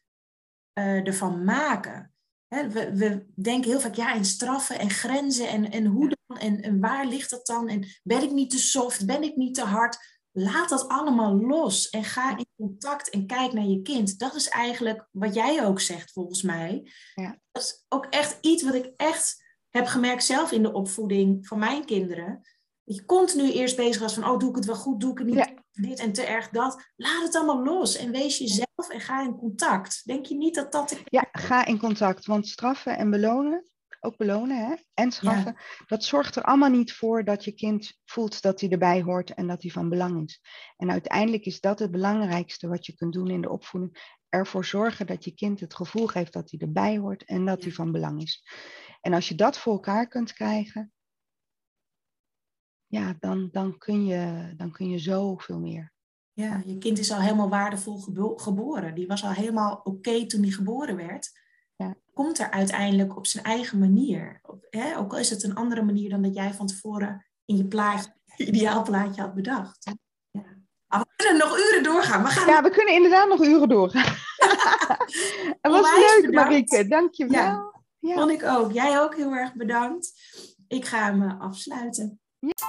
uh, 0.79 1.07
ervan 1.07 1.45
maken. 1.45 2.13
we, 2.49 2.91
we, 2.95 3.27
denken 3.35 3.71
heel 3.71 3.81
vaak 3.81 3.95
ja, 3.95 4.15
in 4.15 4.25
straffen 4.25 4.79
en 4.79 4.91
grenzen 4.91 5.49
en, 5.49 5.71
en 5.71 5.87
hoe 5.87 6.09
dan 6.09 6.39
en, 6.39 6.63
en 6.63 6.81
waar 6.81 7.07
ligt 7.07 7.31
dat 7.31 7.47
dan? 7.47 7.69
En 7.69 7.87
ben 8.03 8.23
ik 8.23 8.31
niet 8.31 8.51
te 8.51 8.59
soft? 8.59 9.07
Ben 9.07 9.23
ik 9.23 9.37
niet 9.37 9.55
te 9.55 9.65
hard? 9.65 10.20
Laat 10.33 10.69
dat 10.69 10.89
allemaal 10.89 11.35
los 11.37 11.91
en 11.91 12.05
ga 12.05 12.37
in 12.37 12.47
contact 12.57 13.11
en 13.11 13.27
kijk 13.27 13.53
naar 13.53 13.65
je 13.65 13.83
kind. 13.83 14.19
Dat 14.19 14.35
is 14.35 14.49
eigenlijk 14.49 15.09
wat 15.11 15.35
jij 15.35 15.67
ook 15.67 15.81
zegt, 15.81 16.13
volgens 16.13 16.43
mij. 16.43 16.91
Ja. 17.15 17.39
Dat 17.53 17.63
is 17.63 17.85
ook 17.89 18.07
echt 18.07 18.39
iets 18.41 18.63
wat 18.63 18.75
ik 18.75 18.93
echt 18.97 19.49
heb 19.69 19.87
gemerkt 19.87 20.25
zelf 20.25 20.53
in 20.53 20.63
de 20.63 20.73
opvoeding 20.73 21.47
van 21.47 21.59
mijn 21.59 21.85
kinderen. 21.85 22.41
Dat 22.85 22.97
je 22.97 23.05
continu 23.05 23.53
eerst 23.53 23.77
bezig 23.77 24.03
was 24.03 24.15
van, 24.15 24.29
oh, 24.29 24.39
doe 24.39 24.49
ik 24.49 24.57
het 24.57 24.65
wel 24.65 24.77
goed, 24.77 25.01
doe 25.01 25.11
ik 25.11 25.19
het 25.19 25.27
niet, 25.27 25.55
dit 25.73 25.99
en 25.99 26.13
te 26.13 26.23
erg 26.23 26.49
dat. 26.49 26.83
Laat 26.97 27.23
het 27.23 27.37
allemaal 27.37 27.65
los 27.65 27.97
en 27.97 28.11
wees 28.11 28.39
jezelf 28.39 28.89
en 28.89 29.01
ga 29.01 29.23
in 29.23 29.37
contact. 29.37 30.03
Denk 30.05 30.27
je 30.27 30.35
niet 30.35 30.55
dat 30.55 30.73
dat... 30.73 30.97
Ja, 31.05 31.29
ga 31.33 31.65
in 31.65 31.79
contact, 31.79 32.27
want 32.27 32.49
straffen 32.49 32.97
en 32.97 33.11
belonen, 33.11 33.70
ook 34.01 34.17
belonen 34.17 34.67
hè? 34.67 34.75
en 34.95 35.13
schaffen. 35.13 35.57
Dat 35.87 36.05
zorgt 36.05 36.37
er 36.37 36.43
allemaal 36.43 36.71
niet 36.71 36.93
voor 36.93 37.25
dat 37.25 37.45
je 37.45 37.53
kind 37.53 37.99
voelt 38.05 38.43
dat 38.43 38.61
hij 38.61 38.71
erbij 38.71 39.03
hoort 39.03 39.35
en 39.35 39.47
dat 39.47 39.63
hij 39.63 39.71
van 39.71 39.89
belang 39.89 40.25
is. 40.25 40.41
En 40.77 40.91
uiteindelijk 40.91 41.45
is 41.45 41.61
dat 41.61 41.79
het 41.79 41.91
belangrijkste 41.91 42.69
wat 42.69 42.87
je 42.87 42.95
kunt 42.95 43.13
doen 43.13 43.29
in 43.31 43.41
de 43.41 43.51
opvoeding. 43.51 44.19
Ervoor 44.29 44.65
zorgen 44.65 45.07
dat 45.07 45.25
je 45.25 45.35
kind 45.35 45.61
het 45.61 45.75
gevoel 45.75 46.07
geeft 46.07 46.33
dat 46.33 46.51
hij 46.51 46.61
erbij 46.61 46.99
hoort 46.99 47.25
en 47.25 47.45
dat 47.45 47.63
hij 47.63 47.73
van 47.73 47.93
belang 47.93 48.23
is. 48.23 48.45
En 49.01 49.13
als 49.13 49.29
je 49.29 49.35
dat 49.35 49.59
voor 49.59 49.73
elkaar 49.73 50.09
kunt 50.09 50.33
krijgen, 50.33 50.93
ja, 52.87 53.17
dan, 53.19 53.49
dan, 53.53 53.79
kun, 53.79 54.07
je, 54.07 54.53
dan 54.57 54.73
kun 54.73 54.91
je 54.91 54.99
zoveel 54.99 55.61
meer. 55.61 55.93
Ja, 56.33 56.63
je 56.67 56.79
kind 56.79 56.99
is 56.99 57.13
al 57.13 57.21
helemaal 57.21 57.49
waardevol 57.49 57.99
geboren. 58.37 58.95
Die 58.95 59.07
was 59.07 59.25
al 59.25 59.31
helemaal 59.31 59.81
oké 59.85 60.27
toen 60.27 60.43
hij 60.43 60.51
geboren 60.51 60.97
werd. 60.97 61.40
Komt 62.25 62.39
er 62.39 62.51
uiteindelijk 62.51 63.17
op 63.17 63.27
zijn 63.27 63.45
eigen 63.45 63.79
manier. 63.79 64.41
Hè? 64.71 64.97
Ook 64.99 65.13
al 65.13 65.19
is 65.19 65.31
het 65.31 65.43
een 65.43 65.55
andere 65.55 65.83
manier 65.83 66.11
dan 66.11 66.23
dat 66.23 66.35
jij 66.35 66.53
van 66.55 66.67
tevoren 66.67 67.27
in 67.45 67.57
je 67.57 67.65
plaatje, 67.65 68.13
ideaal 68.37 68.83
plaatje 68.83 69.21
had 69.21 69.35
bedacht. 69.35 69.91
Ja. 70.31 70.43
Maar 70.87 71.01
we 71.01 71.07
kunnen 71.17 71.39
nog 71.39 71.59
uren 71.59 71.83
doorgaan. 71.83 72.23
We 72.23 72.29
gaan... 72.29 72.49
Ja, 72.49 72.63
we 72.63 72.71
kunnen 72.71 72.95
inderdaad 72.95 73.29
nog 73.29 73.45
uren 73.45 73.69
doorgaan. 73.69 74.15
Het 75.61 75.73
was 75.73 75.95
leuk, 75.95 76.27
bedankt. 76.27 76.51
Marieke. 76.51 76.89
Dank 76.89 77.15
je 77.15 77.27
wel. 77.27 77.41
Ja, 77.41 77.73
ja, 77.99 78.15
vond 78.15 78.31
ik 78.31 78.43
ook. 78.43 78.73
Jij 78.73 79.01
ook 79.01 79.17
heel 79.17 79.33
erg 79.33 79.55
bedankt. 79.55 80.13
Ik 80.69 80.85
ga 80.85 81.05
hem 81.05 81.23
eh, 81.23 81.41
afsluiten. 81.41 82.21
Ja. 82.39 82.69